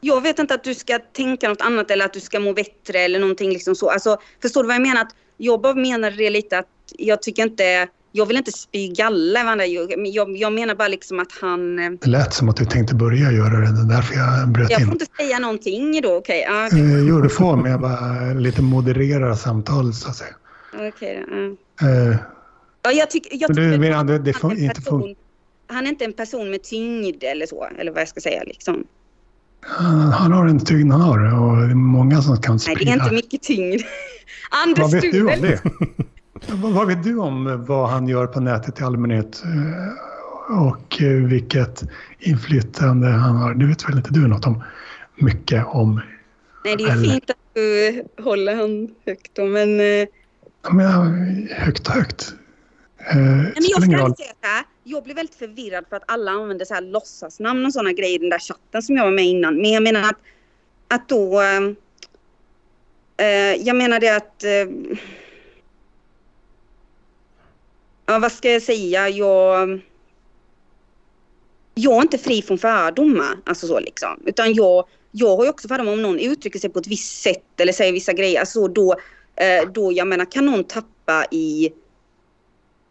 [0.00, 2.98] Jag vet inte att du ska tänka något annat eller att du ska må bättre
[2.98, 3.90] eller någonting liksom så.
[3.90, 5.00] Alltså, förstår du vad jag menar?
[5.00, 6.66] Att jag menade det lite att
[6.98, 7.88] jag tycker inte...
[8.12, 9.66] Jag vill inte spy galla varandra.
[9.66, 11.78] Jag, jag, jag menar bara liksom att han...
[11.78, 13.72] eh, Det lät som att du tänkte börja göra det.
[13.72, 14.92] Det är därför jag bröt Jag får in.
[14.92, 16.44] inte säga någonting då, okej.
[16.48, 20.34] ja, Eh, Jo, du får, men jag bara lite modererar samtalet så att säga.
[20.88, 21.36] okej då,
[21.80, 21.88] ja.
[21.88, 22.16] Eh,
[22.82, 23.30] Ja, jag tycker...
[23.40, 25.14] Jag du menar, det- det han får inte person-
[25.66, 28.84] Han är inte en person med tyngd eller så, eller vad jag ska säga liksom.
[29.60, 32.80] Han, han har en tyngd han har och det är många som kan Nej, sprida.
[32.84, 33.80] det är inte mycket tyngd.
[34.50, 35.60] Anders Vad vet du om det?
[36.72, 39.42] vad, vet du om vad han gör på nätet i allmänhet?
[39.44, 41.82] eh, Och eh, vilket
[42.18, 43.54] inflytande han har?
[43.54, 44.62] Det vet väl inte du något om?
[45.16, 46.00] Mycket om?
[46.64, 49.80] Nej, det är Eller- fint att du håller han högt då, men...
[49.80, 50.06] eh,
[50.62, 51.04] Jag menar,
[51.54, 52.34] högt och högt.
[53.10, 54.64] Eh, Nej, men jag ska säga så här.
[54.84, 58.18] Jag blev väldigt förvirrad för att alla använde så här låtsasnamn och sådana grejer i
[58.18, 59.56] den där chatten som jag var med innan.
[59.56, 60.16] Men jag menar att,
[60.94, 61.40] att då...
[63.16, 64.44] Eh, jag menar det att...
[64.44, 64.66] Eh,
[68.06, 69.08] ja, vad ska jag säga?
[69.08, 69.80] Jag...
[71.74, 74.22] Jag är inte fri från fördomar, alltså så liksom.
[74.26, 77.60] Utan jag, jag har ju också fördomar om någon uttrycker sig på ett visst sätt
[77.60, 78.40] eller säger vissa grejer.
[78.40, 78.92] Alltså då,
[79.36, 81.72] eh, då jag menar, kan någon tappa i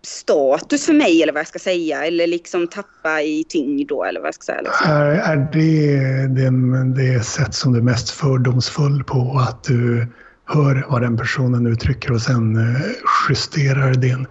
[0.05, 2.05] status för mig eller vad jag ska säga.
[2.05, 4.61] Eller liksom tappa i tyngd då eller vad jag ska säga.
[4.61, 4.91] Liksom.
[4.91, 9.45] Är, är det den, det sätt som du är mest fördomsfull på?
[9.49, 10.07] Att du
[10.45, 12.81] hör vad den personen uttrycker och sen eh,
[13.29, 14.27] justerar din,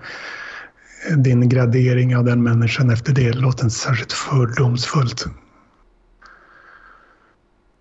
[1.16, 3.30] din gradering av den människan efter det?
[3.30, 5.24] Det låter inte särskilt fördomsfullt.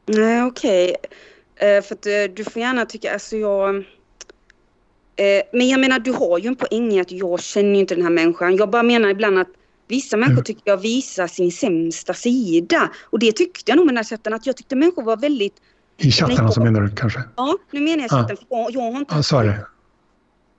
[0.06, 0.96] Nej okej.
[1.56, 3.84] Eh, för att eh, du får gärna tycka, alltså jag...
[5.16, 7.96] Eh, men jag menar du har ju en poäng i att jag känner ju inte
[7.96, 8.56] den här människan.
[8.56, 9.48] Jag bara menar ibland att
[9.88, 10.44] vissa människor Mm.
[10.44, 12.90] tycker jag visar sin sämsta sida.
[13.04, 15.54] Och det tyckte jag nog med den här chatten att jag tyckte människor var väldigt...
[15.98, 17.22] I chatten Nej, alltså menar du kanske?
[17.36, 18.18] Ja, nu menar jag Ja.
[18.22, 18.38] chatten.
[18.38, 19.16] För jag, har inte...
[19.32, 19.66] Ja, är det.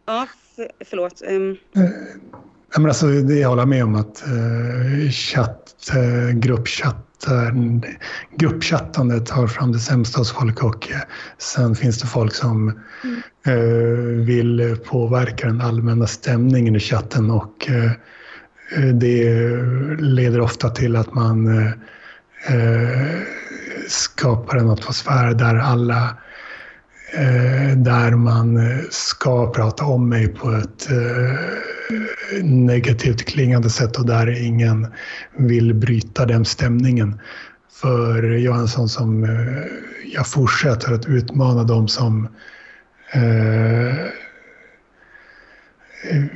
[0.07, 0.27] Ja,
[0.57, 1.23] för, förlåt.
[1.27, 1.57] Ehm,
[2.75, 6.37] Ja, men alltså, det jag håller med om att eh, chatt, eh,
[7.25, 7.97] gruppchattar,
[8.39, 11.01] gruppchattandet tar fram det sämsta hos folk och eh,
[11.39, 12.69] sen finns det folk som
[13.47, 13.55] eh,
[14.27, 17.91] vill påverka den allmänna stämningen i chatten och eh,
[18.95, 19.57] det
[19.99, 21.49] leder ofta till att man
[23.89, 26.17] skapar en atmosfär där alla
[27.17, 34.07] Eh, där man eh, ska prata om mig på ett eh, negativt klingande sätt och
[34.07, 34.87] där ingen
[35.37, 37.21] vill bryta den stämningen.
[37.73, 39.27] För jag är en sån som
[40.15, 42.29] jag fortsätter att utmana dem som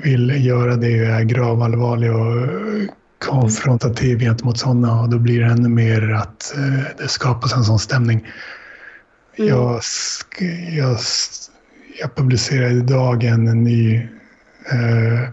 [0.03, 2.49] vill göra det jag är gravallvarlig och
[3.19, 6.55] konfrontativ gentemot sådana och då blir det ännu mer att
[6.99, 8.27] det skapas en sån stämning.
[9.41, 9.81] Jag,
[10.71, 10.99] jag,
[12.01, 13.97] jag publicerade idag en ny
[14.71, 15.29] eh,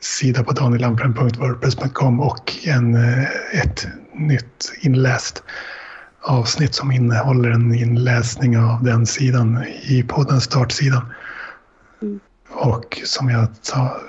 [0.00, 3.24] sida på danielampren.wordpress.com och en, eh,
[3.62, 5.42] ett nytt inläst
[6.20, 11.12] avsnitt som innehåller en inläsning av den sidan i poddens startsidan.
[12.02, 12.20] Mm.
[12.50, 14.00] Och som jag ta,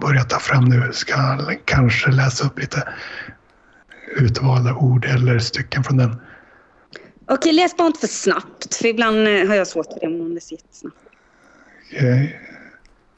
[0.00, 2.88] börjar ta fram nu ska kanske läsa upp lite
[4.16, 6.16] utvalda ord eller stycken från den.
[7.30, 8.74] Okej, läs bara inte för snabbt.
[8.74, 10.96] För ibland eh, har jag svårt för det om någon läser jättesnabbt.
[11.96, 12.40] Okej.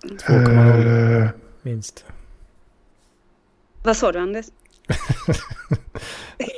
[0.02, 1.28] 2,0 Eh,
[1.62, 2.05] minst.
[3.82, 4.47] Vad sa du Anders?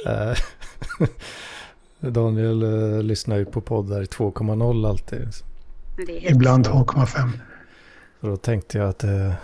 [0.07, 0.37] Eh,
[2.01, 5.29] Daniel eh, lyssnar ju på poddar i 2,0 alltid.
[6.07, 7.31] Det är ibland 2,5.
[8.21, 9.35] Så då tänkte jag att det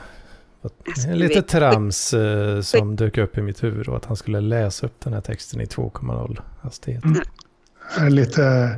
[0.61, 4.17] var Alltså, du lite trams eh, som dök upp i mitt huvud och att han
[4.17, 7.05] skulle läsa upp den här texten i 2,0 hastighet.
[7.05, 7.23] Mm.
[7.99, 8.77] Är Lite,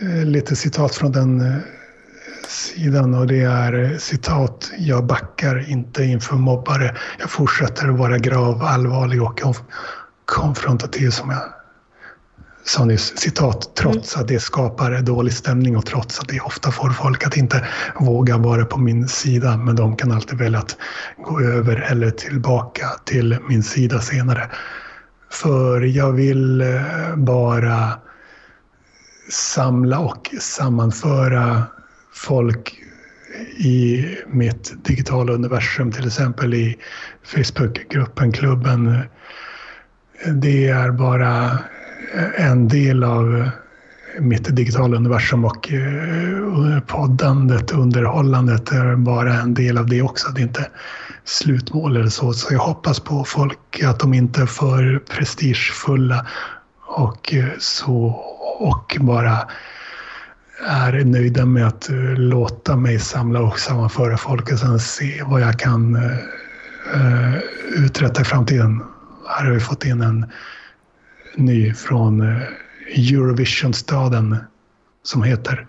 [0.00, 1.56] eh, lite citat från den eh,
[2.48, 4.70] sidan och det är eh, citat.
[4.78, 6.96] Jag backar inte inför mobbare.
[7.18, 9.64] Jag fortsätter vara grav, allvarlig och konf-
[10.24, 11.42] konfrontativ som jag
[12.64, 13.12] sa nyss.
[13.16, 13.76] Citat.
[13.76, 17.66] Trots att det skapar dålig stämning och trots att det ofta får folk att inte
[18.00, 19.56] våga vara på min sida.
[19.56, 20.76] Men de kan alltid välja att
[21.24, 24.50] gå över eller tillbaka till min sida senare.
[25.30, 27.92] För jag vill eh, bara
[29.30, 31.62] samla och sammanföra
[32.14, 32.82] folk
[33.58, 36.76] i mitt digitala universum, till exempel i
[37.24, 38.98] Facebookgruppen, klubben.
[40.34, 41.58] Det är bara
[42.38, 43.50] en del av
[44.20, 50.28] mitt digitala universum och eh, poddandet, underhållandet är bara en del av det också.
[50.28, 50.66] Det är inte
[51.24, 52.32] slutmål eller så.
[52.32, 56.26] Så jag hoppas på folk att de inte är för prestigefulla
[56.90, 57.94] och eh, så
[58.58, 59.48] och bara
[60.66, 65.40] är nöjda med att eh, låta mig samla och sammanföra folk och sen se vad
[65.40, 65.94] jag kan
[66.94, 67.36] eh,
[67.84, 68.82] uträtta i framtiden.
[69.28, 70.26] Här har vi fått in en
[71.36, 72.20] ny från
[72.96, 74.36] Eurovision-staden
[75.02, 75.66] som heter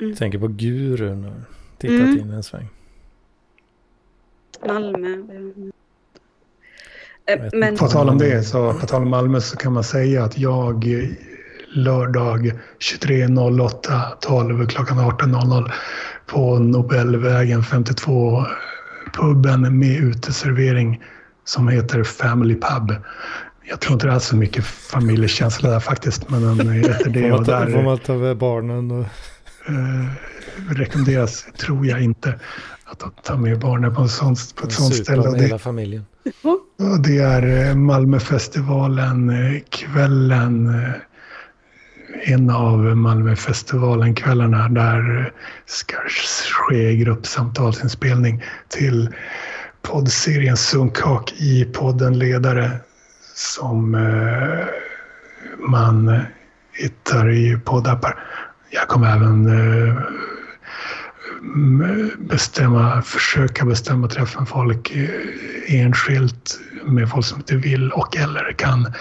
[0.00, 1.40] Jag tänker på gurun och
[1.78, 2.18] tittat Mm.
[2.18, 2.68] in en sväng.
[4.66, 5.16] Malmö.
[7.26, 7.76] Eh, Men.
[7.76, 10.84] På tal om det, så på tal om Malmö så kan man säga att jag
[10.86, 11.08] eh,
[11.74, 15.70] lördag 23.08 12 klockan 18.00
[16.26, 18.44] på Nobelvägen 52
[19.12, 21.02] puben med uteservering
[21.44, 22.94] som heter Family Pub.
[23.68, 27.44] Jag tror inte det är så mycket familjekänsla där faktiskt, men den heter det och
[27.44, 29.06] där får man ta med barnen och...
[29.68, 30.06] eh,
[30.68, 32.34] rekommenderas, tror jag inte,
[32.86, 35.22] att ta med barnen på, en sån, på ett sånt ställe.
[35.22, 36.06] Och det, hela familjen.
[36.78, 40.92] och det är eh, Malmöfestivalen, eh, kvällen, eh,
[42.32, 45.32] en av Malmöfestivalen-kvällarna där
[45.66, 45.96] ska
[46.50, 49.14] ske gruppsamtalsinspelning till
[49.82, 52.70] poddserien Sunkhak i podden Ledare
[53.34, 53.90] som
[55.58, 56.20] man
[56.72, 58.24] hittar i poddappar.
[58.70, 59.46] Jag kommer även
[62.18, 65.10] bestämma, försöka bestämma träffen folk eh,
[65.80, 68.92] enskilt med folk som inte vill och eller kan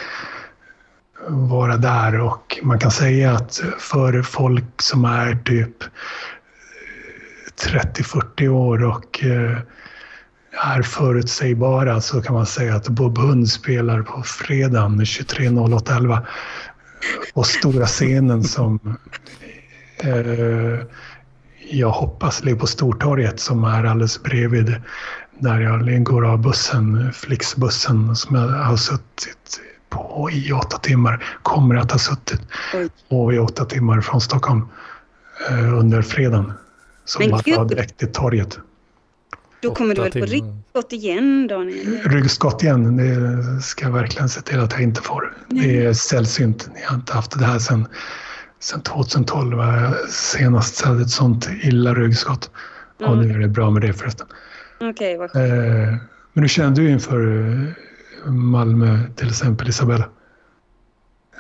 [1.27, 2.19] vara där.
[2.19, 5.83] Och man kan säga att för folk som är typ
[7.63, 9.57] 30-40 år och eh,
[10.63, 16.25] är förutsägbara så kan man säga att Bob Hund spelar på fredagen 23.08.11
[17.33, 18.97] på stora scenen som
[19.97, 20.79] eh,
[21.69, 24.75] jag hoppas ligger på Stortorget som är alldeles bredvid
[25.39, 31.25] där jag går av bussen, Flixbussen som jag har suttit på i åtta timmar.
[31.41, 32.41] Kommer att ha suttit
[33.09, 34.67] på i åtta timmar från Stockholm
[35.49, 36.53] eh, under fredagen.
[37.05, 37.57] Som Men bara gud.
[37.57, 38.59] var direkt till torget.
[39.59, 41.99] då kommer du väl på ryggskott igen Daniel?
[42.03, 45.33] Ryggskott igen, det ska jag verkligen se till att jag inte får.
[45.49, 46.69] Det är sällsynt.
[46.81, 47.87] Jag har inte haft det här sedan,
[48.59, 49.57] sedan 2012.
[49.59, 52.51] Jag senast hade ett sånt illa ryggskott.
[52.99, 53.19] Och Mm.
[53.27, 54.27] nu är det bra med det förresten.
[54.81, 55.51] Okej, vad skönt.
[55.53, 55.95] Eh,
[56.33, 57.47] men hur känner du inför
[58.25, 60.09] eh, Malmö till exempel, Isabella?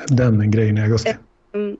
[0.07, 1.15] Den grejen i augusti.
[1.53, 1.77] Mm.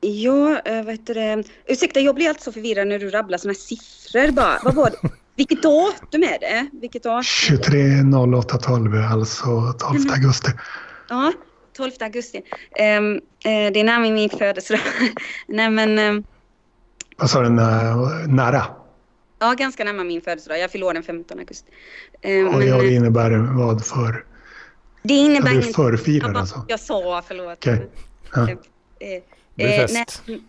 [0.00, 1.44] Ja, äh, vad heter det?
[1.66, 4.58] Ursäkta, jag blir alltid så förvirrad när du rabblar såna här siffror bara.
[4.64, 4.96] Vad var det?
[5.36, 6.66] Vilket datum är det?
[6.80, 7.22] Vilket datum?
[7.22, 10.12] 23.08.12, alltså 12 Mm.
[10.12, 10.50] augusti.
[11.08, 11.32] Ja,
[11.76, 12.42] 12 augusti.
[12.76, 13.20] Ehm, eh,
[13.72, 14.80] det är närmare min födelsedag.
[15.46, 16.24] Nej men, ehm,
[17.16, 17.48] Vad sa du?
[17.48, 18.64] Nä- Nära?
[19.38, 20.58] ja ganska närmare min födelsedag.
[20.58, 21.70] Jag fyller år den 15 augusti.
[22.22, 24.24] Ehm, Och men, jag eh, innebär vad för?
[25.02, 26.64] det innebär Ja, du förfirar jag, alltså?
[26.68, 27.58] jag sa, förlåt.
[27.58, 27.88] Okej.
[28.34, 28.50] Ja.
[28.50, 28.56] Eh,
[29.54, 30.22] Det är fest.
[30.26, 30.42] nej,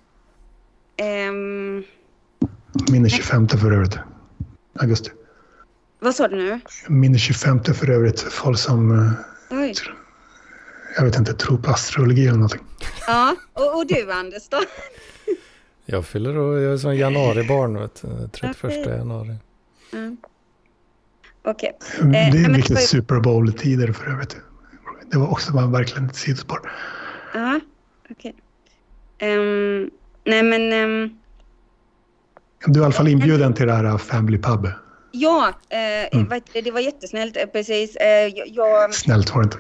[0.98, 1.84] ehm,
[2.92, 3.98] Min är 25 för övrigt.
[4.80, 5.10] Augusti.
[6.00, 6.60] vad sa du nu?
[6.88, 8.20] Min är 25 för övrigt.
[8.22, 9.12] Folk som,
[9.50, 9.74] Oj.
[10.96, 12.62] Jag vet inte, tror på astrologi eller någonting.
[13.08, 14.58] Ja, och, och du Anders då?
[15.86, 18.88] Jag fyller år, jag är som januaribarn, vet du, 31 Okej.
[18.98, 19.36] januari.
[19.94, 20.18] Mm.
[21.46, 21.78] Okej.
[22.02, 24.38] Det Eh, är men- vilket Super Bowl-tider för övrigt.
[25.12, 26.72] Det var också bara verkligen ett sidospår.
[27.34, 27.60] Ja,
[28.12, 28.36] okej.
[29.18, 29.90] Ehm,
[30.24, 31.10] nej men, ehm,
[32.66, 34.68] Du är i alla fall inbjuden till det här Family Pub.
[35.12, 36.42] ja, eh, Mm.
[36.54, 37.96] det var jättesnällt, eh, precis.
[37.96, 39.58] Eh, jag, jag, Snällt var det inte.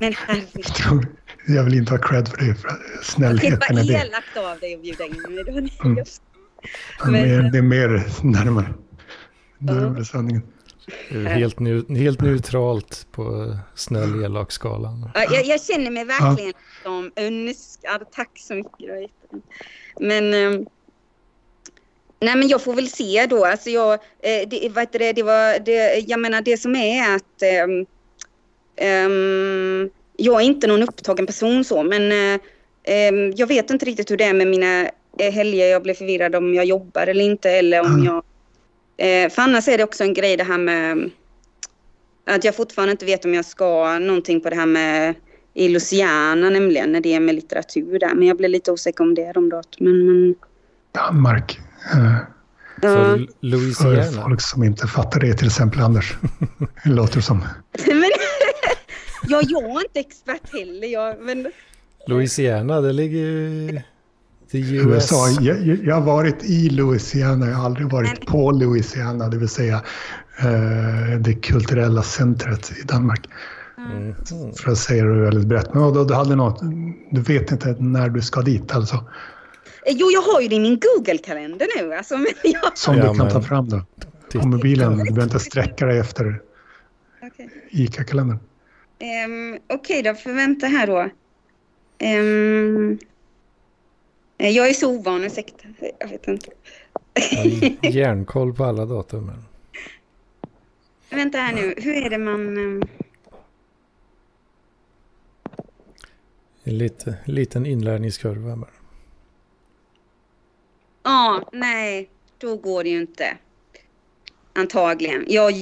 [0.00, 1.06] Men herregud.
[1.46, 2.54] Jag vill inte ha cred för det.
[2.54, 3.92] För Det snällheten var är det.
[3.92, 5.44] elakt av dig att bjuda in mig.
[5.44, 5.98] Det var Mm.
[5.98, 6.22] just-
[7.04, 8.74] Det är mer- Det är mer närmare.
[9.58, 9.88] Det är Ja.
[9.88, 10.42] väl sanningen.
[11.10, 15.10] Det Helt, neu- helt neutralt på snäll elak skalan.
[15.14, 16.52] Ja, jag, jag känner mig verkligen
[16.82, 18.12] som önskad.
[18.12, 18.78] Tack så mycket.
[18.78, 19.08] Det var.
[20.00, 20.66] Men, ehm,
[22.20, 23.44] nej men jag får väl se då.
[23.44, 27.16] Alltså jag, eh, det, vad heter det, det var, det, jag menar det som är
[27.16, 27.42] att
[30.16, 32.40] jag är inte någon upptagen person så men eh,
[32.84, 34.82] ehm, jag vet inte riktigt hur det är med mina
[35.18, 35.66] eh, helger.
[35.66, 38.04] Jag blir förvirrad om jag jobbar eller inte eller om Mm.
[38.04, 38.22] jag...
[38.98, 41.10] Eh, för annars är det också en grej det här med
[42.26, 45.14] att jag fortfarande inte vet om jag ska någonting på det här med
[45.54, 48.14] i Louisiana nämligen, när det är med litteratur där.
[48.14, 49.86] Men jag blir lite osäker om det de datum.
[49.86, 50.34] Men, men,
[50.92, 51.60] Danmark.
[51.92, 52.18] Ja.
[52.80, 54.22] För För Louisiana.
[54.22, 56.16] folk som inte fattar det, till exempel Anders.
[56.84, 57.38] Det låter som.
[57.86, 58.10] men,
[59.28, 60.86] ja, jag är inte expert heller.
[60.88, 61.46] Jag, men,
[62.06, 63.78] Louisiana, det ligger ju...
[64.52, 65.28] USA.
[65.40, 69.82] Jag, jag har varit i Louisiana, jag har aldrig varit på Louisiana, det vill säga
[70.38, 73.26] eh, det kulturella centret i Danmark.
[73.78, 74.14] Mm.
[74.54, 75.74] För att säga det väldigt brett.
[75.74, 76.60] Men vadå, du hade något,
[77.10, 78.94] du vet inte när du ska dit alltså?
[78.96, 81.94] eh, jo, jag har ju det i min Google-kalender nu.
[81.94, 83.82] Alltså, men jag, Som Ja, du kan men- ta fram då?
[84.40, 86.40] På mobilen, du behöver inte sträcka dig efter
[87.22, 87.50] Okej.
[87.70, 88.38] ICA-kalendern.
[88.98, 91.00] Ehm, Okej då, förvänta här då.
[91.98, 92.96] Eh,
[94.54, 95.68] jag är så ovan, ursäkta.
[95.98, 96.50] Jag vet inte.
[97.82, 99.26] Järnkoll på alla datum.
[99.26, 99.44] men-
[101.10, 102.56] Vänta här nu, hur är det man...
[102.56, 102.82] ehm,
[106.64, 108.70] En lite, liten inlärningskurva bara.
[111.02, 113.36] Ja, nej, då går det ju inte.
[114.52, 115.24] Antagligen.
[115.28, 115.52] Jag...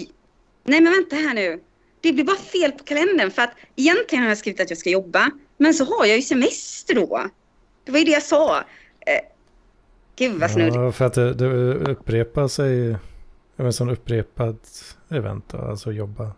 [0.64, 1.60] Nej, men vänta här nu.
[2.08, 4.90] Det blir bara fel på kalendern för att egentligen har jag skrivit att jag ska
[4.90, 5.30] jobba.
[5.56, 7.28] Men så har jag ju semester då.
[7.84, 8.58] Det var ju det jag sa.
[8.58, 9.20] Eh,
[10.16, 10.74] gud vad snurrigt.
[10.74, 12.96] Ja, för att det, det upprepar sig.
[13.56, 14.56] En sån upprepad
[15.10, 16.32] event då, alltså jobba.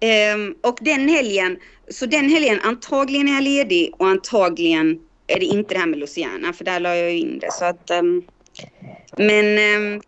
[0.00, 1.56] Ehm, och den helgen,
[1.88, 5.98] så den helgen antagligen är jag ledig och antagligen är det inte det här med
[5.98, 7.52] Luciana för där la jag ju in det.
[7.52, 8.22] Så att, ehm,
[9.16, 10.00] men ehm,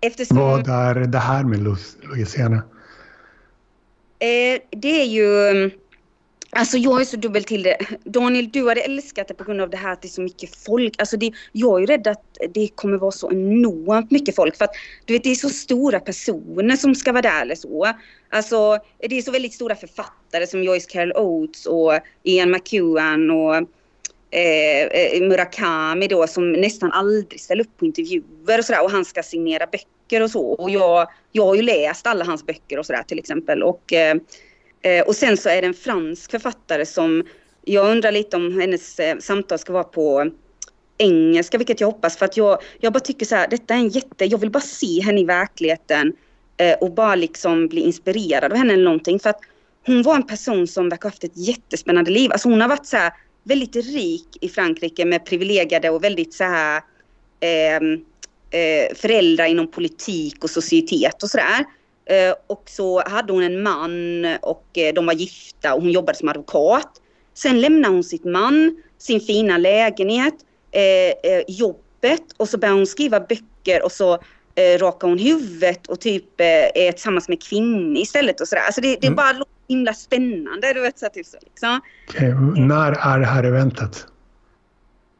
[0.00, 0.36] eftersom...
[0.36, 2.62] Vad är det här med Lu- Louisiana?
[4.20, 5.48] Eh, det är ju...
[5.48, 5.70] Mm,
[6.50, 7.78] alltså jag är så dubbel till det.
[8.04, 10.56] Daniel, du hade älskat det på grund av det här att det är så mycket
[10.56, 10.94] folk.
[10.98, 14.56] Alltså det, jag är ju rädd att det kommer vara så enormt mycket folk.
[14.56, 14.74] För att
[15.04, 17.92] du vet, det är så stora personer som ska vara där eller så.
[18.30, 18.78] Alltså
[19.08, 21.92] det är så väldigt stora författare som Joyce Carol Oates och
[22.22, 23.56] Ian McEwan och
[24.30, 28.84] eh, eh Murakami då som nästan aldrig ställer upp på intervjuer och sådär.
[28.84, 30.42] Och han ska signera böcker och så.
[30.42, 33.62] Och jag, jag har ju läst alla hans böcker och sådär till exempel.
[33.62, 34.16] Och, eh,
[35.06, 37.24] och sen så är det en fransk författare som
[37.64, 40.30] jag undrar lite om hennes eh, samtal ska vara på
[40.98, 42.16] engelska, vilket jag hoppas.
[42.16, 44.60] För att jag, jag bara tycker så här, detta är en jätte, jag vill bara
[44.60, 46.12] se henne i verkligheten
[46.56, 49.20] eh, och bara liksom bli inspirerad av henne eller någonting.
[49.20, 49.40] För att
[49.86, 52.32] hon var en person som verkar ha haft ett jättespännande liv.
[52.32, 53.12] Alltså hon har varit så här
[53.42, 56.76] väldigt rik i Frankrike med privilegierade och väldigt så här
[57.40, 57.80] eh,
[58.50, 61.64] eh, föräldrar inom politik och societet och sådär.
[62.04, 66.18] Eh, och så hade hon en man och eh, de var gifta och hon jobbade
[66.18, 66.90] som advokat.
[67.34, 70.34] Sen lämnade hon sitt man, sin fina lägenhet,
[70.70, 74.12] eh, jobbet och så började hon skriva böcker och så
[74.54, 76.46] eh, rakar hon huvudet och typ eh,
[76.86, 78.62] är tillsammans med kvinnor istället och sådär.
[78.62, 79.16] Alltså det, det Mm.
[79.16, 80.72] bara låter himla spännande.
[80.72, 81.80] Du vet, så typ så, liksom.
[82.08, 84.06] Okej, när är det här eventet?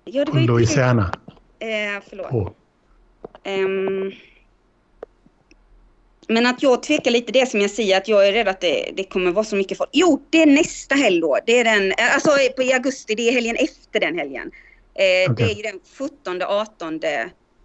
[0.05, 1.15] Ja, det var ju Louisiana?
[1.59, 2.29] Eh, förlåt.
[2.29, 2.53] På.
[3.45, 4.13] Ehm,
[6.29, 8.91] men att jag tvekar lite det som jag säger att jag är rädd att det,
[8.97, 9.91] det kommer vara så mycket folk.
[9.93, 11.39] Jo, det är nästa helg då.
[11.47, 14.51] Det är den, alltså på i augusti, det är helgen efter den helgen.
[14.95, 15.51] Eh, Det Okej.
[15.51, 17.01] är ju den 17, 18,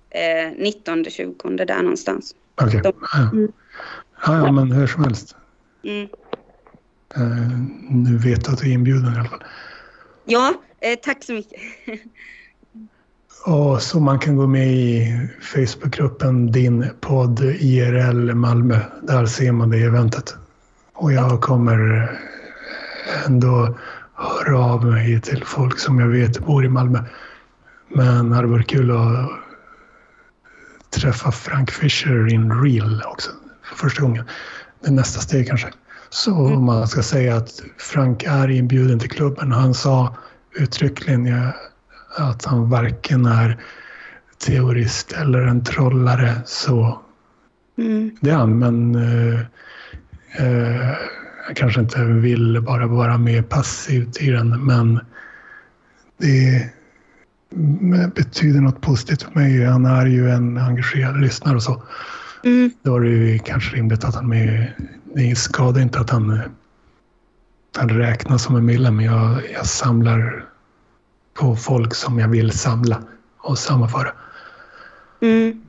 [0.09, 2.35] eh, 19, 20 där någonstans.
[2.61, 2.81] Okej.
[2.83, 3.29] Ja.
[3.31, 3.51] Mm.
[4.25, 5.35] Ja, ja, men hur som helst.
[5.83, 6.07] Mm.
[7.15, 9.43] Eh, nu vet du att du är inbjuden i alla fall.
[10.25, 11.61] Ja, eh, tack så mycket.
[13.45, 18.79] Och så man kan gå med i Facebookgruppen Din podd IRL Malmö.
[19.01, 20.35] Där ser man det eventet.
[20.93, 22.09] Och jag kommer
[23.25, 23.77] ändå
[24.13, 26.99] höra av mig till folk som jag vet bor i Malmö.
[27.95, 29.29] Men det hade varit kul att
[30.89, 33.31] träffa Frank Fisher in real också.
[33.63, 34.25] för första gången.
[34.81, 35.67] Det är nästa steg kanske.
[36.09, 36.63] Så mm.
[36.63, 39.51] man ska säga att Frank är inbjuden till klubben.
[39.51, 40.15] Han sa
[40.55, 41.25] uttryckligen
[42.17, 43.57] att han varken är
[44.37, 46.33] teorist eller en trollare.
[46.45, 47.01] Så
[47.77, 48.17] mm.
[48.21, 49.39] det är han, men eh,
[50.37, 50.93] eh,
[51.47, 54.65] jag kanske inte vill bara vara med passivt i den.
[54.65, 54.99] Men
[56.17, 56.69] det
[58.15, 59.65] betyder något positivt för mig.
[59.65, 61.83] Han är ju en engagerad lyssnare och så.
[62.43, 62.71] Mm.
[62.83, 64.71] Då är det ju kanske rimligt att han är med.
[65.15, 66.39] Det skadar inte att han,
[67.77, 69.01] han räknas som en medlem.
[69.01, 70.45] Jag, jag samlar
[71.35, 73.03] på folk som jag vill samla
[73.37, 74.11] och sammanföra.
[75.21, 75.61] Mm.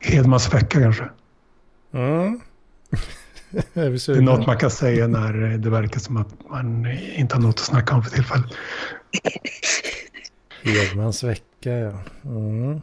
[0.00, 1.08] Hedmans vecka kanske?
[1.92, 2.40] Mm.
[3.74, 7.60] det är något man kan säga när det verkar som att man inte har något
[7.60, 8.50] att snacka om för tillfället.
[10.62, 12.00] Hedmans vecka, ja.
[12.24, 12.80] Mm.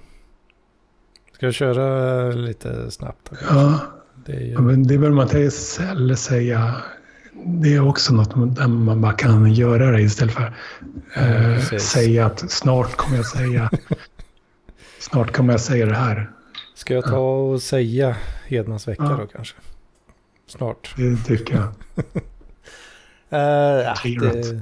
[1.34, 3.32] Ska jag köra lite snabbt?
[3.49, 3.80] Ja,
[4.26, 4.60] det, är ju...
[4.60, 6.76] men det behöver man inte säga.
[7.44, 10.53] Det är också något där man bara kan göra det istället för att
[11.72, 13.70] eh, säga att snart kommer jag säga
[14.99, 16.32] snart kommer jag säga det här.
[16.76, 18.16] Ska jag ta och säga
[18.48, 19.18] Hedmans vecka ja.
[19.18, 19.56] då kanske?
[20.48, 20.94] Snart.
[20.98, 21.68] Det tycker jag.
[23.34, 24.62] uh, ja, det,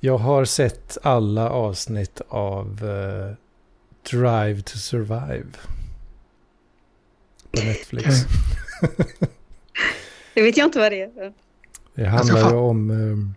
[0.00, 3.34] jag har sett alla avsnitt av uh,
[4.10, 5.46] Drive to Survive.
[7.50, 8.06] På Netflix.
[8.82, 9.06] Okay.
[10.34, 11.32] det vet jag inte vad det är.
[11.96, 13.34] Det handlar ju om, um,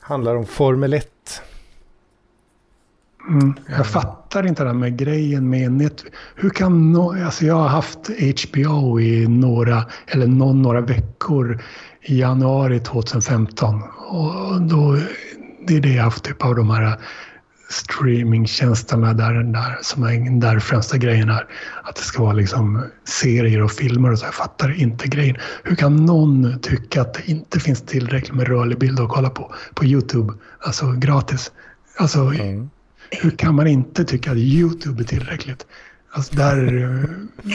[0.00, 1.08] handlar om Formel 1.
[3.28, 6.04] Mm, jag fattar inte det här med grejen med net.
[6.34, 11.62] Hur kan no, alltså jag har haft HBO i några, eller någon, några veckor
[12.02, 13.82] i januari 2015.
[13.98, 14.98] Och då,
[15.66, 16.98] det är det jag har haft typ av de här
[17.68, 21.46] streamingtjänsterna där, där, som är där främsta grejen är.
[21.82, 24.26] Att det ska vara liksom serier och filmer och så.
[24.26, 25.36] Jag fattar inte grejen.
[25.64, 29.54] Hur kan någon tycka att det inte finns tillräckligt med rörlig bild att kolla på
[29.74, 30.32] på Youtube?
[30.60, 31.52] Alltså gratis.
[31.96, 32.70] Alltså, mm.
[33.10, 35.66] hur kan man inte tycka att Youtube är tillräckligt?
[36.10, 36.82] Alltså där...
[36.82, 37.50] Eh,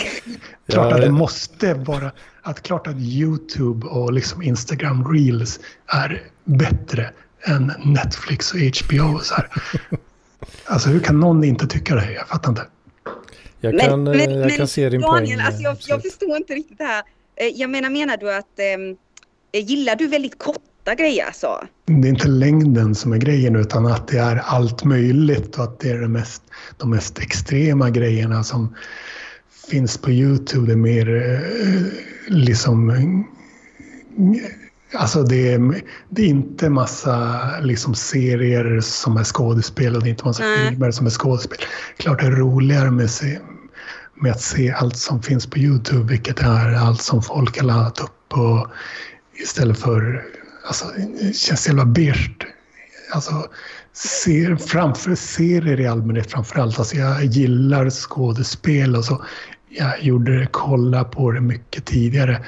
[0.70, 2.12] klart att det måste vara...
[2.42, 7.10] Att klart att Youtube och liksom Instagram Reels är bättre
[7.48, 9.20] än Netflix och HBO.
[9.20, 9.50] Så här.
[10.66, 12.14] Alltså hur kan någon inte tycka det?
[12.14, 12.66] Jag fattar inte.
[13.60, 15.48] Jag kan, men, men, jag kan se din Daniel, poäng.
[15.48, 17.04] Alltså jag, jag förstår inte riktigt det här.
[17.36, 18.60] Eh, jag menar, menar du att
[19.52, 21.68] eh, gillar du väldigt korta grejer alltså?
[21.86, 25.80] Det är inte längden som är grejen utan att det är allt möjligt och att
[25.80, 26.44] det är det mest,
[26.78, 28.76] de mest extrema grejerna som
[29.70, 30.68] finns på Youtube.
[30.68, 31.82] Det är mer eh,
[32.28, 32.90] liksom
[34.94, 40.12] Alltså det är, det är inte massa liksom serier som är skådespel och det är
[40.12, 40.70] inte massa Nej.
[40.70, 41.58] filmer som är skådespel.
[41.98, 43.40] Klart det är roligare med, se,
[44.16, 48.00] med att se allt som finns på Youtube, vilket är allt som folk har laddat
[48.00, 48.68] upp och
[49.34, 50.24] istället för,
[50.68, 50.86] alltså
[51.22, 52.48] det känns jävla beige.
[53.12, 53.48] Alltså
[53.94, 56.80] ser, framför serier i allmänhet framförallt.
[56.80, 59.26] Alltså jag gillar skådespel och så.
[59.70, 62.46] Jag gjorde kolla på det mycket tidigare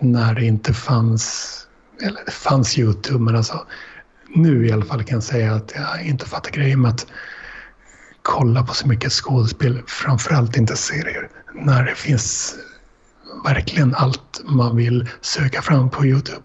[0.00, 1.65] när det inte fanns
[2.02, 3.66] eller det fanns Youtube, men alltså
[4.34, 7.06] nu i alla fall kan jag säga att jag inte fattar grejen med att
[8.22, 12.56] kolla på så mycket skådespel, framförallt inte serier, när det finns
[13.44, 16.42] verkligen allt man vill söka fram på Youtube.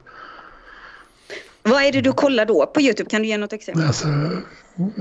[1.63, 3.09] Vad är det du kollar då på Youtube?
[3.09, 3.85] Kan du ge något exempel?
[3.85, 4.07] Alltså,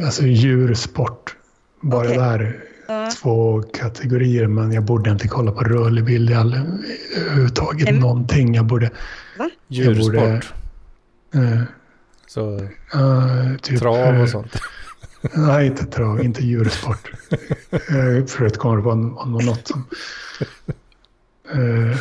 [0.04, 1.36] alltså djursport.
[1.80, 2.18] Bara okay.
[2.18, 2.64] där.
[3.22, 7.88] Två kategorier, men jag borde inte kolla på rörlig bild överhuvudtaget.
[7.88, 8.00] Mm.
[8.00, 8.54] Någonting.
[8.54, 8.90] Jag borde
[9.40, 9.50] Va?
[9.68, 10.14] Djursport.
[10.14, 10.40] Borde,
[11.34, 11.62] eh,
[12.26, 12.58] så
[12.94, 14.56] uh, typ, trav och sånt?
[15.34, 17.10] nej, inte trav, inte djursport.
[17.72, 19.86] uh, för att komma på något som...
[21.54, 21.96] Uh,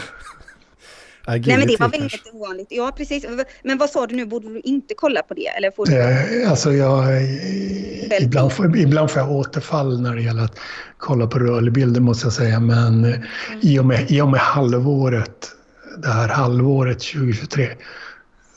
[1.28, 2.68] Nej men det var väldigt ovanligt.
[2.70, 3.26] Ja precis.
[3.64, 5.48] Men vad sa du nu, borde du inte kolla på det?
[5.48, 5.96] Eller får du...
[5.96, 7.06] Eh, alltså jag,
[8.22, 10.60] ibland, får, ibland får jag återfall när det gäller att
[10.98, 12.60] kolla på rörlig bilder måste jag säga.
[12.60, 13.22] Men mm.
[13.62, 15.39] i, och med, i och med halvåret
[15.98, 17.70] det här halvåret 2023.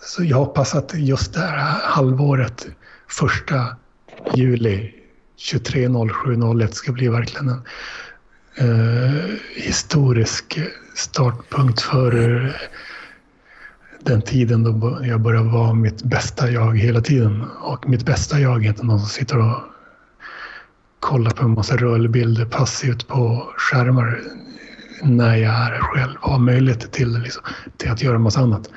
[0.02, 2.66] Så jag hoppas att just det här halvåret,
[3.08, 3.76] första
[4.34, 4.94] juli
[5.38, 7.62] 23.07.01 ska bli verkligen en
[8.56, 10.60] eh, historisk
[10.94, 12.50] startpunkt för eh,
[14.00, 17.44] den tiden då jag började vara mitt bästa jag hela tiden.
[17.60, 19.56] Och mitt bästa jag är inte någon som sitter och
[21.00, 24.20] kollar på en massa rullbilder passivt på skärmar
[25.02, 27.42] när jag är själv och har möjlighet till, liksom,
[27.76, 28.70] till att göra en massa annat.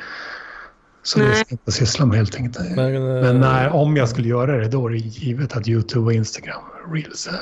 [1.04, 1.28] Så nej.
[1.30, 2.76] det ska jag inte syssla med helt enkelt.
[2.76, 6.06] Men, eh, Men nej, om jag skulle göra det då är det givet att YouTube
[6.06, 6.62] och Instagram
[6.94, 7.40] Reels är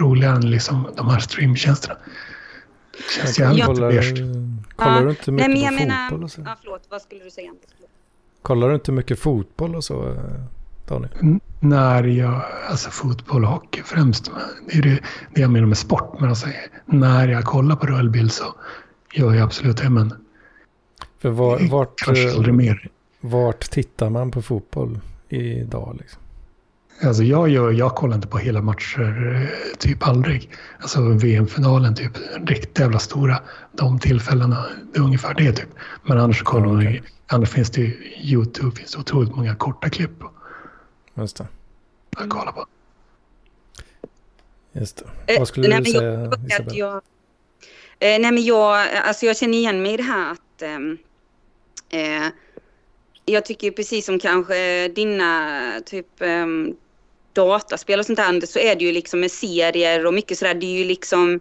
[0.00, 1.96] roligare än liksom de här streamtjänsterna.
[3.16, 4.14] Känns jävligt kollar, beige.
[4.76, 5.00] kollar Ja.
[5.02, 6.08] du inte Nej, mycket men jag på menar...
[6.08, 6.40] fotboll och så?
[6.46, 6.82] Ja, förlåt.
[6.90, 7.50] Vad skulle du säga?
[8.42, 10.16] Kollar du inte mycket fotboll och så, eh,
[10.88, 11.10] Daniel?
[11.22, 14.30] N- När jag, alltså fotboll och hockey främst,
[14.68, 14.98] det är det,
[15.34, 16.20] det jag menar med sport.
[16.20, 16.46] Men alltså,
[16.86, 18.44] när jag kollar på rullbil så
[19.14, 20.14] gör jag absolut det, men
[21.18, 22.88] För var, vart, kanske eh, aldrig mer.
[23.20, 25.96] vart tittar man på fotboll idag?
[26.00, 26.20] Liksom?
[27.02, 30.50] Alltså jag, gör, jag kollar inte på hela matcher, eh, typ aldrig.
[30.80, 32.12] Alltså VM-finalen, typ
[32.46, 33.38] riktigt jävla stora.
[33.72, 35.68] De tillfällena, det är ungefär det typ.
[36.02, 36.92] Men annars kollar man Okej.
[36.92, 40.22] ju, annars finns det ju YouTube, finns det otroligt många korta klipp
[41.14, 41.46] Just det.
[42.16, 42.66] att kolla på.
[44.72, 45.32] Just det.
[45.32, 46.76] Eh, Vad skulle nej, du men säga, jag, Isabel?
[46.78, 46.94] jag,
[47.98, 50.98] eh, nej, men jag, alltså jag känner igen mig i det här att ehm,
[51.88, 52.26] eh,
[53.24, 56.76] jag tycker precis som kanske dina typ um,
[57.32, 60.66] dataspel och sånt där så är det ju liksom med serier och mycket sådär, det
[60.66, 61.40] är ju liksom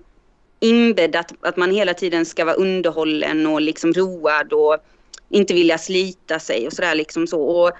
[0.59, 4.77] inbäddat att man hela tiden ska vara underhållen och liksom road och
[5.29, 7.41] inte vilja slita sig och sådär liksom så.
[7.41, 7.71] Och,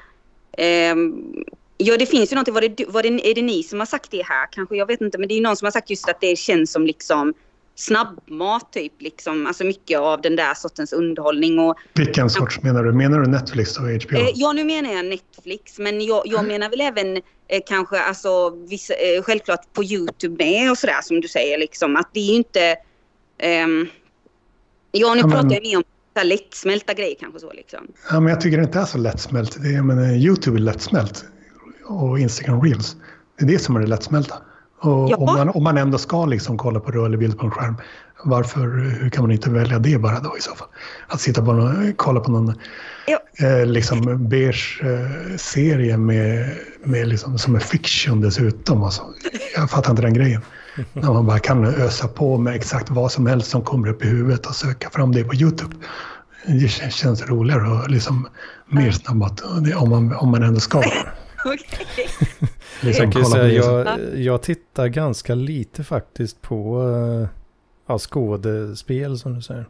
[0.57, 1.45] ehm,
[1.85, 2.53] Ja, det finns ju någonting.
[2.53, 4.47] Var det, var det, är det ni som har sagt det här?
[4.51, 5.17] Kanske, jag vet inte.
[5.17, 7.33] Men det är någon som har sagt just att det känns som liksom
[7.75, 9.01] snabbmat typ.
[9.01, 9.47] Liksom.
[9.47, 11.59] Alltså mycket av den där sortens underhållning.
[11.59, 12.91] Och, Vilken sorts menar du?
[12.93, 14.17] Menar du Netflix och HBO?
[14.17, 15.79] eh, ja, nu menar jag Netflix.
[15.79, 20.71] Men jag, jag menar väl även eh, kanske alltså vissa, eh, självklart på YouTube med
[20.71, 21.57] och sådär som du säger.
[21.57, 21.95] Liksom.
[21.95, 22.75] Att det är ju inte...
[23.37, 23.87] ehm,
[24.91, 25.83] ja, nu Ja, men- pratar jag mer om
[26.17, 27.79] så lättsmälta grejer kanske så liksom.
[28.09, 29.61] Ja, men jag tycker det inte är så lättsmält.
[29.63, 31.25] Det är, jag menar, YouTube är lättsmält.
[31.85, 32.95] Och Instagram Reels.
[33.39, 34.35] Det är det som är det lättsmälta.
[34.81, 35.15] Och Ja.
[35.17, 37.75] om, man, om man ändå ska liksom kolla på rörlig bild på en skärm.
[38.25, 38.67] Varför,
[39.01, 40.67] hur kan man inte välja det bara då i så fall?
[41.07, 42.53] Att sitta på någon, kolla på någon
[43.07, 43.19] Ja.
[43.47, 46.49] eh, liksom beige eh, serie med,
[46.83, 48.83] med liksom, som är fiction dessutom.
[48.83, 49.01] Alltså.
[49.55, 50.41] Jag fattar inte den grejen.
[50.93, 54.07] När man bara kan ösa på med exakt vad som helst som kommer upp i
[54.07, 55.75] huvudet och söka fram det på YouTube.
[56.47, 58.27] Det kän- känns roligare och liksom
[58.69, 60.81] mer snabbt och om man, om man ändå ska
[61.53, 62.07] Okej.
[62.81, 63.53] liksom Jag kan säga, det.
[63.53, 67.27] jag, jag tittar ganska lite faktiskt på uh,
[67.87, 69.65] ja, skådespel som du säger.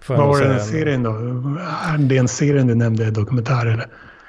[0.00, 0.80] Får Vad var den säga.
[0.80, 1.10] serien då?
[1.10, 3.86] Är det en serien du nämnde, dokumentär eller?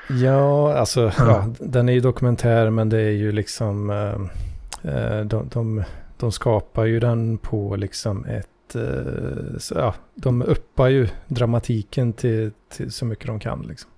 [0.10, 1.12] Ja, alltså Ja.
[1.18, 5.84] ja, den är ju dokumentär men det är ju liksom eh, eh, de, de,
[6.18, 12.52] de skapar ju den på liksom ett eh, så, ja, de uppar ju dramatiken till,
[12.70, 13.90] till så mycket de kan liksom.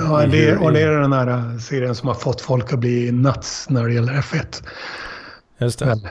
[0.00, 3.12] Ja, I det, och det är den här serien som har fått folk att bli
[3.12, 4.64] nuts när det gäller F1.
[5.58, 5.84] Just det.
[5.84, 6.08] Väl?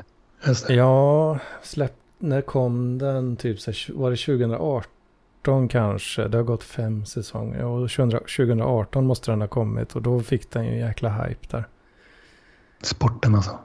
[0.48, 0.74] Just det.
[0.74, 3.36] Ja, släpp, när kom den?
[3.36, 3.58] Typ
[3.94, 6.28] var det 2018 kanske?
[6.28, 7.64] Det har gått fem säsonger.
[7.66, 11.48] Och 2000 2018 måste den ha kommit och då fick den ju en jäkla hype
[11.52, 11.68] där.
[12.82, 13.60] Sporten alltså.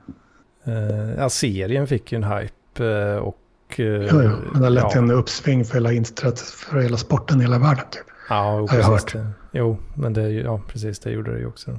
[0.65, 3.39] Eh, ja, serien fick ju en hype eh, och...
[3.77, 4.31] eh, Jo, jo.
[4.53, 4.91] Men det har lett ja.
[4.91, 6.05] till en uppsving för hela,
[6.35, 7.85] för hela sporten i hela världen.
[7.91, 8.03] Typ.
[8.29, 9.13] Ja, Har jag precis.
[9.13, 9.27] Det.
[9.53, 11.79] Jo, men det, ja, precis, det gjorde det ju också.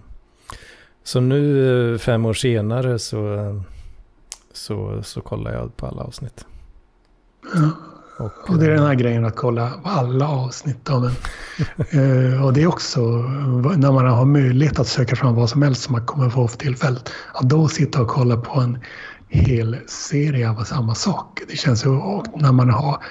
[1.04, 3.62] Så nu eh, fem år senare så, eh,
[4.54, 6.46] så, så kollar jag på alla avsnitt.
[7.54, 7.70] Ja.
[8.18, 11.12] Och, Och det är eh, den här grejen att kolla på alla avsnitt av en.
[11.78, 13.02] Eh, och det är också
[13.78, 16.58] när man har möjlighet att söka fram vad som helst som man kommer få för
[16.58, 17.10] tillfället.
[17.34, 18.78] Att då sitta och kolla på en
[19.28, 21.40] hel serie av samma sak.
[21.48, 23.04] Det känns ju, och när man har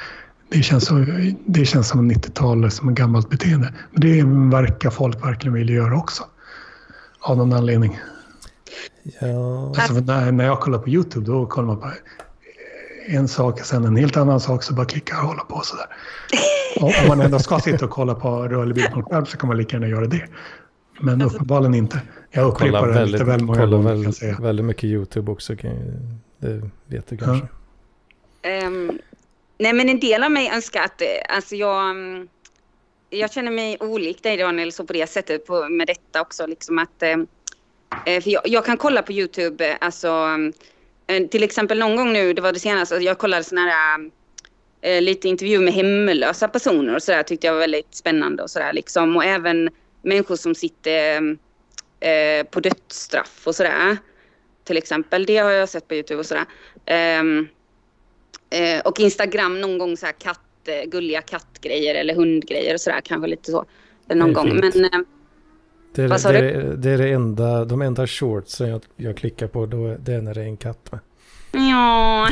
[0.51, 1.05] det känns, så,
[1.47, 3.73] det känns som 90-talet, som ett gammalt beteende.
[3.91, 4.23] Men det
[4.57, 6.25] verkar folk verkligen vilja göra också.
[7.21, 7.99] Av någon anledning.
[9.21, 11.91] Ja, Alltså, när, när jag kollar på YouTube då kollar man på
[13.07, 15.87] en sak och sen en helt annan sak så bara klickar och håller på sådär.
[16.77, 19.37] Och om man ändå ska sitta och kolla på rörlig bild på en skärm så
[19.37, 20.23] kan man lika gärna göra det.
[21.01, 22.03] Men uppenbarligen inte.
[22.31, 25.55] Jag upprepar det väldigt, lite väl många gånger väldigt, väldigt mycket YouTube också.
[26.39, 27.47] Det vet du kanske.
[28.43, 28.99] Ehm,
[29.61, 32.29] nej men en del av mig önskar att, eh, alltså jag, mm,
[33.11, 36.79] jag känner mig olik dig Daniel så på det sättet på, med detta också liksom
[36.79, 37.17] att, eh,
[38.07, 42.33] eh, för jag, jag kan kolla på YouTube, alltså mm, till exempel någon gång nu,
[42.33, 44.11] det var det senaste, alltså jag kollade sådana här
[45.01, 49.17] lite intervjuer med hemlösa personer och sådär tyckte jag var väldigt spännande och sådär liksom
[49.17, 49.71] och även
[50.03, 51.39] människor som sitter mm,
[52.01, 53.97] eh, på dödsstraff och sådär.
[54.65, 56.45] Till exempel, det har jag sett på YouTube och sådär.
[56.85, 57.49] där.
[58.51, 63.01] Eh, och Instagram någon gång så här katt, eh, gulliga kattgrejer eller hundgrejer och sådär
[63.01, 63.65] kanske lite så.
[64.09, 64.51] Någon gång.
[64.51, 64.75] fint.
[64.75, 65.01] Men eh,
[65.95, 69.17] Det är, Vad sa det, är, det är det enda, de enda shortsen jag, jag
[69.17, 71.01] klickar på, då, det är när det är en katt med.
[71.53, 72.29] ja.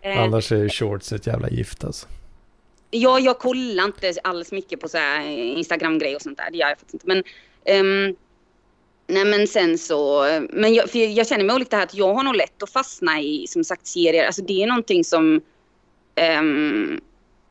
[0.00, 2.06] eh, Annars är shorts ett jävla gift alltså.
[2.90, 6.50] ja, jag kollar inte alls mycket på så här Instagram-grejer och sånt där.
[6.50, 7.06] Det gör jag faktiskt inte.
[7.06, 7.22] Men
[7.64, 8.16] ehm,
[9.06, 12.36] Nej men sen så, men jag, jag känner mig olika här att jag har nog
[12.36, 14.26] lätt att fastna i som sagt serier.
[14.26, 15.40] Alltså det är någonting som
[16.40, 17.00] um,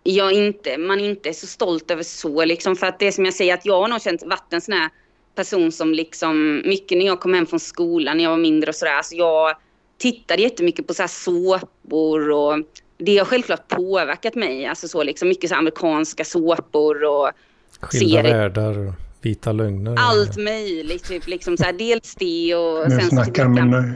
[0.04, 2.76] jag inte, man inte är så stolt över så liksom.
[2.76, 4.90] För att det som jag säger att jag har nog känt en sån här
[5.36, 8.76] person som liksom, mycket när jag kom hem från skolan när jag var mindre och
[8.76, 8.94] sådär.
[8.94, 9.56] Alltså jag
[9.98, 12.60] tittade jättemycket på så här såpor och
[12.98, 14.66] det har självklart påverkat mig.
[14.66, 17.32] Alltså så liksom mycket så amerikanska såpor och
[17.80, 18.24] Skilda serier.
[18.24, 18.94] världar.
[19.24, 19.96] Vita lögner?
[19.98, 21.04] Allt möjligt.
[21.04, 23.94] Typ, liksom så här, dels det och nu sen snackar med,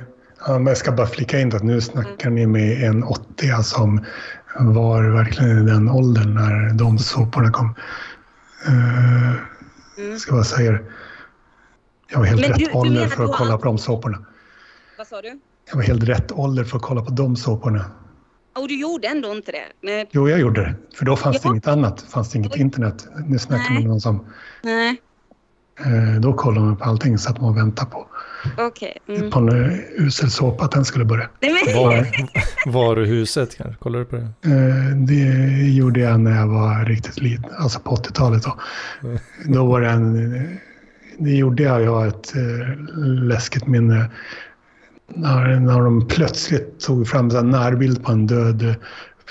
[0.48, 2.36] ja, Jag ska bara flika in att nu snackar mm.
[2.36, 4.06] ni med en 80 som
[4.60, 7.76] var verkligen i den åldern när de såporna kom.
[8.68, 9.34] Uh,
[9.98, 10.20] mm.
[10.20, 10.80] Ska bara säga
[12.12, 14.26] Jag var helt Men rätt du, ålder du för att kolla på de såporna.
[14.98, 15.40] Vad sa du?
[15.70, 17.86] Jag var helt rätt ålder för att kolla på de såporna.
[18.56, 19.66] Och du gjorde ändå inte det?
[19.82, 20.06] Men...
[20.12, 20.76] Jo, jag gjorde det.
[20.98, 21.41] För då fanns ja.
[21.44, 22.02] det inget annat.
[22.02, 23.08] fanns det inget internet.
[23.26, 24.26] Nu snackar man med någon som
[24.62, 25.02] Nej.
[25.86, 28.08] Eh, då kollade man på allting, satt man och väntade på.
[28.68, 28.94] Okay.
[29.08, 29.32] Mm.
[29.32, 31.30] På en eh, usel såpa att den skulle börja.
[31.76, 32.08] Var,
[32.72, 33.76] varuhuset kanske?
[33.80, 34.24] Kollade du på det?
[34.24, 38.44] Eh, det gjorde jag när jag var riktigt liten, alltså på 80-talet.
[38.44, 38.58] Då.
[39.04, 39.20] Mm.
[39.45, 40.58] då var det en...
[41.20, 42.34] Det gjorde jag, jag har ett
[43.06, 44.12] läskigt minne.
[45.16, 48.76] När, när de plötsligt tog fram en närbild på en död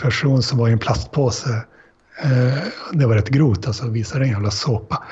[0.02, 1.64] person som var i en plastpåse.
[2.92, 5.04] Det var rätt grovt, alltså visade en jävla såpa.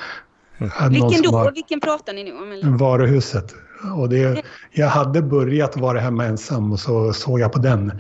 [0.90, 1.32] Vilken då?
[1.32, 2.76] Var, Vilken pratar ni nu om?
[2.76, 3.54] Varuhuset.
[3.96, 7.92] Och det, jag hade börjat vara hemma ensam och så såg jag på den.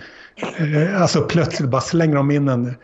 [0.58, 2.74] Eh, alltså plötsligt bara slänger de in en,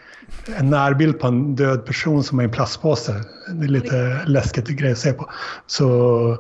[0.56, 3.14] en närbild på en död person som är i en plastpåse.
[3.52, 5.30] Det är lite läskigt grej att se på.
[5.66, 6.30] Så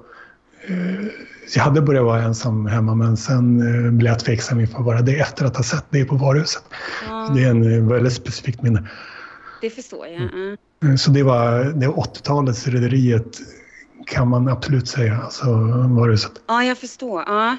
[0.66, 1.06] eh,
[1.54, 5.20] jag hade börjat vara ensam hemma men sen eh, blev jag tveksam inför bara det
[5.20, 6.62] efter att ha sett det på varuhuset.
[7.08, 7.32] Ja.
[7.34, 8.88] Det är en väldigt specifikt minne.
[9.60, 10.16] Det förstår jag.
[10.16, 10.56] Mm.
[10.84, 13.38] Eh, så det var, det 80-talets Rederiet
[14.06, 15.16] kan man absolut säga.
[15.16, 15.44] Alltså,
[15.88, 17.22] var det så att, ja, jag förstår.
[17.26, 17.56] Ja.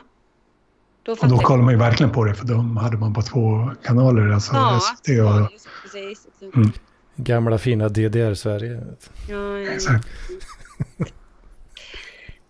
[1.03, 3.72] Då och då kollade man ju verkligen på det för de hade man på två
[3.84, 4.31] kanaler.
[4.31, 5.49] Alltså ja, SVT och, ja,
[5.84, 6.27] precis.
[6.56, 6.72] Mm.
[7.15, 8.81] Gamla fina DDR-Sverige.
[9.30, 9.72] Ja, ja.
[9.72, 10.07] Exakt.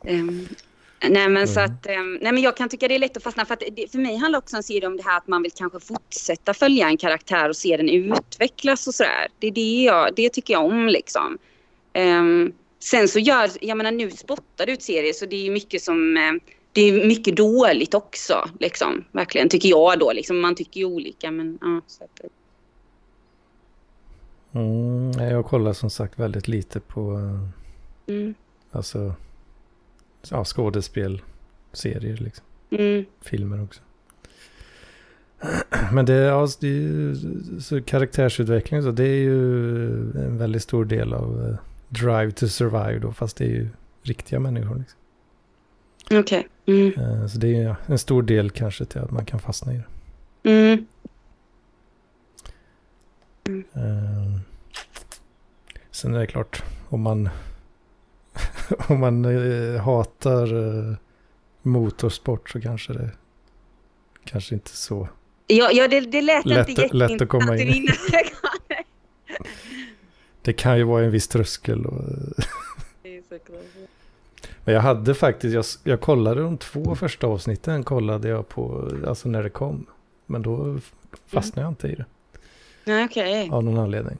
[0.07, 0.47] um,
[1.03, 1.47] Nej men, mm.
[1.47, 3.63] så att, ehm, nej men jag kan tycka det är lätt att fastna för att
[3.71, 6.53] det, för mig handlar också en serie om det här att man vill kanske fortsätta
[6.53, 9.27] följa en karaktär och se den utvecklas och sådär.
[9.39, 11.37] Det är det jag, det tycker jag om liksom.
[11.93, 15.81] Um, sen så gör, jag menar nu spottar du ut serier så det är mycket
[15.81, 16.39] som, ehm,
[16.73, 19.03] det är mycket dåligt också liksom.
[19.11, 20.39] Verkligen tycker jag då liksom.
[20.39, 21.81] Man tycker ju olika men ja.
[21.87, 22.21] Så att,
[24.53, 27.01] mm, jag kollar som sagt väldigt lite på,
[28.07, 28.33] mm.
[28.71, 29.13] alltså
[30.29, 31.21] ja, skådespel,
[31.73, 32.45] serier liksom.
[32.69, 33.05] Mm.
[33.21, 33.81] Filmer också.
[35.91, 37.15] Men det, ja, det är ju,
[37.59, 41.55] så karaktärsutveckling så det är ju en väldigt stor del av uh,
[41.89, 43.69] Drive to Survive då, fast det är ju
[44.01, 44.75] riktiga människor.
[44.75, 44.99] Liksom.
[46.05, 46.19] Okej.
[46.19, 46.43] Okay.
[46.65, 46.99] Mm.
[46.99, 50.49] Uh, så det är en stor del kanske till att man kan fastna i det.
[50.49, 50.85] Mm.
[53.75, 54.39] Uh,
[55.91, 57.29] sen är det klart, om man
[58.87, 60.95] om man eh, hatar eh,
[61.61, 63.11] motorsport så kanske det
[64.25, 65.07] kanske inte så
[65.47, 67.87] Ja, ja det, det lät lätt, inte lätt att komma in
[70.41, 71.85] Det kan ju vara en viss tröskel.
[71.85, 72.03] Och
[74.63, 79.29] Men jag hade faktiskt, jag, jag kollade de två första avsnitten kollade jag på, alltså
[79.29, 79.85] när det kom.
[80.25, 80.79] Men då
[81.27, 81.63] fastnade mm.
[81.63, 82.05] jag inte i det.
[82.83, 83.45] Nej, okej.
[83.45, 83.57] Okay.
[83.57, 84.17] Av någon anledning.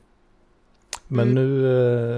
[1.08, 1.36] Men mm.
[1.36, 1.68] nu,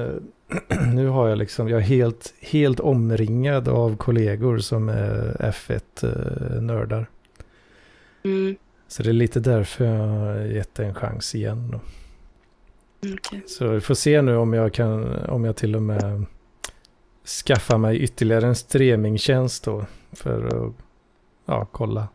[0.05, 0.13] eh,
[0.93, 7.09] nu har jag liksom, jag är helt, helt omringad av kollegor som är F1-nördar.
[8.23, 8.55] Mm.
[8.87, 11.79] Så det är lite därför jag har gett en chans igen.
[13.01, 13.41] Okay.
[13.47, 16.25] Så vi får se nu om jag kan, om jag till och med
[17.45, 19.85] skaffar mig ytterligare en streamingtjänst då.
[20.11, 20.73] För att
[21.45, 22.07] ja, kolla,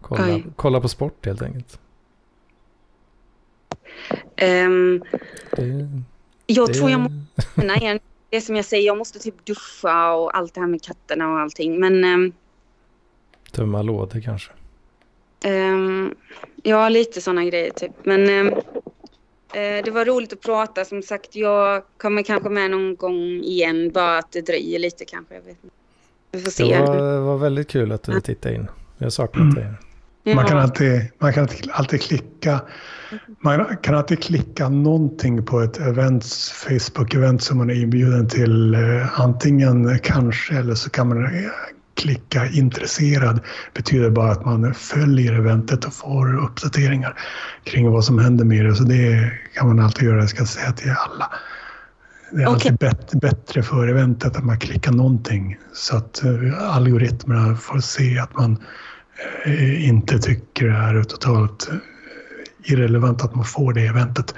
[0.00, 1.80] kolla, kolla på sport helt enkelt.
[4.42, 5.02] Um,
[5.56, 6.02] det,
[6.46, 6.74] jag det...
[6.74, 8.00] tror jag måste.
[8.30, 11.40] Det som jag säger, jag måste typ duscha och allt det här med katterna och
[11.40, 11.80] allting.
[11.80, 12.04] Men...
[12.04, 12.32] Um,
[13.52, 14.52] Tömma lådor kanske?
[15.46, 16.14] Um,
[16.62, 17.92] ja, lite sådana grejer typ.
[18.02, 20.84] Men um, uh, det var roligt att prata.
[20.84, 23.90] Som sagt, jag kommer kanske med någon gång igen.
[23.90, 25.34] Bara att det dröjer lite kanske.
[25.34, 25.76] Jag vet inte.
[26.32, 26.64] Vi får se.
[26.64, 28.68] Det var, var väldigt kul att du tittade in.
[28.98, 29.66] Jag har saknat dig.
[30.26, 32.60] Man kan, alltid, man kan alltid klicka
[33.40, 38.74] man kan alltid klicka någonting på ett events, Facebook-event som man är inbjuden till.
[38.74, 41.50] Eh, antingen kanske eller så kan man eh,
[41.94, 43.36] klicka intresserad.
[43.36, 47.18] Det betyder bara att man följer eventet och får uppdateringar
[47.64, 48.74] kring vad som händer med det.
[48.74, 51.30] Så det kan man alltid göra, jag ska säga till alla.
[52.32, 52.78] Det är alltid
[53.20, 58.58] bättre, för eventet att man klickar någonting så att eh, algoritmerna får se att man
[59.78, 61.76] inte tycker det här är totalt eh,
[62.72, 64.34] irrelevant att man får det eventet.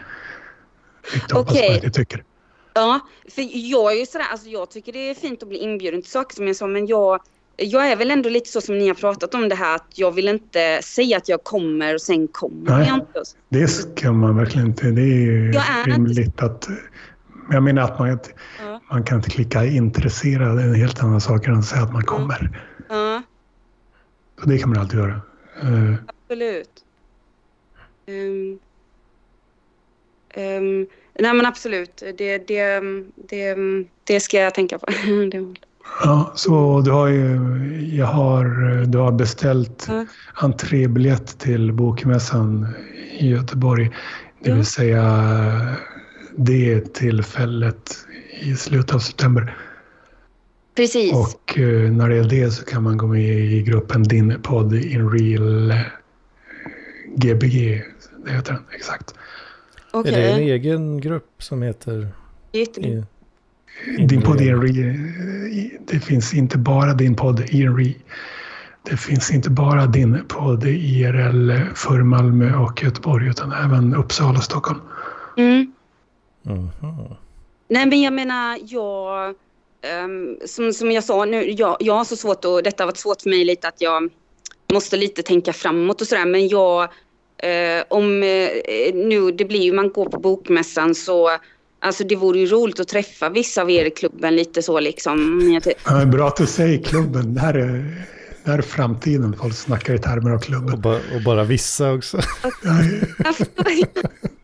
[1.12, 1.68] Vilket jag hoppas Okej.
[1.68, 2.24] man inte tycker.
[2.74, 3.00] Ja,
[3.34, 6.10] för jag är ju sådär, alltså jag tycker det är fint att bli inbjuden till
[6.10, 7.20] saker som jag sa, men jag,
[7.56, 10.12] jag är väl ändå lite så som ni har pratat om det här att jag
[10.12, 12.86] vill inte säga att jag kommer och sen kommer Nej.
[12.88, 13.22] jag inte.
[13.48, 14.86] Det ska man verkligen inte.
[14.90, 16.68] Det är ju Jag är inte- rimligt att...
[17.48, 18.18] Men jag menar att man,
[18.60, 18.80] Ja.
[18.90, 20.56] man kan inte klicka intresserad.
[20.56, 22.60] Det är en helt annan sak än att säga att man kommer.
[22.88, 23.22] Ja,
[24.44, 25.20] det kan man alltid göra.
[25.62, 26.70] Eh, absolut.
[28.06, 28.58] Ehm,
[30.34, 30.86] ehm,
[31.18, 32.80] nej men absolut, det, det,
[33.28, 33.56] det,
[34.04, 34.86] det ska jag tänka på.
[36.04, 37.38] Ja, så du har ju,
[37.96, 38.44] jag har,
[38.86, 40.06] du har beställt Ja.
[40.34, 42.66] entrébiljett till Bokmässan
[43.18, 43.90] i Göteborg.
[44.40, 45.04] Det vill säga
[46.36, 47.96] det tillfället
[48.40, 49.56] i slutet av september.
[50.76, 51.12] Precis.
[51.12, 54.74] Och eh, när det är det så kan man gå med i gruppen Din podd
[54.74, 55.76] in real eh,
[57.16, 57.82] GBG.
[58.24, 59.14] Det heter den, exakt.
[59.90, 62.08] Okej, Är det en egen grupp som heter...
[62.52, 62.66] I,
[64.06, 64.96] Din podd in re,
[65.86, 67.94] det finns inte bara din podd in re,
[68.82, 74.44] Det finns inte bara din podd IRL för Malmö och Göteborg utan även Uppsala och
[74.44, 74.80] Stockholm.
[75.36, 75.72] Mm.
[76.42, 76.70] Mhm.
[77.68, 79.34] Nej men jag menar, jag...
[79.90, 82.96] ehm, som, som jag sa nu, jag, jag har så svårt och detta har varit
[82.98, 84.10] svårt för mig lite att jag
[84.72, 86.82] måste lite tänka framåt och sådär men jag...
[87.38, 88.48] eh, om eh,
[88.94, 91.30] nu, det blir ju, man går på bokmässan så
[91.80, 95.40] Alltså det vore ju roligt att träffa vissa av er i klubben lite så liksom.
[95.86, 97.34] Ja, bra att du säger klubben.
[97.34, 98.04] Det här är,
[98.44, 99.36] det här är framtiden.
[99.40, 100.80] Folk snackar i termer av Och, klubben.
[100.80, 102.18] ba, och bara vissa också.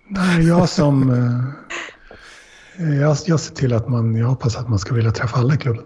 [0.08, 1.10] Nej, jag som...
[2.78, 4.16] Jag, jag ser till att man...
[4.16, 5.84] Jag hoppas att man ska vilja träffa alla i klubben.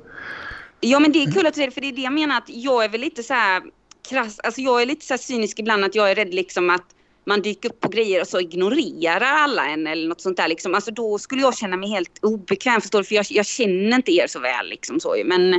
[0.81, 2.37] Ja men det är kul att du säger det, för det är det jag menar
[2.39, 3.63] att jag är väl lite så här
[4.11, 6.83] krass, alltså jag är lite så här cynisk ibland att jag är rädd liksom att
[7.27, 10.75] man dyker upp på grejer och så ignorerar alla en eller något sånt där liksom.
[10.75, 14.13] Alltså då skulle jag känna mig helt obekväm förstår du, för jag, jag känner inte
[14.13, 15.15] er så väl liksom så.
[15.25, 15.55] Men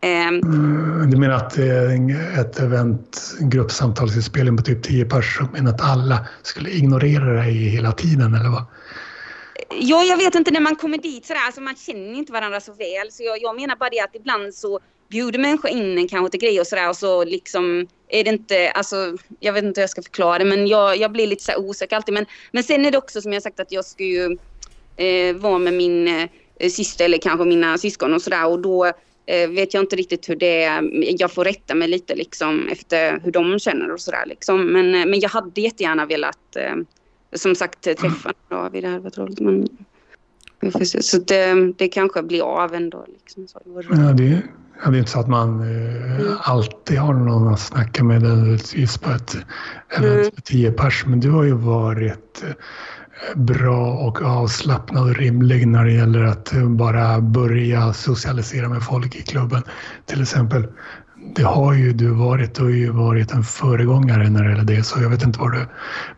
[0.00, 5.04] ehm, Mm, Du menar att det är en- ett event, en gruppsamtalsinspelning på typ 10
[5.04, 8.64] personer, men att alla skulle ignorera dig hela tiden eller vad?
[9.70, 12.72] Ja, jag vet inte när man kommer dit sådär, alltså man känner inte varandra så
[12.72, 13.12] väl.
[13.12, 16.40] Så jag, jag menar bara det att ibland så bjuder människor in en kanske till
[16.40, 19.90] grejer och sådär och så liksom är det inte, alltså jag vet inte hur jag
[19.90, 22.14] ska förklara det men jag, jag blir lite så osäker alltid.
[22.14, 24.38] Men, men sen är det också som jag sagt att jag ska ju
[24.96, 28.86] eh, vara med min eh, syster eller kanske mina syskon och sådär och då
[29.26, 30.90] eh, vet jag inte riktigt hur det är.
[31.20, 34.66] Jag får rätta mig lite liksom efter hur de känner och sådär liksom.
[34.66, 36.74] Men, eh, men jag hade jättegärna velat eh,
[37.34, 39.40] som sagt träffa David, det hade varit roligt.
[39.40, 39.68] Men.
[41.00, 43.04] Så det, det kanske blir av ändå.
[43.08, 43.58] Liksom, så.
[43.58, 44.02] det.
[44.02, 44.42] Ja, det,
[44.84, 48.98] ja, det är inte så att man eh, alltid har någon att snacka med nödvändigtvis
[48.98, 49.36] på ett
[49.88, 50.30] event Mm.
[50.44, 51.04] 10 pers.
[51.06, 52.54] Men du har ju varit eh,
[53.34, 59.16] bra och avslappnad och rimlig när det gäller att eh, bara börja socialisera med folk
[59.16, 59.62] i klubben.
[60.06, 60.66] Till exempel,
[61.34, 62.54] det har ju du varit.
[62.54, 64.82] Du har ju varit en föregångare när det gäller det.
[64.82, 65.66] Så jag vet inte vad du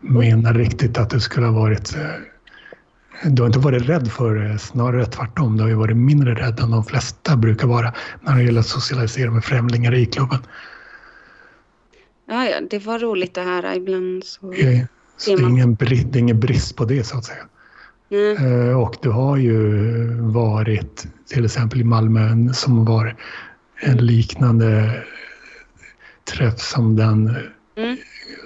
[0.01, 1.97] menar riktigt att du skulle ha varit.
[1.97, 5.57] eh, Du har inte varit rädd för det, snarare tvärtom.
[5.57, 8.67] Du har ju varit mindre rädd än de flesta brukar vara när det gäller att
[8.67, 10.39] socialisera med främlingar i klubben.
[12.29, 14.25] Ja, ja, det var roligt det här ibland.
[14.25, 14.53] Så.
[14.53, 14.81] Eh,
[15.17, 17.45] Så det är ingen, bri- det är ingen brist på det så att säga.
[18.11, 18.77] Mm.
[18.77, 19.61] Och du har ju
[20.21, 23.17] varit till exempel i Malmö som var
[23.81, 25.03] en liknande
[26.25, 27.37] träff som den
[27.77, 27.97] Mm.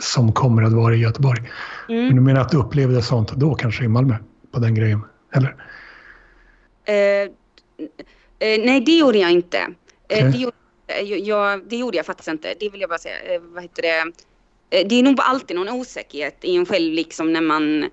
[0.00, 1.50] som kommer att vara i Göteborg.
[1.88, 2.14] Men Mm.
[2.14, 4.16] du menar att du upplevde sånt då kanske i Malmö?
[4.52, 5.00] På den grejen?
[5.34, 5.56] Eller?
[6.84, 6.94] Eh,
[8.48, 9.58] eh, nej, det gjorde jag inte.
[9.58, 9.68] Eh,
[10.08, 10.32] Okej.
[10.32, 12.54] det, gjorde, eh, jag, det gjorde jag faktiskt inte.
[12.60, 13.34] Det vill jag bara säga.
[13.34, 14.12] Eh, vad heter det?
[14.88, 17.88] Det är nog alltid någon osäkerhet i en själv liksom när man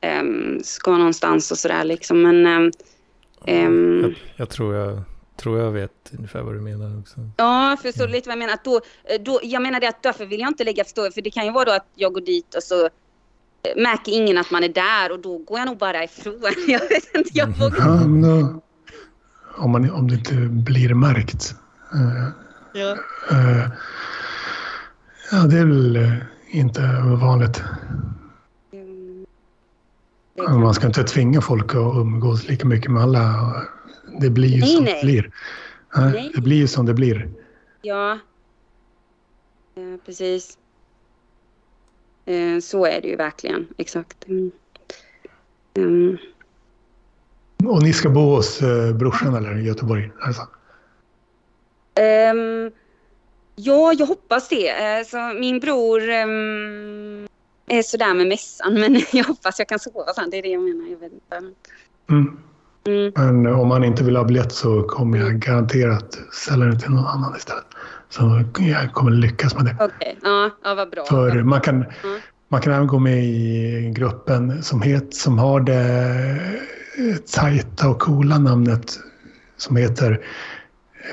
[0.00, 2.22] ehm, ska någonstans och sådär liksom.
[2.22, 2.70] Men ehm,
[3.46, 5.02] ehm, Jag, jag, tror jag
[5.42, 7.16] tror jag vet ungefär vad du menar också.
[7.36, 8.54] Ja, för så lite vad jag menar.
[8.54, 11.22] Att då, eh, då, jag menar det att därför vill jag inte lägga förstå för
[11.22, 12.90] det kan ju vara då att jag går dit och så eh,
[13.76, 16.40] märker ingen att man är där och då går jag nog bara ifrån.
[16.66, 18.60] Jag vet inte, jag vågar Ja, men då,
[19.56, 21.54] om, man, om det inte blir märkt.
[21.94, 22.28] Eh,
[22.74, 22.96] Ja.
[25.30, 26.16] ja, det är väl
[26.50, 26.80] inte
[27.20, 27.62] vanligt.
[28.72, 29.24] Mm.
[30.60, 33.52] Man ska inte tvinga folk att umgås lika mycket med alla.
[34.20, 34.94] Det blir ju Nej, som nej.
[35.00, 35.30] det blir.
[35.96, 36.30] Nej.
[36.34, 37.28] Det blir ju som det blir.
[37.82, 38.12] Ja,
[39.74, 40.58] eh, precis.
[42.26, 44.28] Eh, så är det ju verkligen, exakt.
[44.28, 44.50] Mm.
[45.76, 46.16] Mm.
[47.66, 50.10] Och ni ska bo hos eh, brorsan eller i Göteborg?
[50.22, 50.42] Är det så?
[51.94, 52.70] Ehm,
[53.56, 54.68] ja, jag hoppas det.
[54.68, 57.26] Eh, Så min bror ehm,
[57.66, 60.30] är sådär med mässan, men jag hoppas jag kan sova sen.
[60.30, 60.86] Det är det jag menar.
[60.90, 61.36] Jag vet inte.
[62.10, 62.38] Mm.
[62.86, 63.12] Mm.
[63.16, 67.06] Men om man inte vill ha biljett så kommer jag garanterat ställa den till någon
[67.06, 67.64] annan istället.
[68.08, 69.76] Så jag kommer lyckas med det.
[69.80, 71.04] Okej, ja, ja, vad bra.
[71.04, 72.20] För man kan, Mm.
[72.48, 76.40] man kan även gå med i gruppen som, het, som har det
[77.32, 78.98] tajta och coola namnet
[79.56, 80.20] som heter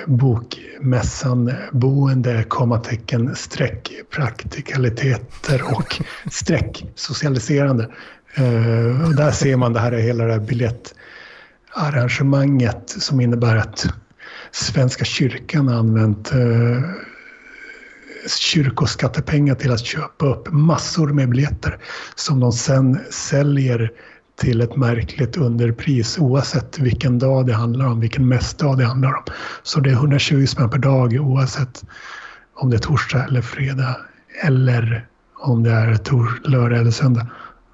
[0.06, 6.02] Bokmässan boende, kommatecken, streck, praktikaliteter och
[6.32, 7.84] streck, socialiserande.
[8.36, 10.40] Eh, och där ser man det här hela det här
[11.74, 13.86] arrangemanget som innebär att
[14.52, 16.82] Svenska kyrkan har använt eh,
[18.40, 21.78] kyrkoskattepengar till att köpa upp massor med biljetter
[22.16, 23.92] som de sen säljer
[24.42, 29.24] till ett märkligt underpris oavsett vilken dag det handlar om, vilken mässdag det handlar om.
[29.64, 31.84] Så det är 120 spänn per dag oavsett
[32.54, 33.98] om det är torsdag eller fredag
[34.44, 35.08] eller
[35.40, 37.28] om det är tor- lördag eller söndag.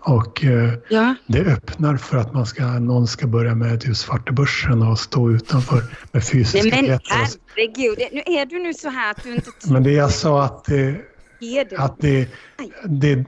[0.06, 4.82] Och eh, Ja, det öppnar för att man ska, någon ska börja med typ svartebörsen
[4.82, 7.98] och stå utanför med fysiska nej men herregud.
[8.12, 11.02] Nu är du nu så här att du inte Men det jag sa att det,
[11.78, 12.30] att det,
[12.86, 13.26] det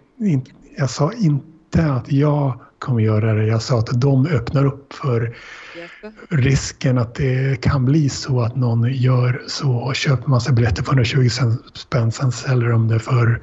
[0.78, 3.45] jag sa inte att jag kommer göra det.
[3.45, 5.36] Jag sa att de öppnar upp för
[6.30, 10.91] risken att det kan bli så att någon gör så och köper massa biljetter för
[10.91, 11.30] 120
[11.74, 13.41] spänn, sen säljer de det för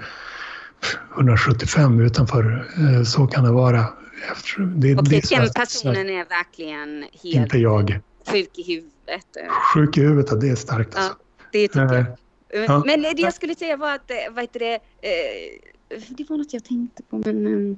[1.16, 2.66] 175 utanför.
[2.78, 3.85] Eh, Så kan det vara.
[4.32, 8.01] Efter- Det, det Okej, är så den personen är verkligen helt Inte jag.
[8.27, 9.27] sjuk i huvudet.
[9.74, 11.16] Sjuk i huvudet, det är starkt Ja, alltså.
[11.52, 11.97] det tycker jag.
[11.98, 12.82] Eh, ja.
[12.86, 16.52] Men det jag skulle säga var att, eh, vad heter det, eh, det var något
[16.52, 17.70] jag tänkte på men...
[17.70, 17.77] eh,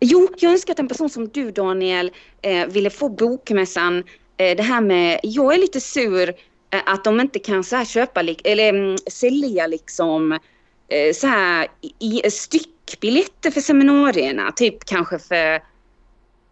[0.00, 2.10] Jo, jag önskar att en person som du Daniel
[2.42, 3.98] eh, ville få bokmässan.
[4.36, 6.28] Eh, det här med, jag är lite sur
[6.70, 10.38] eh, att de inte kan så här köpa, eller mm, sälja liksom eh,
[11.14, 11.66] så här
[11.98, 14.52] i, i styckbiljetter för seminarierna.
[14.52, 15.60] Typ kanske för,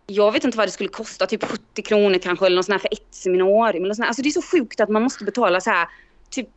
[0.07, 2.89] jag vet inte vad det skulle kosta, typ 70 kronor kanske eller något sånt här
[2.89, 3.85] för ett seminarium.
[3.85, 4.09] Eller sånt här.
[4.09, 5.89] Alltså det är så sjukt att man måste betala så här
[6.31, 6.49] typ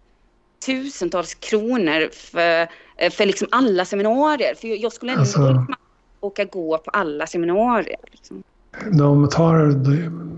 [0.65, 2.61] tusentals kronor för,
[2.97, 4.55] eh, för liksom alla seminarier.
[4.55, 5.75] För jag- skulle ändå Alltså- liksom
[6.19, 7.97] åka gå på alla seminarier.
[8.11, 8.43] Liksom.
[8.91, 9.71] De tar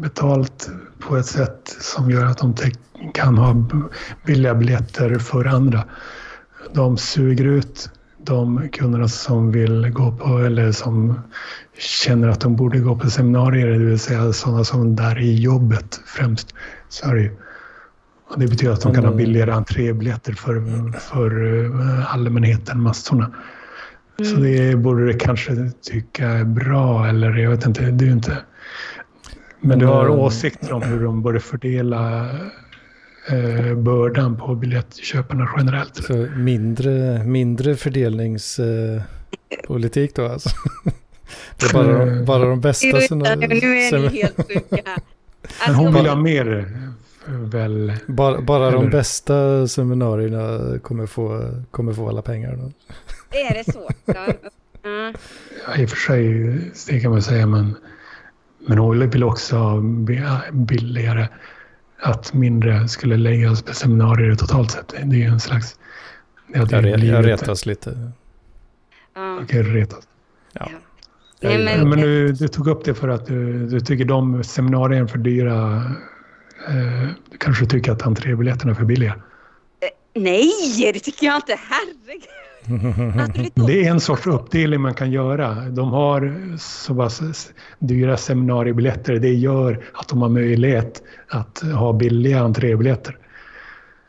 [0.01, 2.55] betalt på ett sätt som gör att de
[3.13, 3.55] kan ha
[4.25, 5.83] billiga biljetter för andra.
[6.73, 11.19] De suger ut de kunderna som vill gå på eller som
[11.77, 16.01] känner att de borde gå på seminarier, det vill säga sådana som där i jobbet
[16.05, 16.53] främst.
[16.89, 17.31] Så är det ju.
[18.29, 23.31] Och det betyder att de kan ha billigare entrébiljetter för, för eh, allmänheten, massorna.
[24.17, 27.91] Så det borde det kanske tycka är bra eller jag vet inte.
[27.91, 28.37] Det är inte...
[29.61, 30.19] Men du har Mm.
[30.19, 32.29] åsikter om hur de borde fördela
[33.31, 35.95] eh, bördan på biljettköparna generellt?
[35.95, 40.49] Så mindre, mindre fördelningspolitik då alltså.
[41.59, 44.61] Det är bara, de- bara de bästa sina, nu är ni helt sjuka.
[44.71, 44.83] Men
[45.59, 46.73] Alltså, hon vill ha mer
[47.27, 47.93] eh, väl...
[48.07, 52.55] bara, bara de bästa seminarierna kommer få, kommer få alla pengar.
[52.55, 52.71] Då.
[53.37, 53.89] Är det så?
[54.05, 54.27] Ja.
[54.83, 55.13] Ja.
[55.77, 56.33] I och för sig,
[56.87, 57.75] det kan man säga, men,
[58.67, 61.27] men hon vill också ha bi- billigare.
[62.01, 64.87] Att mindre skulle läggas på seminarier totalt sett.
[64.87, 65.75] Det är ju en slags...
[66.53, 68.11] Jag, re, jag retas lite.
[69.15, 69.39] Ja.
[69.43, 70.07] Okej, retas.
[70.53, 70.69] Ja.
[71.41, 74.43] Nej, Jag- men- Men du, du tog upp det för att du, du tycker de
[74.43, 75.75] seminarierna är för dyra.
[76.67, 79.15] Eh, du kanske tycker att entrébiljetterna är för billiga.
[80.15, 80.51] Nej,
[80.93, 81.59] det tycker jag inte.
[81.69, 82.23] Herregud.
[82.65, 85.53] Vet Det är en sorts uppdelning man kan göra.
[85.55, 87.49] De har så pass
[87.79, 89.13] dyra seminariebiljetter.
[89.13, 93.17] Det gör att de har möjlighet att ha billiga entrébiljetter.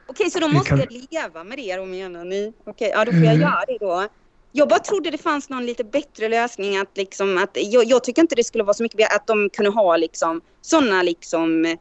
[0.07, 2.53] Okej, så då måste kan- jag leva med det då menar ni?
[2.67, 3.41] Okej, ja då får jag Mm.
[3.41, 4.07] göra det då.
[4.53, 8.23] Jag bara trodde det fanns någon lite bättre lösning att liksom att jag, jag tycker
[8.23, 11.77] inte det skulle vara så mycket att de kunde ha liksom sådana liksom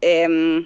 [0.00, 0.64] ehm,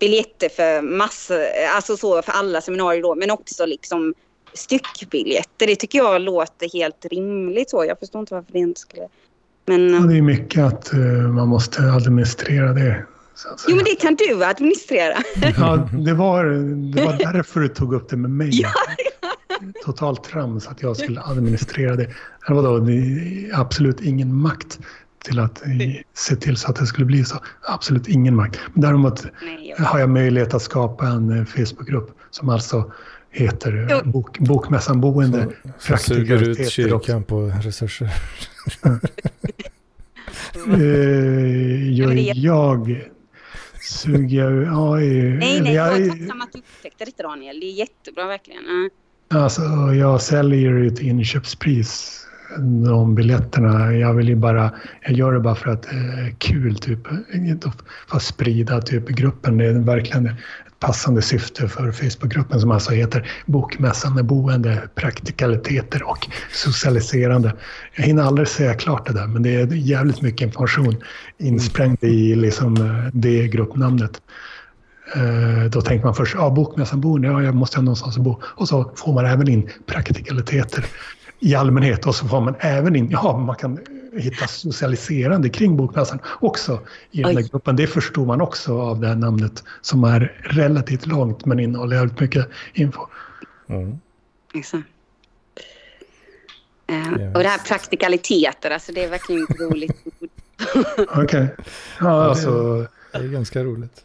[0.00, 1.40] biljetter för massor,
[1.76, 4.14] alltså så för alla seminarier då, men också liksom
[4.54, 5.66] styckbiljetter.
[5.66, 7.84] Det tycker jag låter helt rimligt så.
[7.84, 9.08] Jag förstår inte varför det inte skulle...
[9.66, 10.98] Men, Ja, det är mycket att eh,
[11.32, 13.06] man måste administrera det.
[13.68, 15.18] jo men det kan du administrera.
[15.56, 16.44] Ja, det var,
[16.94, 18.50] det var därför du tog upp det med mig.
[18.52, 18.70] Ja,
[19.84, 22.14] Totalt trams att jag skulle administrera det.
[22.46, 22.86] Det var då
[23.60, 24.78] absolut ingen makt
[25.24, 25.68] till att eh,
[26.14, 27.36] se till så att det skulle bli så.
[27.62, 28.60] Absolut ingen makt.
[28.74, 29.84] Däremot Nej, jag...
[29.84, 32.92] har jag möjlighet att skapa en eh, Facebookgrupp som alltså
[33.30, 35.46] heter eh, bok, Bokmässan boende.
[35.78, 36.64] Som suger ut Praktikaliteter
[36.94, 38.10] och- kyrkan på resurser.
[40.72, 43.06] Eh, det är- jag
[43.80, 44.62] suger ju...
[44.64, 47.60] Ja, Nej, nej, jag är jag, tacksam att du upptäckte detta Daniel.
[47.60, 48.60] Det är jättebra verkligen.
[49.30, 49.62] Alltså,
[49.94, 52.24] jag säljer ju till inköpspris
[52.86, 53.92] de biljetterna.
[53.94, 54.70] Jag vill ju bara...
[55.02, 57.06] Jag gör det bara för att det är kul, typ.
[58.08, 59.58] För att sprida typ gruppen.
[59.58, 66.02] Det är verkligen ett passande syfte för Facebookgruppen som alltså heter Bokmässan med boende, praktikaliteter
[66.02, 67.52] och socialiserande.
[67.94, 70.96] Jag hinner aldrig säga klart det där, men det är jävligt mycket information
[71.38, 74.22] insprängd i liksom det gruppnamnet.
[75.16, 78.40] Eh, då tänker man först, ja bokmässan boende, ja jag måste ha någonstans att bo.
[78.42, 80.84] Och så får man även in praktikaliteter
[81.40, 83.78] i allmänhet och så får man även in, ja man kan
[84.18, 86.80] hitta socialiserande kring bokmässan också
[87.10, 87.76] i den där gruppen.
[87.76, 92.20] Det förstår man också av det här namnet som är relativt långt men innehåller jävligt
[92.20, 93.00] mycket info.
[93.68, 93.98] Mm.
[94.54, 94.84] Exakt.
[96.86, 97.36] Eh, Yes.
[97.36, 100.28] Och det här praktikaliteter, alltså det är verkligen ett roligt ord.
[101.16, 101.46] Okej.
[102.00, 104.04] Ja, det- alltså, Det är ganska roligt.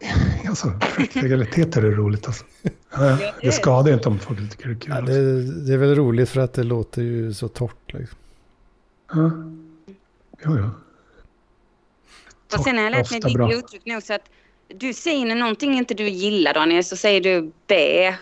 [0.48, 2.44] alltså praktikaliteter är roligt alltså.
[2.92, 4.90] Ja, Det skadar inte om folk tycker det är kul.
[4.90, 5.12] Ja, alltså.
[5.14, 7.92] det, det är väl roligt för att det låter ju så torrt.
[7.92, 8.18] Liksom.
[9.08, 9.30] Ja.
[10.44, 10.70] Jo.
[12.56, 13.52] Och sen har jag lärt mig bra.
[13.52, 14.30] uttryck nu så att
[14.74, 18.14] du säger när någonting inte du gillar Daniel så säger du beige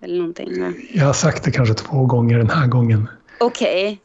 [0.00, 0.74] eller någonting.
[0.92, 3.08] Jag har sagt det kanske två gånger den här gången.
[3.40, 4.00] Okej.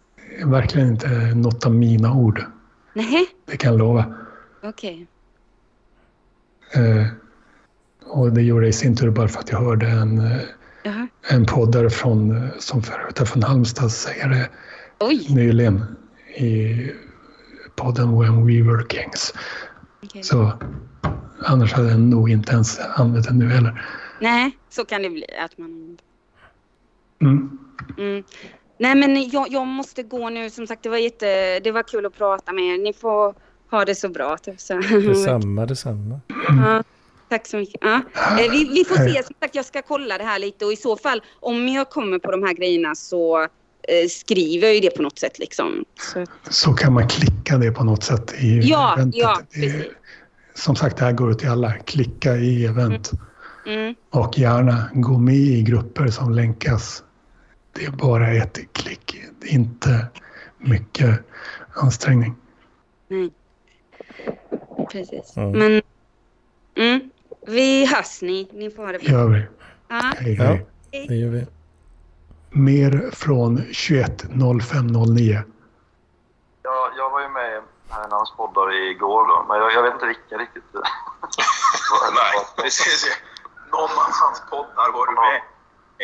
[0.46, 2.46] Verkligen inte något av mina ord.
[2.94, 4.14] Nej, Det kan jag lova.
[4.64, 5.08] okej.
[6.74, 7.08] Eh,
[8.06, 10.38] och det gjorde jag i sin tur bara för att jag hörde en, eh,
[10.84, 11.08] Jaha.
[11.30, 14.50] en poddare från, eh, som för övrigt är från Halmstad säga det
[15.00, 15.28] Oj.
[15.36, 15.86] nyligen
[16.36, 16.92] i
[17.76, 19.34] podden When We Were Kings.
[20.04, 20.24] okej.
[20.24, 20.52] Så
[21.46, 23.86] annars hade jag nog inte ens använt den nu heller.
[24.20, 25.26] Nej, så kan det bli.
[25.46, 25.98] Att man...
[27.22, 27.60] Mm.
[27.98, 28.24] Mm.
[28.78, 30.50] Nej men jag, jag måste gå nu.
[30.50, 32.78] Som sagt det var, jätte, det var kul att prata med er.
[32.78, 33.36] Ni får
[33.72, 34.38] ha det så bra.
[34.38, 34.74] Typ, så.
[34.80, 36.20] Detsamma, detsamma.
[36.48, 36.84] Ja,
[37.30, 37.78] tack så mycket.
[37.82, 37.96] Ja.
[38.40, 39.24] Eh, Vi, vi får se.
[39.24, 42.20] Som sagt, jag ska kolla det här lite och i så fall om jag kommer
[42.20, 43.48] på de här grejerna så
[44.10, 45.86] skriver jag ju det på något sätt liksom.
[46.00, 49.22] Så, Så kan man klicka det på något sätt i Ja, eventet.
[49.22, 49.92] ja, Det är- precis.
[50.56, 51.72] som sagt, det här går ut till alla.
[51.74, 53.12] Klicka i event.
[53.68, 57.04] mm, Och gärna gå med i grupper som länkas.
[57.76, 59.16] Det är bara ett klick.
[59.42, 60.06] Det är inte
[60.58, 61.20] mycket
[61.76, 62.36] ansträngning.
[63.08, 63.30] nej.
[64.92, 65.38] Precis.
[65.38, 65.52] Mm.
[65.52, 65.82] Men
[66.78, 67.10] mm,
[67.48, 68.50] vi hörs ni.
[68.54, 69.10] Ni får ha det bra.
[69.12, 69.42] Gör vi.
[69.90, 70.14] Ja.
[70.20, 70.44] Hej, Ja.
[70.44, 70.66] hej.
[71.08, 71.46] Det gör vi.
[72.54, 74.24] Mer från 21
[74.62, 75.44] 0509.
[76.64, 79.84] Ja, jag var ju med i en av hans poddar igår då, men jag, jag
[79.84, 80.64] vet inte vilka riktigt.
[82.14, 83.18] Nej, precis.
[83.72, 85.42] Någon av hans poddar var du med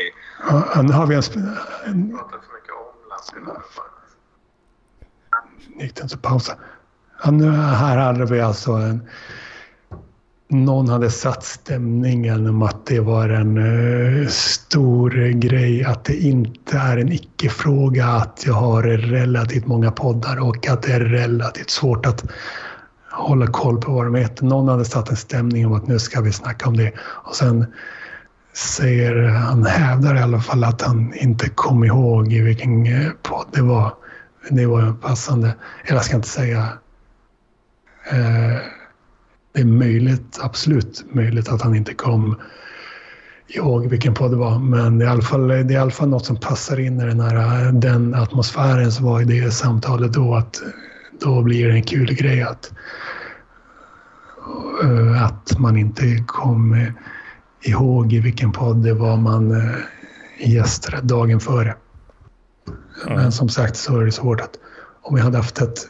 [0.04, 0.12] i.
[0.76, 1.22] Ja, nu har vi en...
[1.86, 3.36] en pratar för mycket om Lasse.
[5.84, 6.54] gick det inte att pausa?
[7.24, 9.10] Ja, nu, här hade vi alltså en...
[10.52, 16.78] Någon hade satt stämningen om att det var en eh, stor grej, att det inte
[16.78, 22.06] är en icke-fråga att jag har relativt många poddar och att det är relativt svårt
[22.06, 22.26] att
[23.12, 24.46] hålla koll på vad de heter.
[24.46, 26.92] Någon hade satt en stämning om att nu ska vi snacka om det.
[27.00, 27.66] Och sen
[28.54, 33.48] säger han, hävdar i alla fall att han inte kom ihåg i vilken eh, podd
[33.52, 33.94] det var.
[34.50, 35.56] Det var passande.
[35.86, 36.68] Eller jag ska inte säga...
[38.12, 38.79] Eh,
[39.60, 42.36] det är möjligt, absolut möjligt att han inte kom
[43.48, 44.60] ihåg vilken podd det var.
[44.60, 47.02] Men det är i alla fall, det är i alla fall något som passar in
[47.02, 50.36] i den, här, den atmosfären som var i det samtalet då.
[50.36, 50.62] Att
[51.22, 52.72] då blir det en kul grej att,
[54.84, 56.86] eh, att man inte kom
[57.62, 59.76] ihåg i vilken podd det var man eh,
[60.40, 61.76] gästade dagen före.
[63.08, 64.56] Men som sagt så är det svårt att
[65.02, 65.88] om vi hade haft ett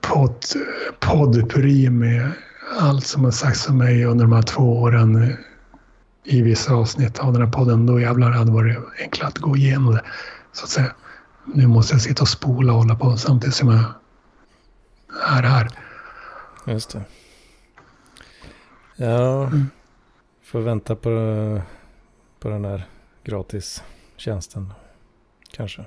[0.00, 0.44] podd,
[1.00, 2.32] poddpuri med
[2.78, 5.36] allt som har sagts om mig under de här två åren
[6.24, 9.56] i vissa avsnitt av den här podden, då jävlar hade det varit enklare att gå
[9.56, 10.02] igenom det.
[10.52, 10.94] Så att säga.
[11.54, 13.84] Nu måste jag sitta och spola och hålla på samtidigt som jag
[15.38, 15.68] är här.
[16.66, 17.04] Just det.
[18.96, 19.50] Ja,
[20.42, 21.60] får vänta på,
[22.40, 22.88] på den här
[23.24, 24.72] gratistjänsten.
[25.52, 25.84] Kanske.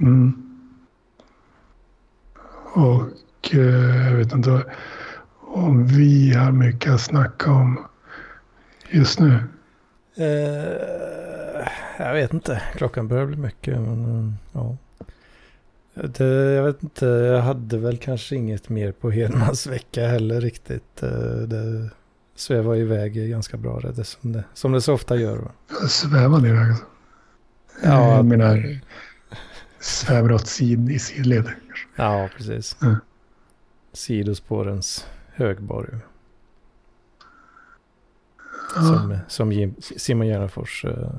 [0.00, 0.49] Mm.
[2.72, 4.64] Och eh, jag vet inte
[5.40, 7.86] om vi har mycket att snacka om
[8.90, 9.44] just nu.
[10.16, 11.66] Eh,
[11.98, 12.62] jag vet inte.
[12.76, 13.80] Klockan börjar bli mycket.
[13.80, 14.76] Men, eh, ja.
[15.94, 17.06] Det, jag vet inte.
[17.06, 20.96] Jag hade väl kanske inget mer på Hedmans vecka heller riktigt.
[21.46, 21.90] Det
[22.34, 23.80] svävar iväg ganska bra.
[23.80, 25.36] Det, som, det, som det så ofta gör.
[25.36, 25.50] Va?
[25.80, 26.68] Jag svävade iväg.
[26.70, 26.84] Alltså.
[27.82, 28.80] Ja, jag menar,
[29.80, 31.48] svävar åt sid, i sidled.
[32.00, 32.82] Ja, precis.
[32.82, 32.96] Mm.
[33.92, 35.88] Sidospårens högborg.
[38.76, 41.10] Ja, Som, som Jim, Simon Gärdenfors eh,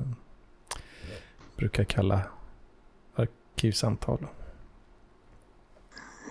[1.56, 2.22] brukar kalla
[3.14, 4.26] arkivsamtal.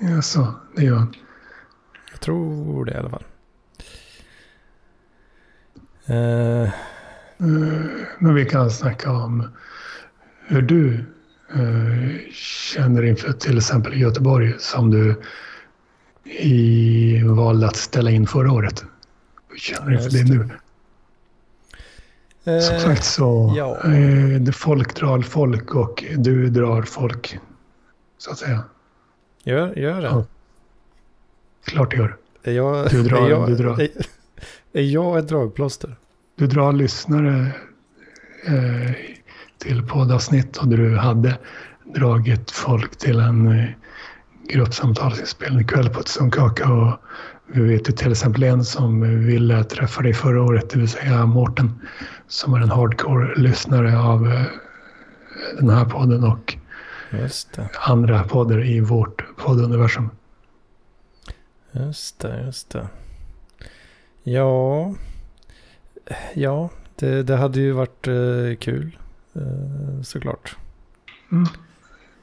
[0.02, 1.14] ja, så, det gör han.
[2.12, 3.24] Jag tror det i alla fall.
[6.06, 6.70] Eh,
[7.44, 7.86] Eh,
[8.20, 9.48] Men vi kan snacka om
[10.48, 11.06] hur du
[12.34, 15.22] känner inför till exempel Göteborg som du
[16.40, 18.84] i, valde att ställa in förra året.
[19.50, 20.50] Hur känner inför det nu?
[22.44, 23.92] Som eh, sagt så, ja.
[23.94, 27.38] eh, folk drar folk och du drar folk.
[28.18, 28.64] Så att säga.
[29.44, 30.08] gör, gör det.
[30.08, 30.26] Ja.
[31.66, 32.18] Klart det gör.
[32.44, 33.82] Jag, Du drar- jag, du drar.
[33.82, 33.90] Är,
[34.74, 35.96] är jag ett dragplåster?
[36.36, 37.52] Du drar lyssnare
[38.48, 38.92] eh,
[39.62, 41.38] till poddavsnitt och du hade
[41.84, 43.70] dragit folk till en eh,
[44.48, 46.74] gruppsamtalsinspelning ikväll på ett Sunkaka.
[46.74, 46.98] Och
[47.46, 51.26] vi vet ju till exempel en som ville träffa dig förra året, det vill säga
[51.26, 51.82] Mårten,
[52.28, 54.44] som är en hardcore-lyssnare av eh,
[55.60, 56.58] den här podden och
[57.88, 60.10] andra poddar i vårt podduniversum.
[61.72, 62.88] Just det, just det.
[64.24, 64.96] Ja,
[66.34, 68.98] ja det, det hade ju varit eh, kul
[70.04, 70.56] såklart.
[71.32, 71.46] Mm.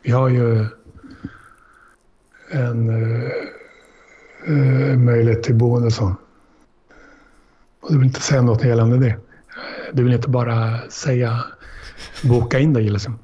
[0.02, 0.66] Vi har ju
[2.50, 3.30] en eh,
[4.46, 6.14] eh, möjlighet till boende så.
[7.80, 9.16] Och du vill inte säga något gällande det?
[9.92, 11.44] Du vill inte bara säga
[12.24, 13.18] boka in dig liksom?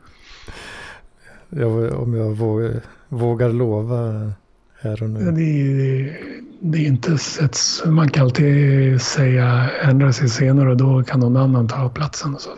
[1.49, 4.33] Jag, om jag vågar, vågar lova
[4.81, 5.43] här och Det, nu.
[5.43, 11.21] är- det är inte ett, man kan alltid säga ändra sig senare och då kan
[11.21, 12.35] någon annan ta platsen.
[12.35, 12.51] Och så.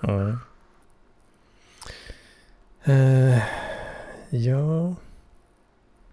[0.00, 0.32] Ja.
[2.84, 3.38] Eh,
[4.30, 4.94] ja.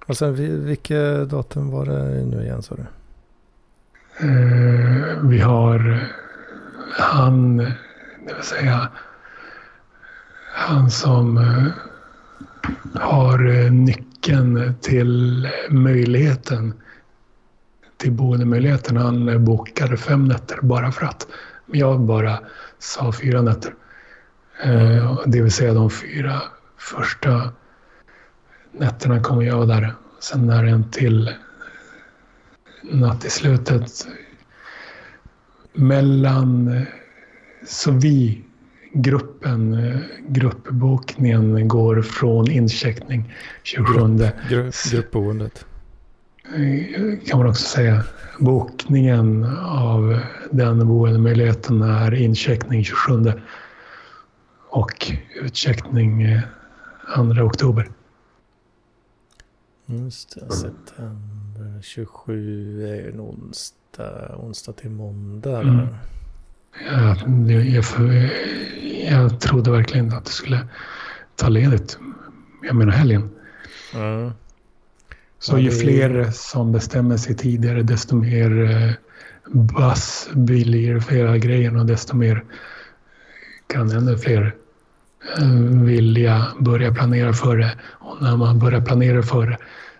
[0.05, 0.35] Och sen
[0.65, 2.85] vilka datum var det nu igen sa du?
[4.27, 6.07] Eh, vi har
[6.91, 8.89] han, det vill säga
[10.53, 11.67] han som eh,
[13.01, 16.73] har eh, nyckeln till möjligheten
[17.97, 18.97] till boendemöjligheten.
[18.97, 21.27] Han eh, bokade fem nätter bara för att.
[21.65, 22.39] Men jag bara
[22.79, 23.73] sa fyra nätter.
[24.63, 26.41] Eh, det vill säga de fyra
[26.77, 27.51] första
[28.71, 29.93] nätterna kommer jag vara där.
[30.19, 31.33] Sen är det en till
[32.83, 34.07] natt i slutet
[35.73, 36.83] mellan eh,
[37.67, 38.43] så vi
[38.93, 43.33] gruppen, eh, gruppbokningen går från incheckning
[43.63, 43.93] 27
[44.49, 45.65] Gru, gruppboendet
[46.55, 48.03] eh, kan man också säga.
[48.39, 50.19] Bokningen av
[50.51, 53.31] den boendemöjligheten är incheckning 27
[54.69, 55.11] och
[55.41, 56.41] utcheckning eh,
[57.15, 57.89] 2 oktober.
[59.85, 65.61] Just det, september 27 är en onsdag, onsdag till måndag.
[65.61, 65.77] Mm.
[65.77, 65.97] där.
[66.91, 67.83] Jag, jag,
[69.11, 70.67] jag, trodde verkligen att det skulle
[71.35, 71.99] ta ledigt.
[72.63, 73.29] Jag menar helgen.
[73.93, 74.31] Ja.
[75.39, 78.91] Så Ja, ju det är- fler som bestämmer sig tidigare desto mer eh,
[79.53, 82.43] bass blir för hela grejen och desto mer
[83.67, 84.55] kan ännu fler
[85.37, 87.71] eh, vilja börja planera för det.
[87.83, 89.57] Och när man börjar planera för det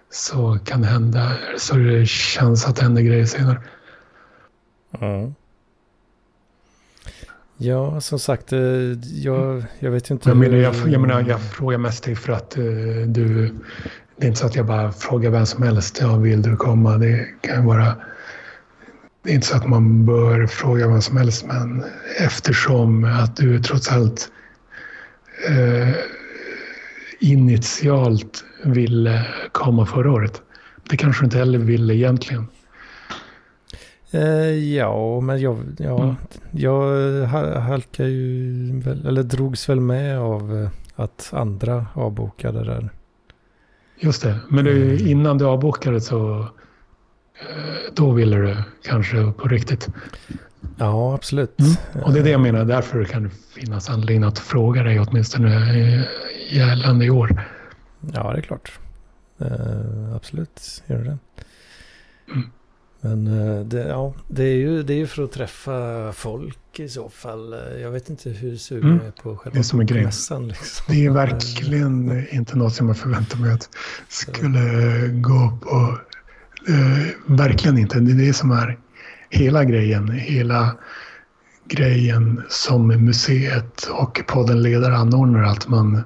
[0.09, 3.61] så kan det hända, så det känns att det händer grejer senare.
[4.99, 5.31] Ja.
[7.57, 8.59] Ja, som sagt, eh,
[9.03, 10.29] jag, jag vet inte.
[10.29, 12.63] Jag menar, jag, jag, menar, jag frågar mest dig för att eh,
[13.07, 13.55] du...
[14.17, 15.97] Det är inte så att jag bara frågar vem som helst.
[16.01, 16.97] Ja, vill du komma?
[16.97, 17.95] Det kan vara...
[19.23, 21.83] Det är inte så att man bör fråga vem som helst, men
[22.19, 24.29] eftersom att du trots allt
[25.49, 25.95] eh,
[27.19, 30.41] initialt ville komma förra året.
[30.89, 32.47] Det kanske du inte heller ville egentligen.
[34.11, 36.15] Eh, ja, men jag, ja, Mm.
[36.51, 36.81] jag
[37.27, 38.69] ha- halkar ju,
[39.07, 42.89] eller drogs väl med av eh, att andra avbokade där.
[43.99, 44.39] Just det.
[44.49, 46.39] Men du, innan du avbokade så...
[47.39, 49.87] Eh, då ville du kanske på riktigt.
[50.77, 51.59] Ja, absolut.
[51.59, 52.03] Mm.
[52.03, 55.55] Och det är det jag menar, därför kan det finnas anledning att fråga dig åtminstone
[55.79, 56.01] eh,
[56.57, 57.41] gällande i år.
[58.13, 58.79] Ja, det är klart.
[59.39, 61.17] Eh, absolut, gör det.
[62.31, 62.49] Mm.
[63.07, 63.27] Men
[63.57, 67.09] eh, det, ja, det, är ju, det är ju för att träffa folk i så
[67.09, 67.55] fall.
[67.81, 68.97] Jag vet inte hur sugen Mm.
[68.97, 70.05] jag är på själva Det är som är grejen.
[70.05, 70.47] mässan.
[70.47, 70.85] Liksom.
[70.95, 73.69] Det är verkligen inte något som jag förväntar mig att
[74.07, 74.59] skulle
[75.07, 75.99] gå på.
[76.71, 77.99] Eh, verkligen inte.
[77.99, 78.77] Det är det som är
[79.29, 80.09] hela grejen.
[80.11, 80.75] Hela
[81.67, 85.43] grejen som museet och podden ledare anordnar.
[85.43, 86.01] Att man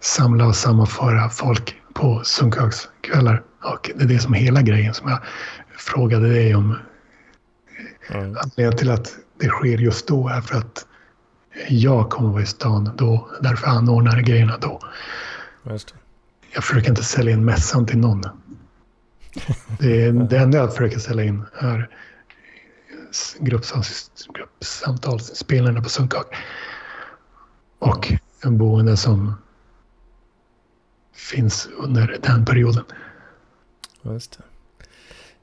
[0.00, 3.42] samla och sammanföra folk på sunkagskvällar.
[3.64, 5.18] Och det är det som är hela grejen som jag
[5.78, 6.78] frågade dig om.
[8.08, 8.36] Mm.
[8.36, 10.86] Anledningen till att det sker just då är för att
[11.68, 13.30] jag kommer vara i stan då.
[13.40, 14.80] Därför anordnar jag grejerna då.
[15.70, 15.94] Just det.
[16.54, 18.24] Jag försöker inte sälja in mässan till någon.
[19.78, 21.90] Det, är, det enda jag försöker sälja in är
[23.38, 26.24] gruppsamtalsspelarna på Sunkag.
[27.78, 28.12] Och
[28.44, 29.34] en boende som
[31.14, 32.84] finns under den perioden.
[34.02, 34.44] Just det.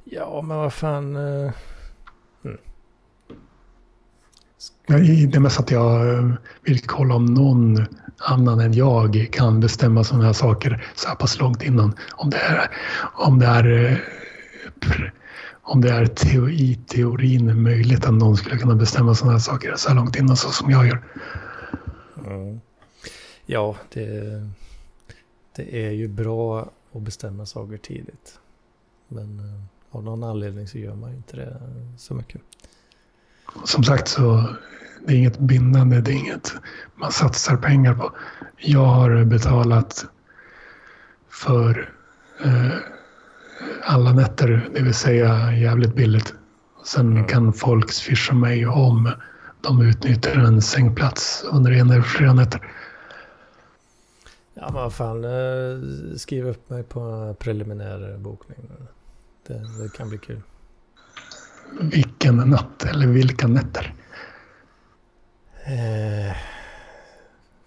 [0.05, 1.15] Ja, men vad fan.
[4.87, 7.85] Ja, i- Det är mest att jag eh, vill kolla om någon
[8.17, 11.93] annan än jag kan bestämma sådana här saker så här pass långt innan.
[12.15, 12.67] Om det är,
[13.13, 13.97] om det är, eh,
[15.61, 19.73] om det är teo, i teorin möjligt att någon skulle kunna bestämma sådana här saker
[19.77, 21.03] så här långt innan så som jag gör.
[22.25, 22.59] Mm.
[23.45, 24.49] Ja, det,
[25.55, 28.39] det är ju bra att bestämma saker tidigt.
[29.07, 29.41] Men
[29.95, 31.61] av någon anledning så gör man ju inte det
[31.97, 32.41] så mycket.
[33.65, 34.55] Som sagt så
[35.07, 36.53] det är inget bindande, det är inget
[36.95, 38.11] man satsar pengar på.
[38.57, 40.05] Jag har betalat
[41.29, 41.93] för
[42.43, 42.71] eh,
[43.83, 46.33] alla nätter, det vill säga jävligt billigt.
[46.85, 47.27] Sen Mm.
[47.27, 49.11] kan folk swisha mig om
[49.61, 52.71] de utnyttjar en sängplats under en eller flera nätter.
[54.53, 55.23] Ja, men vad fan.
[55.23, 58.57] eh, Skriv upp mig på preliminär bokning.
[59.47, 60.41] Det, det kan bli kul.
[61.81, 63.93] Vilken natt eller vilka nätter?
[65.65, 66.35] Eh,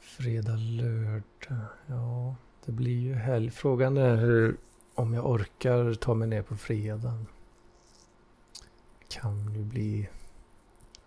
[0.01, 1.67] fredag, lördag.
[1.87, 3.51] Ja, det blir ju helg.
[3.51, 4.57] Frågan är hur,
[4.95, 7.27] om jag orkar ta mig ner på fredagen.
[9.09, 10.09] Kan ju bli...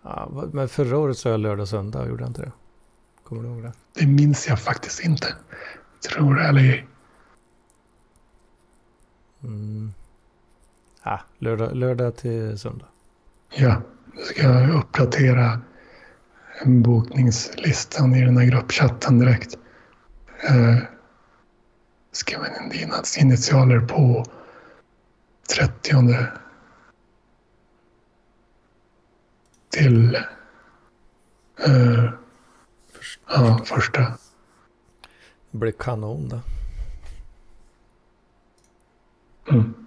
[0.02, 2.08] Ja, men förra året sa jag lördag, söndag.
[2.08, 2.52] Gjorde jag inte det?
[3.24, 3.72] Kommer du ihåg det?
[3.92, 5.34] Det minns jag faktiskt inte.
[6.08, 6.86] Tror eller.
[9.42, 9.92] Mm.
[11.04, 12.86] Ah, lördag, lördag till söndag.
[13.54, 15.60] Ja, nu ska jag uppdatera
[16.64, 19.58] bokningslistan i den här gruppchatten direkt.
[20.48, 20.78] Eh,
[22.12, 24.24] skriva in dina initialer på
[25.56, 26.26] 30
[29.70, 30.14] till
[31.66, 32.10] eh,
[33.28, 34.00] ja, första.
[35.50, 36.40] Det blir kanon då.
[39.50, 39.81] Mm.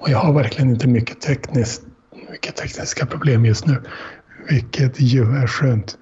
[0.00, 1.82] Och jag har verkligen inte mycket, tekniskt,
[2.30, 3.82] mycket tekniska problem just nu.
[4.48, 5.98] Vilket ju är skönt.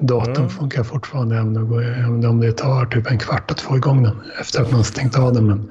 [0.00, 0.48] Datorn Mm.
[0.48, 4.72] funkar fortfarande även om det- tar typ en kvart att få igång den efter att
[4.72, 5.46] man stängt av den.
[5.46, 5.70] Men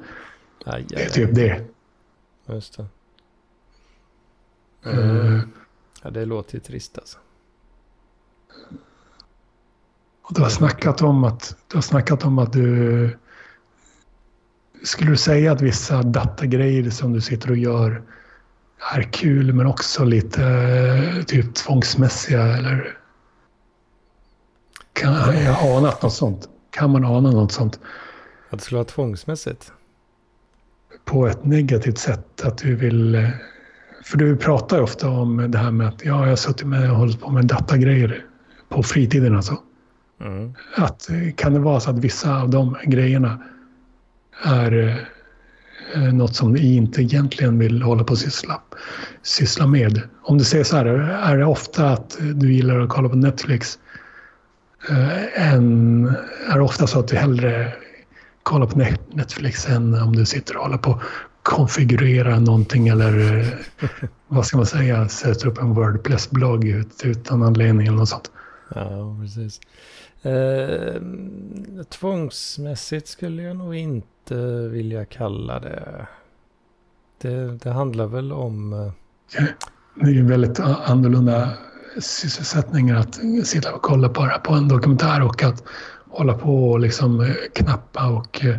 [0.64, 1.60] Aj, det är typ det.
[2.46, 2.86] Just det.
[4.90, 5.40] Eh,
[6.02, 7.18] Ja, det låter ju trist alltså.
[10.22, 13.18] Och du har snackat om att du har snackat om att du
[14.82, 18.02] skulle du säga att vissa datagrejer som du sitter och gör
[18.94, 22.96] är kul men också lite eh, typ tvångsmässiga eller
[24.92, 25.12] kan
[25.44, 26.48] jag har anat något sånt?
[26.70, 27.80] Kan man ana något sånt
[28.50, 29.72] Att det skulle vara tvångsmässigt?
[31.04, 32.42] på ett negativt sätt?
[32.44, 33.14] Att du vill...
[33.14, 33.28] eh,
[34.04, 36.90] För du pratar ju ofta om det här med att ja, jag har suttit med
[36.90, 38.24] och hållit på med datagrejer
[38.68, 39.56] på fritiden alltså.
[40.20, 40.54] Mm.
[40.76, 43.42] att eh, kan det vara så att vissa av de grejerna
[44.42, 45.06] är
[45.94, 48.62] eh, något som ni inte egentligen vill hålla på och syssla,
[49.22, 50.00] syssla med?
[50.22, 53.78] Om du säger så här, är det ofta att du gillar att kolla på Netflix
[54.88, 56.06] eh, än,
[56.48, 57.72] är det ofta så att du hellre
[58.42, 58.78] kollar på
[59.12, 61.02] Netflix än om du sitter och håller på och
[61.42, 63.46] konfigurerar någonting eller eh,
[64.28, 68.30] vad ska man säga, sätter upp en Wordpress-blogg utan anledning eller något sånt?
[68.74, 69.60] Ja, precis.
[70.22, 71.02] Eh,
[71.88, 74.34] tvångsmässigt skulle jag nog inte
[74.68, 76.06] vilja kalla det.
[77.18, 78.72] Det, det handlar väl om...
[78.72, 78.92] eh,
[79.94, 81.52] Det är ju väldigt annorlunda
[81.98, 83.14] sysselsättningar att
[83.46, 85.64] sitta och kolla bara på en dokumentär och att
[86.08, 88.58] hålla på och liksom eh, knappa och eh,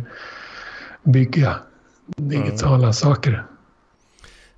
[1.02, 1.56] bygga
[2.06, 3.44] digitala saker.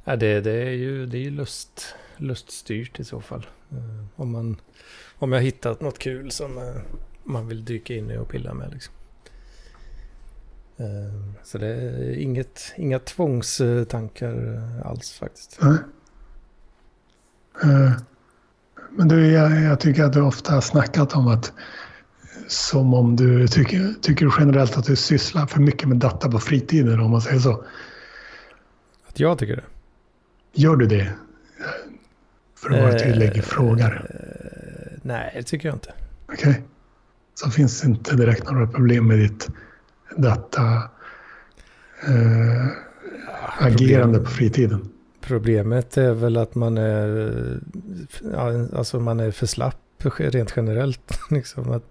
[0.05, 3.47] Ja, det, det är ju, det är lust, luststyrt i så fall.
[3.71, 4.57] Eh, om, man,
[5.25, 6.75] om jag hittat något kul som eh,
[7.25, 8.73] man vill dyka in i och pilla med.
[8.73, 8.95] Liksom.
[10.77, 15.59] Eh, så det är inget, inga tvångstankar eh, alls faktiskt.
[15.63, 15.79] Nej.
[17.63, 17.93] Eh,
[18.91, 21.53] Men du, jag, jag tycker att du ofta har snackat om att
[22.49, 27.01] som om du tycker, tycker generellt att du sysslar för mycket med data på fritiden
[27.01, 27.65] om man säger så.
[29.09, 29.65] Att jag tycker det.
[30.53, 31.13] Gör du det?
[32.55, 34.11] För att vara tydlig, Eh, frågar.
[35.05, 35.93] Nej, det tycker jag inte.
[36.29, 36.63] Okej.
[37.35, 39.49] Så finns det inte direkt några problem med ditt
[40.17, 40.63] data
[42.09, 42.67] eh,
[43.59, 44.89] agerande på fritiden?
[45.21, 47.61] Problemet är väl att man är,
[48.33, 49.77] ja, alltså man är för slapp
[50.17, 51.19] rent generellt.
[51.31, 51.85] liksom att,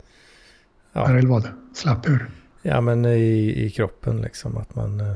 [0.96, 1.10] Ja.
[1.10, 1.48] Eller vad?
[1.74, 2.30] Slapp ur?
[2.62, 4.58] Ja, men i, i kroppen liksom.
[4.58, 5.14] Att man, eh,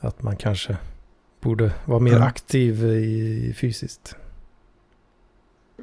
[0.00, 0.76] att man kanske
[1.40, 2.24] borde vara mer Ja.
[2.24, 4.16] aktiv i, fysiskt.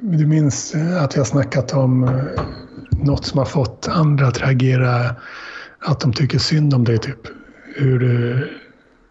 [0.00, 2.44] Du minns eh, att har snackat om eh,
[2.90, 5.14] något som har fått andra att reagera,
[5.78, 7.20] att de tycker synd om dig typ.
[7.76, 8.48] Hur du,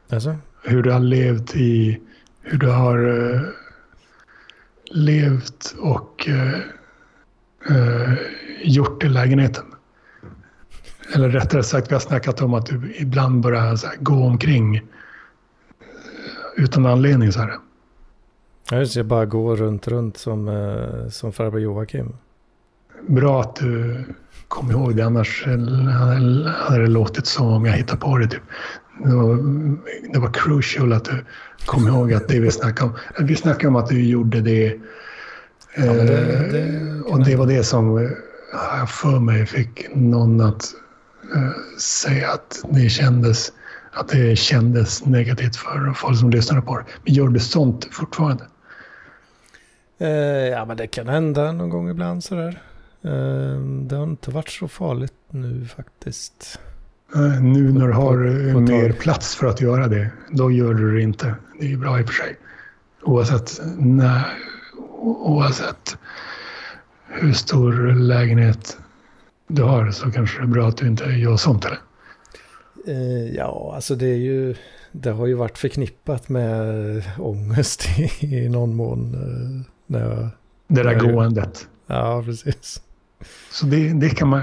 [0.09, 0.35] Alltså?
[0.63, 2.01] hur du har levt i,
[2.41, 2.97] hur du har
[3.33, 3.41] eh,
[4.91, 6.59] levt och eh,
[7.69, 8.13] eh,
[8.63, 9.65] gjort i lägenheten.
[11.15, 14.81] Eller rättare sagt, vi har snackat om att du ibland börjar här, gå omkring eh,
[16.55, 17.57] utan anledning så här.
[18.71, 22.15] Ja, just jag bara går runt, runt som, eh, som farbror Joakim.
[23.07, 24.03] Bra att du
[24.47, 25.45] kom ihåg det, annars
[26.67, 28.27] hade det låtit som om jag hittar på det.
[28.27, 28.41] Typ.
[29.03, 29.35] Det, var,
[30.13, 31.25] det var crucial att du
[31.65, 33.25] kom ihåg att det vi snackade om.
[33.27, 34.79] Vi snackade om att du gjorde det.
[35.77, 38.09] Ja, det- eh, det- och det var det som eh,
[38.79, 40.63] jag för mig fick någon att
[41.79, 43.51] säga att det kändes
[43.95, 46.85] att det kändes negativt för folk som lyssnade på det.
[47.05, 48.43] Men gör du sånt fortfarande?
[49.97, 50.07] Eh,
[50.47, 52.61] ja, men det kan hända någon gång ibland sådär.
[53.01, 56.59] Eh, det har inte varit så farligt nu faktiskt.
[57.15, 60.73] Eh, Nu när du har eh, på mer plats för att göra det, då gör
[60.73, 61.35] du det inte.
[61.59, 62.35] Det är ju bra i och för sig.
[63.01, 64.25] Oavsett, när,
[65.01, 65.97] oavsett
[67.07, 68.77] hur stor lägenhet
[69.47, 71.79] du har så kanske det är bra att du inte gör sånt eller?
[73.35, 74.55] Ja, alltså det är ju...
[74.91, 77.85] Det har ju varit förknippat med ångest
[78.19, 79.15] i någon mån.
[79.93, 80.29] När jag,
[80.67, 81.67] Det där gåendet.
[81.87, 82.81] ja, precis.
[83.51, 84.41] Så det, det, kan man,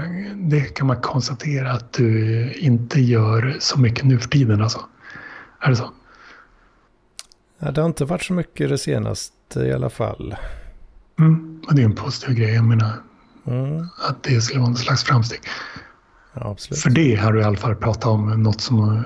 [0.49, 4.79] det kan man konstatera att du inte gör så mycket nu för tiden alltså.
[5.59, 5.89] Är det så?
[7.59, 10.35] Ja, det har inte varit så mycket det senaste i alla fall.
[11.19, 11.61] Mm.
[11.67, 12.53] Och det är en positiv grej.
[12.55, 12.91] Jag menar
[13.47, 15.39] Mm, att det skulle vara en slags framsteg.
[16.33, 16.79] ja, absolut.
[16.81, 19.03] För det har du i alla fall pratat om något som har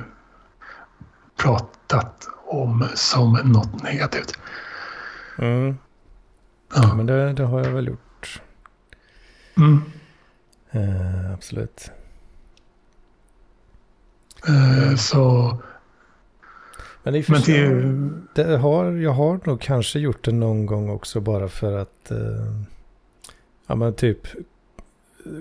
[1.38, 4.40] pratat om som något negativt.
[5.38, 5.78] Mm,
[6.76, 6.96] Ja.
[6.96, 8.42] men det, det har jag väl gjort.
[9.58, 9.82] Mm.
[10.72, 11.92] Eh, absolut.
[14.48, 15.58] Eh, Så,
[17.04, 17.86] Men, i men sig-
[18.36, 22.62] det, har, jag har nog kanske gjort det någon gång också bara för att eh,
[23.68, 24.28] ja, men typ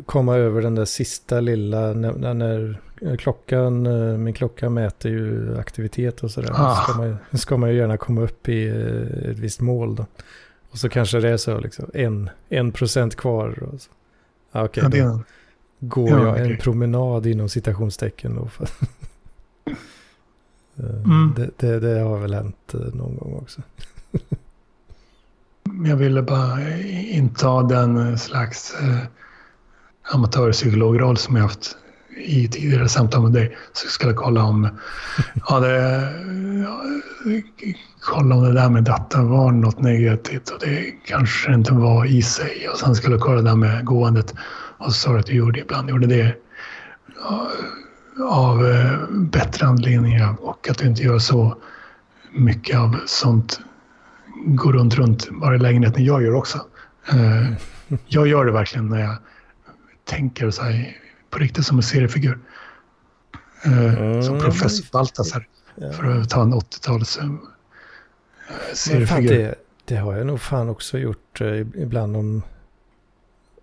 [0.06, 2.80] komma över den där sista lilla när, när,
[3.16, 3.82] klockan,
[4.24, 6.50] min klocka mäter ju aktivitet och sådär.
[6.54, 6.74] Ah.
[6.76, 8.68] Så ska man, ska man ju gärna komma upp i
[9.30, 10.06] ett visst mål då.
[10.74, 13.62] Och så kanske det är så liksom en, en procent kvar.
[13.62, 13.90] Och så.
[14.52, 15.20] Ja, Okej, ja, det, då
[15.80, 16.56] går ja, jag en okej.
[16.58, 18.48] promenad inom citationstecken då.
[20.76, 21.34] Eh, Mm.
[21.36, 23.62] det, det, det har väl hänt eh, någon gång också.
[25.86, 26.78] jag ville bara
[27.10, 28.98] inta den slags eh,
[30.02, 31.76] amatörpsykologroll som jag haft
[32.16, 33.56] i tidigare samtal med dig.
[33.72, 34.68] Så jag skulle kolla om,
[35.48, 35.78] ja, det,
[36.64, 36.82] ja,
[38.00, 42.22] kolla om det där med data var något negativt och det kanske inte var i
[42.22, 42.68] sig.
[42.72, 44.34] Och sen skulle jag kolla det där med gåendet
[44.78, 46.36] och så sa du att du gjorde ibland gjorde det
[47.20, 47.50] ja,
[48.20, 51.56] av eh, bättre anledningar och att du inte gör så
[52.32, 53.60] mycket av sånt
[54.46, 56.04] går runt, runt bara i lägenheten.
[56.04, 56.58] Jag gör också.
[57.08, 57.52] Eh,
[58.06, 59.16] jag gör det verkligen när jag
[60.04, 60.96] tänker så här
[61.34, 62.38] på riktigt som en seriefigur.
[63.64, 65.46] Eh, Mm, som professor Baltasar,
[65.76, 65.92] Ja.
[65.92, 67.30] för att ta en 80-tals eh,
[68.74, 69.28] seriefigur.
[69.30, 69.54] det,
[69.84, 72.42] det har jag nog fan också gjort eh, ibland om,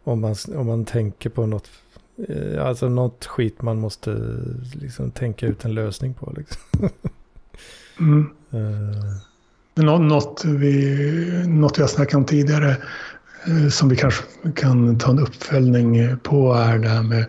[0.03, 1.69] om, man, om man tänker på något,
[2.59, 4.37] alltså något skit man måste
[4.73, 6.33] liksom tänka ut en lösning på.
[6.37, 6.61] Liksom.
[7.99, 8.29] Mm.
[9.75, 12.77] Nå- något vi, något vi har snackat om tidigare
[13.69, 14.23] som vi kanske
[14.55, 17.25] kan ta en uppföljning på är det här med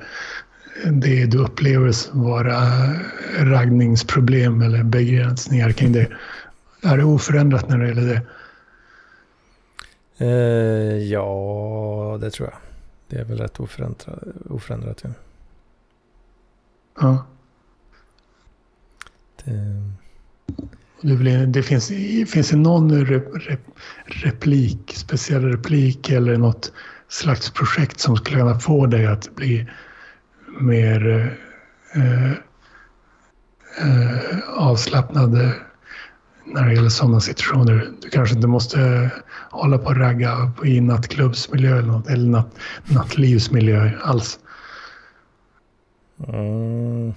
[0.86, 2.62] det du upplever som vara
[3.38, 6.08] raggningsproblem eller begränsningar kring det.
[6.82, 8.22] Är det oförändrat när det gäller det?
[10.26, 12.58] eh, ja, det tror jag.
[13.08, 14.08] Det är väl rätt oförändrat.
[14.50, 15.10] oförändrat ja.
[17.00, 17.26] Ja.
[19.44, 19.52] det,
[21.02, 21.88] det, blir, det finns,
[22.32, 23.06] finns det någon
[24.06, 26.72] replik, speciell replik eller något
[27.08, 29.66] slags projekt som skulle kunna få dig att bli
[30.60, 31.08] mer
[31.94, 32.30] eh,
[33.80, 35.52] eh, avslappnad
[36.44, 37.90] när det gäller sådana situationer.
[38.02, 39.10] Du kanske inte måste
[39.50, 44.38] hålla på och ragga i nattklubbsmiljö eller något, eller natt, nattlivsmiljö alls.
[46.28, 47.14] Mm.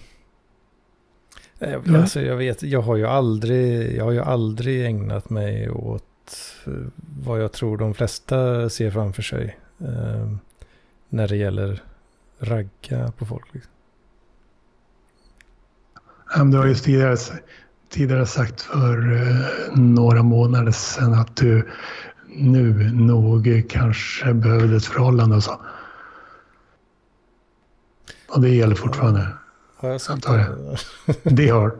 [1.59, 6.03] Jag, alltså, jag vet, jag har ju aldrig, jag har ju aldrig ägnat mig åt
[6.65, 6.73] eh,
[7.23, 9.57] vad jag tror de flesta ser framför sig.
[9.79, 10.31] Eh,
[11.09, 11.83] när det gäller
[12.39, 13.45] ragga på folk.
[13.51, 13.71] Liksom.
[16.51, 17.17] Du har ju tidigare,
[17.89, 21.69] tidigare sagt för eh, några månader sedan att du
[22.27, 25.61] nu nog kanske behövde ett förhållande och så.
[28.27, 29.27] Och det gäller fortfarande.
[29.85, 30.47] Har jag sagt det?
[31.23, 31.71] Det har,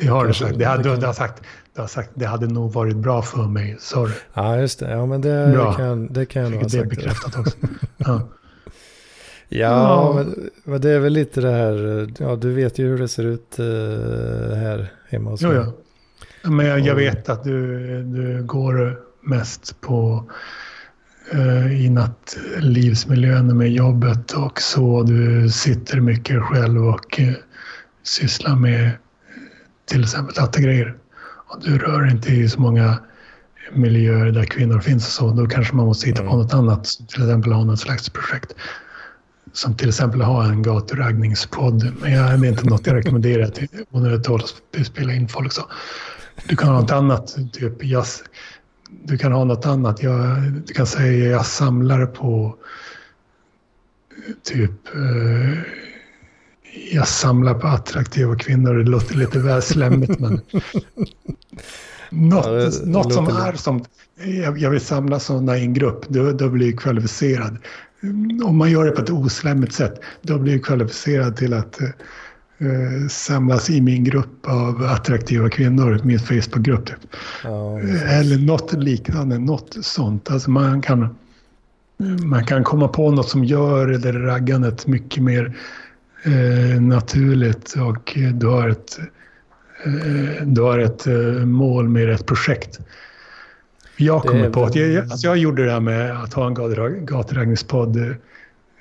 [0.00, 0.58] det har du sagt.
[0.58, 1.42] Det, hade, du, har sagt.
[1.74, 3.76] Du har sagt det hade nog varit bra för mig,
[4.06, 4.12] du.
[4.34, 4.90] Ja, just det.
[4.90, 5.72] Ja, men det, bra.
[5.72, 6.72] kan, det kan jag nog ha sagt.
[6.72, 7.56] Det är bekräftat också.
[7.96, 8.28] Ja.
[9.48, 13.08] Ja, men, men, det är väl lite det här, ja du vet ju hur det
[13.08, 13.66] ser ut uh,
[14.54, 15.52] här hemma hos mig.
[15.54, 15.72] Jo,
[16.42, 16.50] ja.
[16.50, 20.30] Men jag, jag, vet att du, du går mest på
[21.72, 25.02] i nattlivsmiljön med jobbet och så.
[25.02, 27.32] Du sitter mycket själv och uh,
[28.02, 28.90] sysslar med
[29.86, 30.96] till exempel grejer.
[31.48, 32.98] Och du rör inte i så många
[33.72, 35.30] miljöer där kvinnor finns och så.
[35.30, 36.30] Då kanske man måste hitta mm.
[36.30, 36.84] på något annat.
[37.08, 38.54] Till exempel ha något slags projekt
[39.52, 41.92] som till exempel har en gaturaggningspodd.
[42.00, 44.42] Men jag, det är inte något jag rekommenderar till onödigt håll
[44.80, 45.52] att spela in folk.
[45.52, 45.62] Så.
[46.48, 48.24] Du kan ha något annat, typ jazz.
[49.02, 50.02] Du kan ha något annat.
[50.02, 52.56] Jag, du kan säga jag samlar på
[54.42, 55.58] typ eh,
[56.92, 58.74] jag samlar på attraktiva kvinnor.
[58.74, 60.32] Det låter lite väl slemmigt men
[62.10, 63.84] något, ja, det, något som är som
[64.42, 66.08] jag, jag vill samla sådana i en grupp.
[66.08, 67.58] Då, då blir jag kvalificerad
[68.44, 71.78] om man gör det på ett oslemmigt sätt, då blir jag kvalificerad till att
[72.58, 76.86] eh, samlas i min grupp av attraktiva kvinnor, min Facebookgrupp.
[76.86, 76.98] Typ.
[77.44, 80.30] Ja, Eller något liknande, något sånt.
[80.30, 81.16] Alltså man kan,
[82.24, 85.56] man kan komma på något som gör det raggandet mycket mer
[86.22, 88.98] eh, naturligt och du har ett,
[89.84, 92.80] eh, du har ett eh, mål med ett projekt.
[93.96, 96.54] Jag kommer på att jag, alltså jag gjorde det här med att ha en
[97.06, 98.16] gaturaggningspodd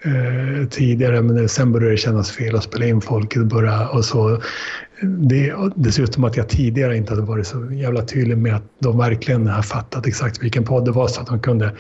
[0.06, 4.41] eh, tidigare men sen började det kännas fel att spela in folk började, och så.
[5.01, 9.48] Det, dessutom att jag tidigare inte hade varit så jävla tydlig med att de verkligen
[9.48, 11.72] har fattat exakt vilken podd det var så att de kunde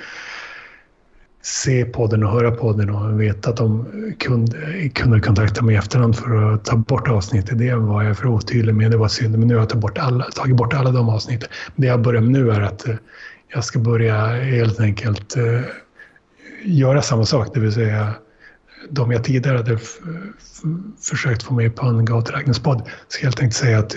[1.43, 3.85] se podden och höra podden och veta att de
[4.19, 7.57] kunde, kunde kontakta mig i efterhand för att ta bort avsnittet.
[7.57, 8.91] Det var jag för otydlig med.
[8.91, 11.49] Det var synd, men nu har jag tagit bort alla, tagit bort alla de avsnitten.
[11.75, 12.95] Det jag börjar med nu är att eh,
[13.53, 15.61] jag ska börja helt enkelt uh,
[16.63, 18.13] göra samma sak, det vill säga
[18.89, 19.79] de jag tidigare hade
[21.01, 23.95] försökt få med på en gaturaggningspodd ska helt enkelt säga att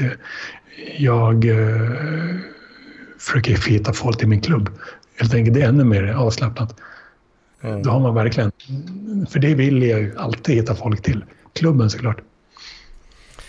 [0.99, 2.37] jag uh,
[3.19, 4.71] försöker hitta folk till min klubb.
[5.19, 6.81] Helt enkelt, det är ännu mer avslappnat.
[7.63, 7.83] Mm.
[7.83, 8.53] Då har man verkligen,
[9.31, 12.21] för det vill jag ju alltid hitta folk till klubben såklart.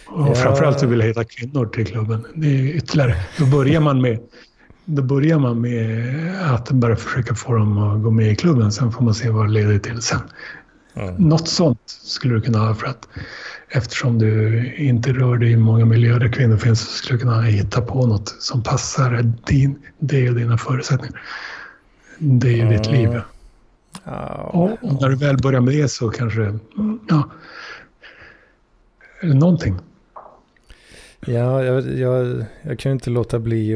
[0.08, 0.36] Och ja.
[0.36, 2.26] framförallt så vill jag hitta kvinnor till klubben.
[2.36, 3.16] Det är ytterligare.
[3.38, 4.20] Då börjar man med
[4.90, 8.72] då börjar man med att bara försöka få dem att gå med i klubben.
[8.72, 10.20] Sen får man se vad det leder till sen.
[10.94, 11.16] Mm.
[11.16, 13.08] Något sånt skulle du kunna ha för att
[13.70, 17.42] eftersom du inte rör dig i många miljöer där kvinnor finns så skulle du kunna
[17.42, 21.22] hitta på något som passar din, dig och dina förutsättningar.
[22.20, 22.78] Det är ju mm.
[22.78, 23.22] ditt liv.
[24.06, 24.74] Oh.
[24.82, 26.60] Och när du väl börjar med det så kanske,
[27.10, 27.30] ja,
[29.22, 29.80] eller någonting.
[31.20, 33.76] Ja, jag, jag, jag kan inte låta bli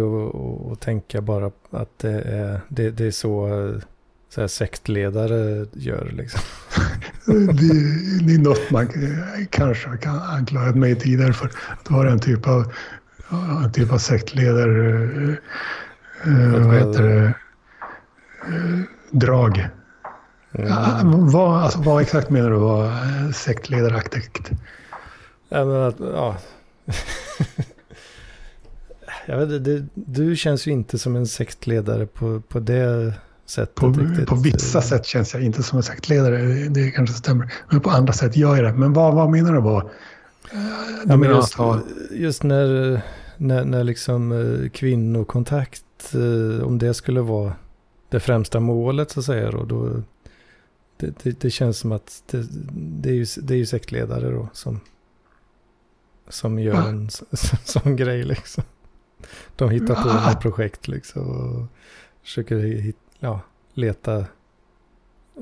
[0.71, 3.49] att tänka bara att det är, det, det är så,
[4.29, 6.11] så här sektledare gör.
[6.11, 6.41] Liksom.
[7.25, 7.73] det,
[8.25, 8.87] det, är något man
[9.49, 11.45] kanske kan anklaga mig tidigare för.
[11.45, 12.73] Att vara en typ av,
[13.63, 15.03] en typ av sektledare.
[16.25, 17.33] Eh, vad heter det?
[18.47, 18.79] Eh,
[19.11, 19.67] drag.
[20.53, 20.67] Mm.
[20.67, 24.51] Ja, vad, alltså, vad exakt menar du var sektledaraktigt?
[25.49, 26.37] Ja, men att, ja,
[29.25, 33.13] jag vet inte, du känns ju inte som en sektledare på, på det
[33.45, 33.75] sättet.
[33.75, 33.93] På,
[34.27, 37.53] på vissa sätt känns jag inte som en sektledare, det, det kanske stämmer.
[37.69, 38.73] Men på andra sätt gör jag det.
[38.73, 39.61] Men vad, vad menar du?
[39.61, 39.89] Vad?
[41.07, 41.55] Ja, men just,
[42.11, 43.01] just när,
[43.37, 47.53] när, när liksom eh, kvinnokontakt, eh, om det skulle vara
[48.09, 50.01] det främsta målet så att säga då, då
[50.97, 54.49] det, det, det, känns som att det, det, är ju, det är ju sektledare då
[54.53, 54.79] som
[56.31, 56.87] som gör ah.
[56.87, 57.09] en
[57.63, 58.63] sån grej liksom.
[59.55, 60.31] De hittar på ah.
[60.31, 61.67] ett projekt liksom och
[62.23, 63.41] försöker ja,
[63.73, 64.25] leta.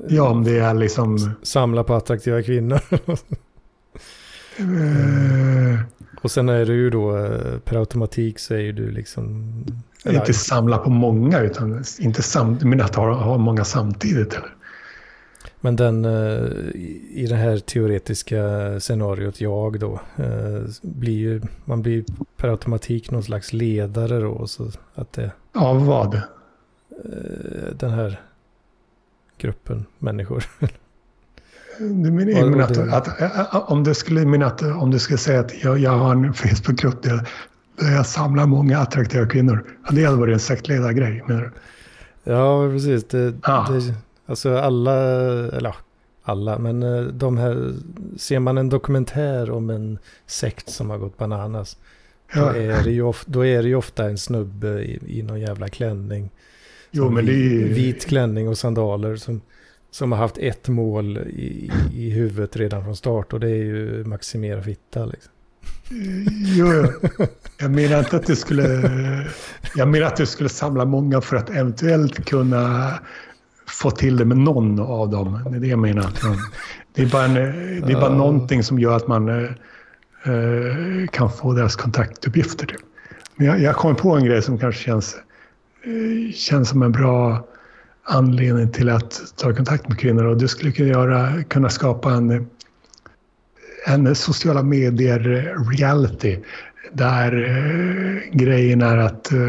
[0.08, 1.30] Ja, om det är liksom.
[1.42, 2.80] Samla på attraktiva kvinnor.
[2.90, 3.16] uh,
[4.60, 5.80] Eh,
[6.22, 9.54] Och sen är det ju då eh, per automatik så är ju du liksom...
[10.04, 14.32] inte samla på många, utan inte sam, men att ha, ha många samtidigt.
[14.32, 14.54] Eller?
[15.60, 16.44] Men den eh,
[17.10, 18.40] i det här teoretiska
[18.80, 22.04] scenariot jag då eh, blir ju, man blir
[22.36, 24.46] per automatik någon slags ledare då.
[24.46, 26.14] Så att det, Av vad?
[26.14, 26.20] eh,
[27.74, 28.20] den här
[29.38, 30.44] gruppen människor.
[31.78, 35.40] Du menar, och att, att, att, om, du skulle, menar att, om du skulle säga
[35.40, 37.28] att jag, jag har en Facebookgrupp där
[37.80, 39.64] där jag samlar många attraktiva kvinnor.
[39.86, 41.50] Ja, det hade varit en sektledargrej, menar du?
[42.32, 43.04] Ja, precis.
[43.08, 43.70] Det, Ah.
[43.72, 43.94] det,
[44.30, 44.94] alltså alla,
[45.56, 45.74] eller
[46.22, 47.72] alla, men eh, de här,
[48.16, 51.76] ser man en dokumentär om en sekt som har gått bananas,
[52.34, 55.68] då, är det ju of, då är det ofta en snubbe i, i någon jävla
[55.68, 56.30] klänning.
[56.90, 57.64] jo, men det är.
[57.64, 59.40] Vit klänning och sandaler som,
[59.90, 64.04] som har haft ett mål i, i huvudet redan från start och det är ju
[64.04, 65.04] maximera fitta.
[65.04, 65.32] Liksom.
[66.56, 67.26] Jo, jo.
[67.58, 68.64] Jag menar inte att du skulle...
[69.76, 72.98] Jag menar att du skulle samla många för att eventuellt kunna
[73.70, 75.40] få till det med någon av dem.
[75.50, 76.10] Det är det jag menar.
[76.94, 78.16] Det är bara, en, det är bara Ja.
[78.16, 79.50] någonting som gör att man eh,
[80.24, 82.66] eh, kan få deras kontaktuppgifter.
[82.66, 82.80] Typ.
[83.36, 85.16] Men jag, jag kommer på en grej som kanske känns,
[85.84, 87.44] eh, känns som en bra
[88.04, 90.24] anledning till att ta kontakt med kvinnor.
[90.24, 92.46] Och du skulle kunna, göra, kunna skapa en
[93.86, 96.38] en sociala medier-reality
[96.92, 99.48] där eh, grejen är att eh,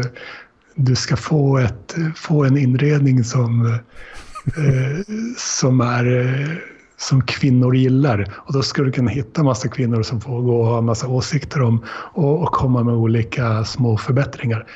[0.74, 6.48] du ska få, ett, få en inredning som, eh, som, är, eh,
[6.96, 8.34] som kvinnor gillar.
[8.36, 11.62] Och då ska du kunna hitta massa kvinnor som får gå och ha massa åsikter
[11.62, 14.66] om och, och komma med olika små förbättringar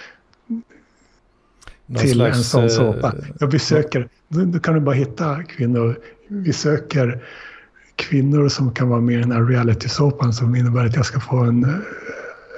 [1.87, 3.15] Någon till en slags, sån eh, såpa.
[3.41, 5.99] Ja, vi söker, då, då kan du bara hitta kvinnor.
[6.29, 7.23] Vi söker
[7.97, 11.37] kvinnor som kan vara med i den här reality-såpan som innebär att jag ska få
[11.37, 11.71] en, eh,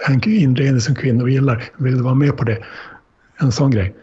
[0.08, 1.64] en inredning som kvinnor gillar.
[1.76, 2.64] Vill du vara med på det?
[3.40, 3.94] En sån grej.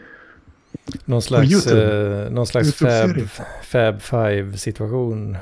[1.05, 2.25] Någon slags, YouTube.
[2.25, 3.29] eh, någon slags fab,
[3.63, 5.37] fab five situation.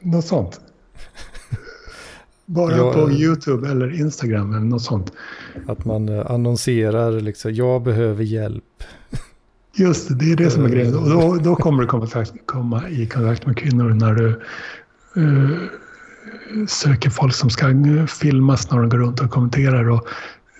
[0.00, 0.60] Något sånt.
[2.46, 3.14] Bara Ja, på eh.
[3.20, 5.12] YouTube eller Instagram eller något sånt.
[5.66, 8.64] Att man eh, annonserar liksom, jag behöver hjälp.
[9.74, 10.94] Just det, det är det som är grejen.
[10.96, 12.08] Och då, då kommer du komma,
[12.46, 14.28] komma i kontakt med kvinnor när du
[15.16, 20.06] eh, söker folk som ska eh, filmas när de går runt och kommenterar och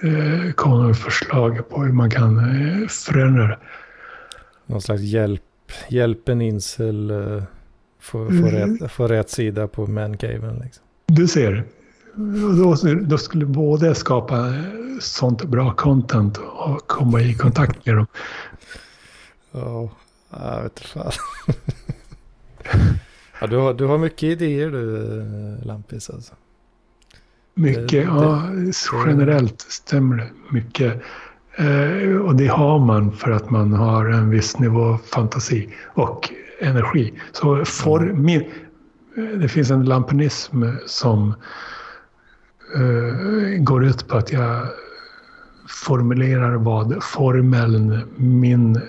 [0.04, 3.58] uh, kommer med förslag på hur man kan uh, förändra det.
[4.66, 5.42] Någon slags hjälp,
[5.88, 7.42] hjälp en incel uh,
[8.00, 8.78] få, få, Mm.
[8.78, 10.60] rätt, få rätt sida på mancaven.
[10.64, 10.84] Liksom.
[11.06, 11.64] Du ser,
[12.56, 14.54] då, då skulle både skapa
[15.00, 18.06] sånt bra content och komma i kontakt med dem.
[19.52, 19.90] Ja,
[20.30, 21.12] jag vet fan.
[23.40, 26.34] ja, du, har, du har mycket idéer du, eh, Lampis alltså.
[27.58, 28.42] Mycket, Det- ja,
[29.06, 31.02] generellt stämmer det mycket.
[31.56, 37.12] Eh, och det har man för att man har en viss nivå fantasi och energi.
[37.32, 38.40] Så for, min,
[39.16, 41.34] eh, det finns en lampinism som
[42.74, 44.66] eh, går ut på att jag
[45.68, 48.80] formulerar vad formeln, min,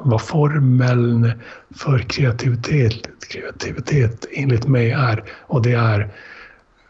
[0.00, 1.32] vad formeln
[1.76, 5.24] för kreativitet, kreativitet enligt mig är.
[5.46, 6.08] Och det är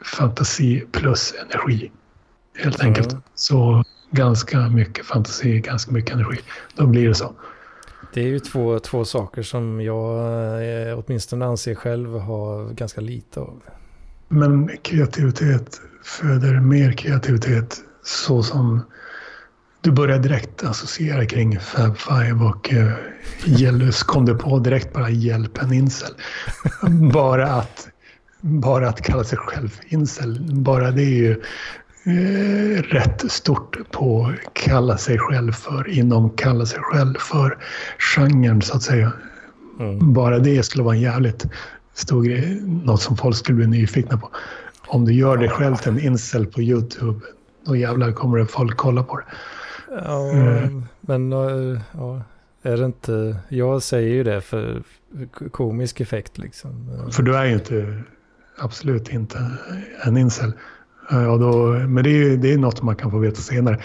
[0.04, 1.90] fantasi plus energi.
[2.58, 3.12] Helt enkelt.
[3.12, 3.22] Mm.
[3.34, 6.40] Så ganska mycket fantasi, ganska mycket energi.
[6.74, 7.34] Då blir det så.
[8.14, 10.18] Det är ju två, två saker som jag
[10.88, 13.62] eh, åtminstone anser själv har ganska lite av.
[14.28, 18.82] Men kreativitet föder mer kreativitet så som
[19.80, 22.92] du börjar direkt associera kring Fab Five och uh,
[23.44, 26.10] Gellus kom du på direkt bara hjälp en incel.
[27.12, 27.88] bara, att,
[28.40, 31.30] bara att kalla sig själv incel, bara det är ju
[32.04, 37.58] eh, rätt stort på att kalla sig själv för, inom kalla sig själv för
[37.98, 39.12] genren så att säga.
[39.80, 40.12] Mm.
[40.12, 41.46] Bara det skulle vara en jävligt
[41.94, 42.60] stor grej.
[42.64, 44.30] Något som folk skulle bli nyfikna på.
[44.86, 47.20] Om du gör dig själv till en incel på YouTube,
[47.66, 49.24] då jävlar kommer det folk kolla på det.
[50.04, 50.84] Ja, Mm.
[51.00, 52.22] men eh, ja,
[52.62, 53.36] är det inte...
[53.48, 54.82] Jag säger ju det för
[55.50, 56.70] komisk effekt liksom.
[57.10, 58.02] För du är ju inte,
[58.60, 59.38] absolut inte
[60.04, 60.52] en incel.
[61.10, 63.80] Eh, Och då, men det är ju det är något man kan få veta senare.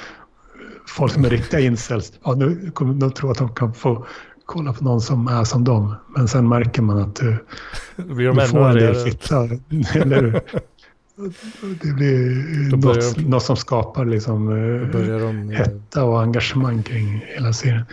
[0.87, 4.05] Folk som är riktiga incels, ja, nu kommer de tro att de kan få
[4.45, 5.95] kolla på någon som är som dem.
[6.15, 7.35] Men sen märker man att du,
[7.95, 9.43] Då blir de du får en del fitta.
[9.95, 10.41] Eller hur?
[11.83, 15.49] Det blir något, de- något som skapar liksom, eh, de...
[15.51, 17.83] eh, hetta och engagemang kring hela serien.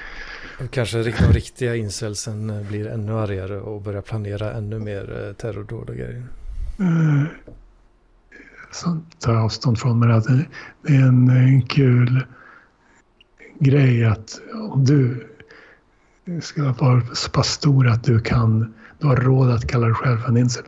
[0.70, 5.90] Kanske de riktiga incelsen eh, blir ännu argare och börjar planera ännu mer eh, terrordåd
[5.90, 6.26] och grejer.
[6.78, 7.24] Eh,
[8.72, 9.98] så tar jag avstånd från.
[9.98, 10.46] Men att det,
[10.82, 12.26] det är en, en kul
[13.58, 15.28] grej att om du
[16.40, 20.18] ska vara så pass stor att du kan, du har råd att kalla dig själv
[20.18, 20.64] för en incel.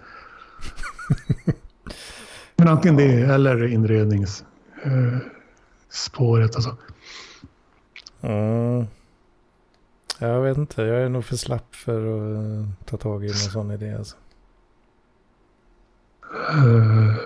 [2.56, 6.54] Men antingen det eller inredningsspåret.
[6.54, 6.76] Alltså.
[8.20, 8.86] Mm.
[10.18, 13.34] Jag vet inte, jag är nog för slapp för att eh, ta tag i någon
[13.36, 13.94] sån idé.
[13.94, 14.16] Alltså.
[16.34, 17.16] Uh,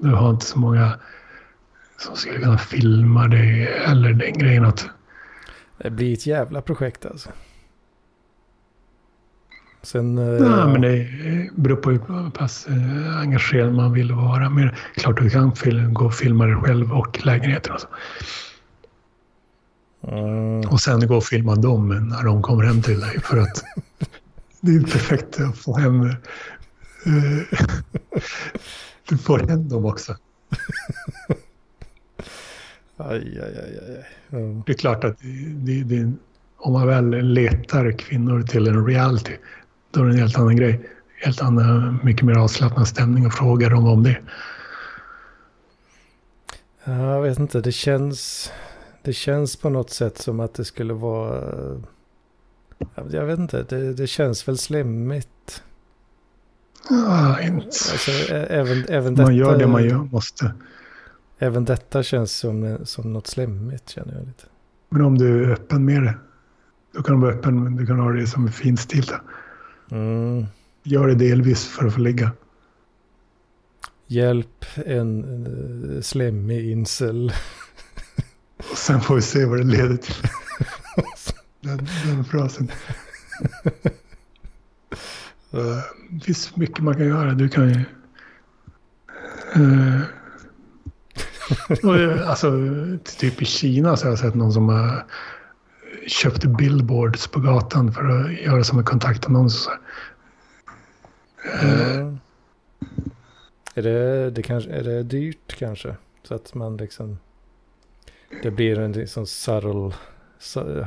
[0.00, 0.98] du har inte så många
[1.98, 4.86] som skulle kunna filma dig eller den grejen att...
[5.78, 7.30] Det blir ett jävla projekt alltså.
[9.82, 10.18] Sen...
[10.18, 11.08] Uh, Nej, men det
[11.54, 14.50] beror på hur pass uh, engagerad man vill vara.
[14.50, 15.54] Men klart du kan
[15.94, 17.72] gå och filma dig själv och lägenheten.
[17.72, 17.88] Alltså.
[20.08, 20.60] Mm.
[20.60, 23.20] Och sen gå och filma dem när de kommer hem till dig.
[23.20, 23.64] För att
[24.60, 26.14] det är perfekt att få hem...
[27.06, 27.42] Uh,
[29.08, 30.16] du får hem dem också.
[32.96, 34.06] aj, aj, aj, aj.
[34.32, 34.62] Mm.
[34.66, 35.16] Det är klart att
[35.54, 36.12] det, det,
[36.56, 39.32] om man väl letar kvinnor till en reality,
[39.90, 40.90] då är det en helt annan grej.
[41.22, 44.20] Helt annan, mycket mer avslappnad stämning och frågar dem om det.
[46.84, 48.52] Jag vet inte, det känns,
[49.02, 51.80] det känns på något sätt som att det skulle vara...
[53.10, 55.28] Jag vet inte, det, det känns väl slemmigt.
[56.88, 57.66] Ja, inte.
[57.66, 60.54] Alltså, även, även man detta, gör det man gör, måste.
[61.38, 64.44] Även detta känns som, som något slemmigt känner jag lite.
[64.88, 66.14] Men om du är öppen med det.
[66.92, 69.20] Då kan du vara öppen, men du kan ha det som en finstilta.
[69.90, 70.46] Mm.
[70.82, 72.32] Gör det delvis för att få ligga.
[74.06, 77.32] Hjälp en, en slemmig incel.
[78.56, 80.14] Och sen får vi se vad det leder till.
[81.60, 82.70] den, den frasen.
[85.50, 87.32] Det finns mycket man kan göra.
[87.32, 87.84] Du kan ju...
[91.84, 92.52] Uh, alltså,
[93.18, 95.04] typ i Kina så har jag sett någon som har
[96.06, 99.68] köpt billboards på gatan för att göra som en kontaktannons.
[101.62, 102.18] Mm.
[103.74, 105.96] Är, det, det kanske, är det dyrt kanske?
[106.22, 107.18] Så att man liksom...
[108.42, 109.92] Det blir en liksom subtle,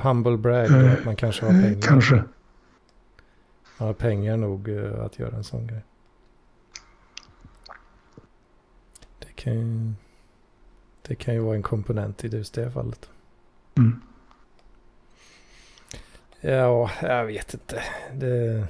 [0.04, 0.70] humble brag.
[0.70, 1.82] Uh, att man kanske har pengar.
[1.82, 2.24] Kanske.
[3.78, 5.82] Man har pengar nog uh, att göra en sån grej.
[9.20, 9.94] Det kan ju,
[11.02, 13.10] det kan ju vara en komponent i just det fallet.
[13.78, 14.02] Mm.
[16.42, 17.84] Ja, jag vet inte.
[18.14, 18.68] Det,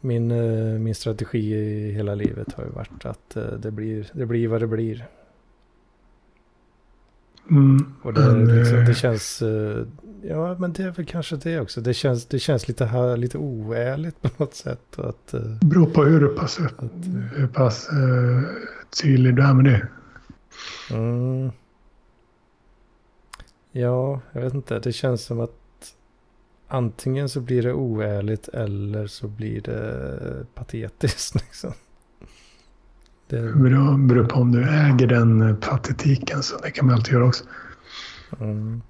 [0.00, 4.26] min, uh, min strategi i hela livet har ju varit att uh, det, blir, det
[4.26, 5.06] blir vad det blir.
[7.50, 7.94] Mm.
[8.02, 9.42] Och det, liksom, det känns,
[10.28, 11.80] ja men det är väl kanske det också.
[11.80, 14.98] Det känns, det känns lite, här, lite oärligt på något sätt.
[14.98, 16.90] Att, uh, det beror på hur pass, att,
[17.34, 18.42] hur pass uh,
[19.02, 19.88] tydlig du är med det.
[20.94, 21.50] Mm.
[23.72, 24.78] Ja, jag vet inte.
[24.78, 25.52] Det känns som att
[26.68, 31.34] antingen så blir det oärligt eller så blir det patetiskt.
[31.44, 31.72] Liksom.
[33.28, 37.24] Det beror, beror på om du äger den patetiken så det kan man alltid göra
[37.24, 37.44] också.
[38.40, 38.82] Mm.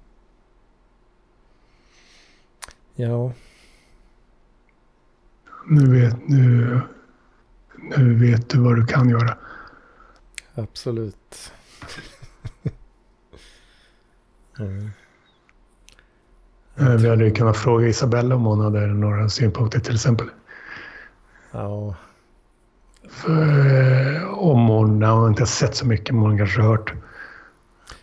[2.99, 3.31] Ja.
[5.65, 6.79] Nu vet, nu,
[7.75, 9.37] nu vet du vad du kan göra.
[10.55, 11.51] Absolut.
[14.59, 14.89] mm.
[16.75, 20.27] Vi hade ju kunnat fråga Isabella om hon hade några synpunkter till exempel.
[21.51, 21.95] Ja.
[23.09, 26.93] För, om hon, hon har inte sett så mycket, men hon kanske hört.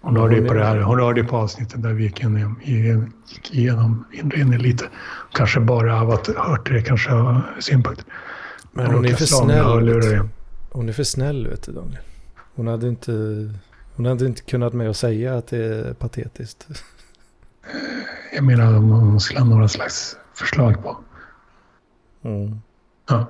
[0.05, 3.55] Hon hörde ju på det här, hon hörde på avsnittet där vi gick igenom, gick
[3.55, 4.85] igenom inredningen lite.
[5.33, 8.05] Kanske bara av att hört det, kanske har synpunkter.
[8.73, 10.29] Men hon, hon är för snäll.
[10.71, 12.03] Hon är för snäll vet du Daniel.
[12.55, 13.13] Hon hade inte,
[13.95, 16.67] hon hade inte kunnat med att säga att det är patetiskt.
[18.35, 20.97] Jag menar om hon skulle ha några slags förslag på.
[22.23, 22.61] Mm.
[23.09, 23.27] Ja.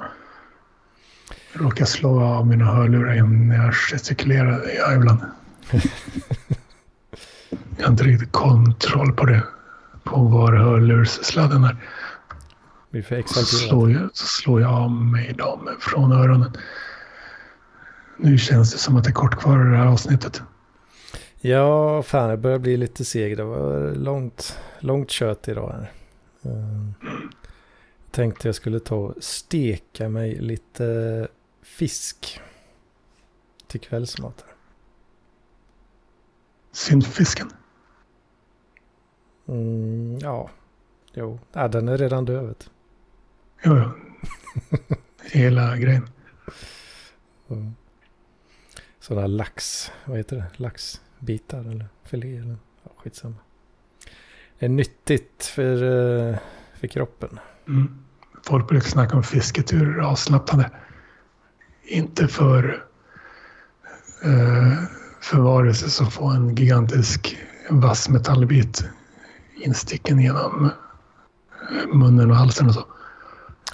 [1.53, 3.75] Jag råkar slå av mina hörlurar när jag
[4.37, 5.21] gör jag ibland.
[7.77, 9.43] jag har inte riktigt kontroll på det.
[10.05, 11.77] På var hörlurssladden är.
[12.91, 16.53] Vi får så slår, jag, så slår jag av mig dem från öronen.
[18.17, 20.43] Nu känns det som att det är kort kvar i det här avsnittet.
[21.41, 23.37] Ja, fan jag börjar bli lite seg.
[23.37, 25.93] Det var långt, långt kött idag här.
[26.47, 26.91] Uh,
[28.11, 31.29] tänkte jag skulle ta och steka mig lite
[31.63, 32.41] fisk
[33.67, 34.45] till kvällsmat.
[36.75, 37.51] Syndfisken?
[39.47, 40.51] Mm, ja,
[41.13, 42.65] jo, ja, den är redan död.
[43.63, 43.91] Jo, jo.
[45.23, 46.09] Hela grejen.
[47.51, 47.75] Mm.
[48.99, 50.47] Sådana lax, vad heter det?
[50.57, 53.37] Laxbitar eller filé eller ja, skitsamma.
[54.59, 56.39] Det är nyttigt för, eh,
[56.75, 57.39] för kroppen.
[57.69, 58.05] Mm.
[58.43, 60.71] Folk brukar snacka om fisketurer avslappnande.
[61.83, 62.85] Inte för,
[64.25, 64.85] eh,
[65.25, 67.39] för varelser som får en gigantisk
[67.71, 68.85] vass metallbit
[69.57, 70.71] insticken genom
[71.93, 72.81] munnen och halsen och så.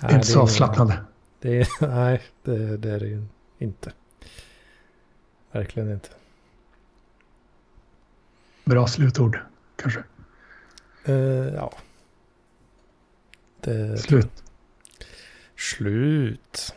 [0.01, 1.05] Det är Nej, inte så avslappnande.
[1.41, 3.27] Det är, nej, det, det är det ju
[3.59, 3.93] inte.
[5.53, 6.09] Verkligen inte.
[8.65, 9.41] Bra slutord,
[9.77, 10.05] kanske.
[11.05, 11.15] Eh,
[11.55, 11.73] ja.
[13.61, 14.43] Det, Slut.
[15.57, 16.75] Slut.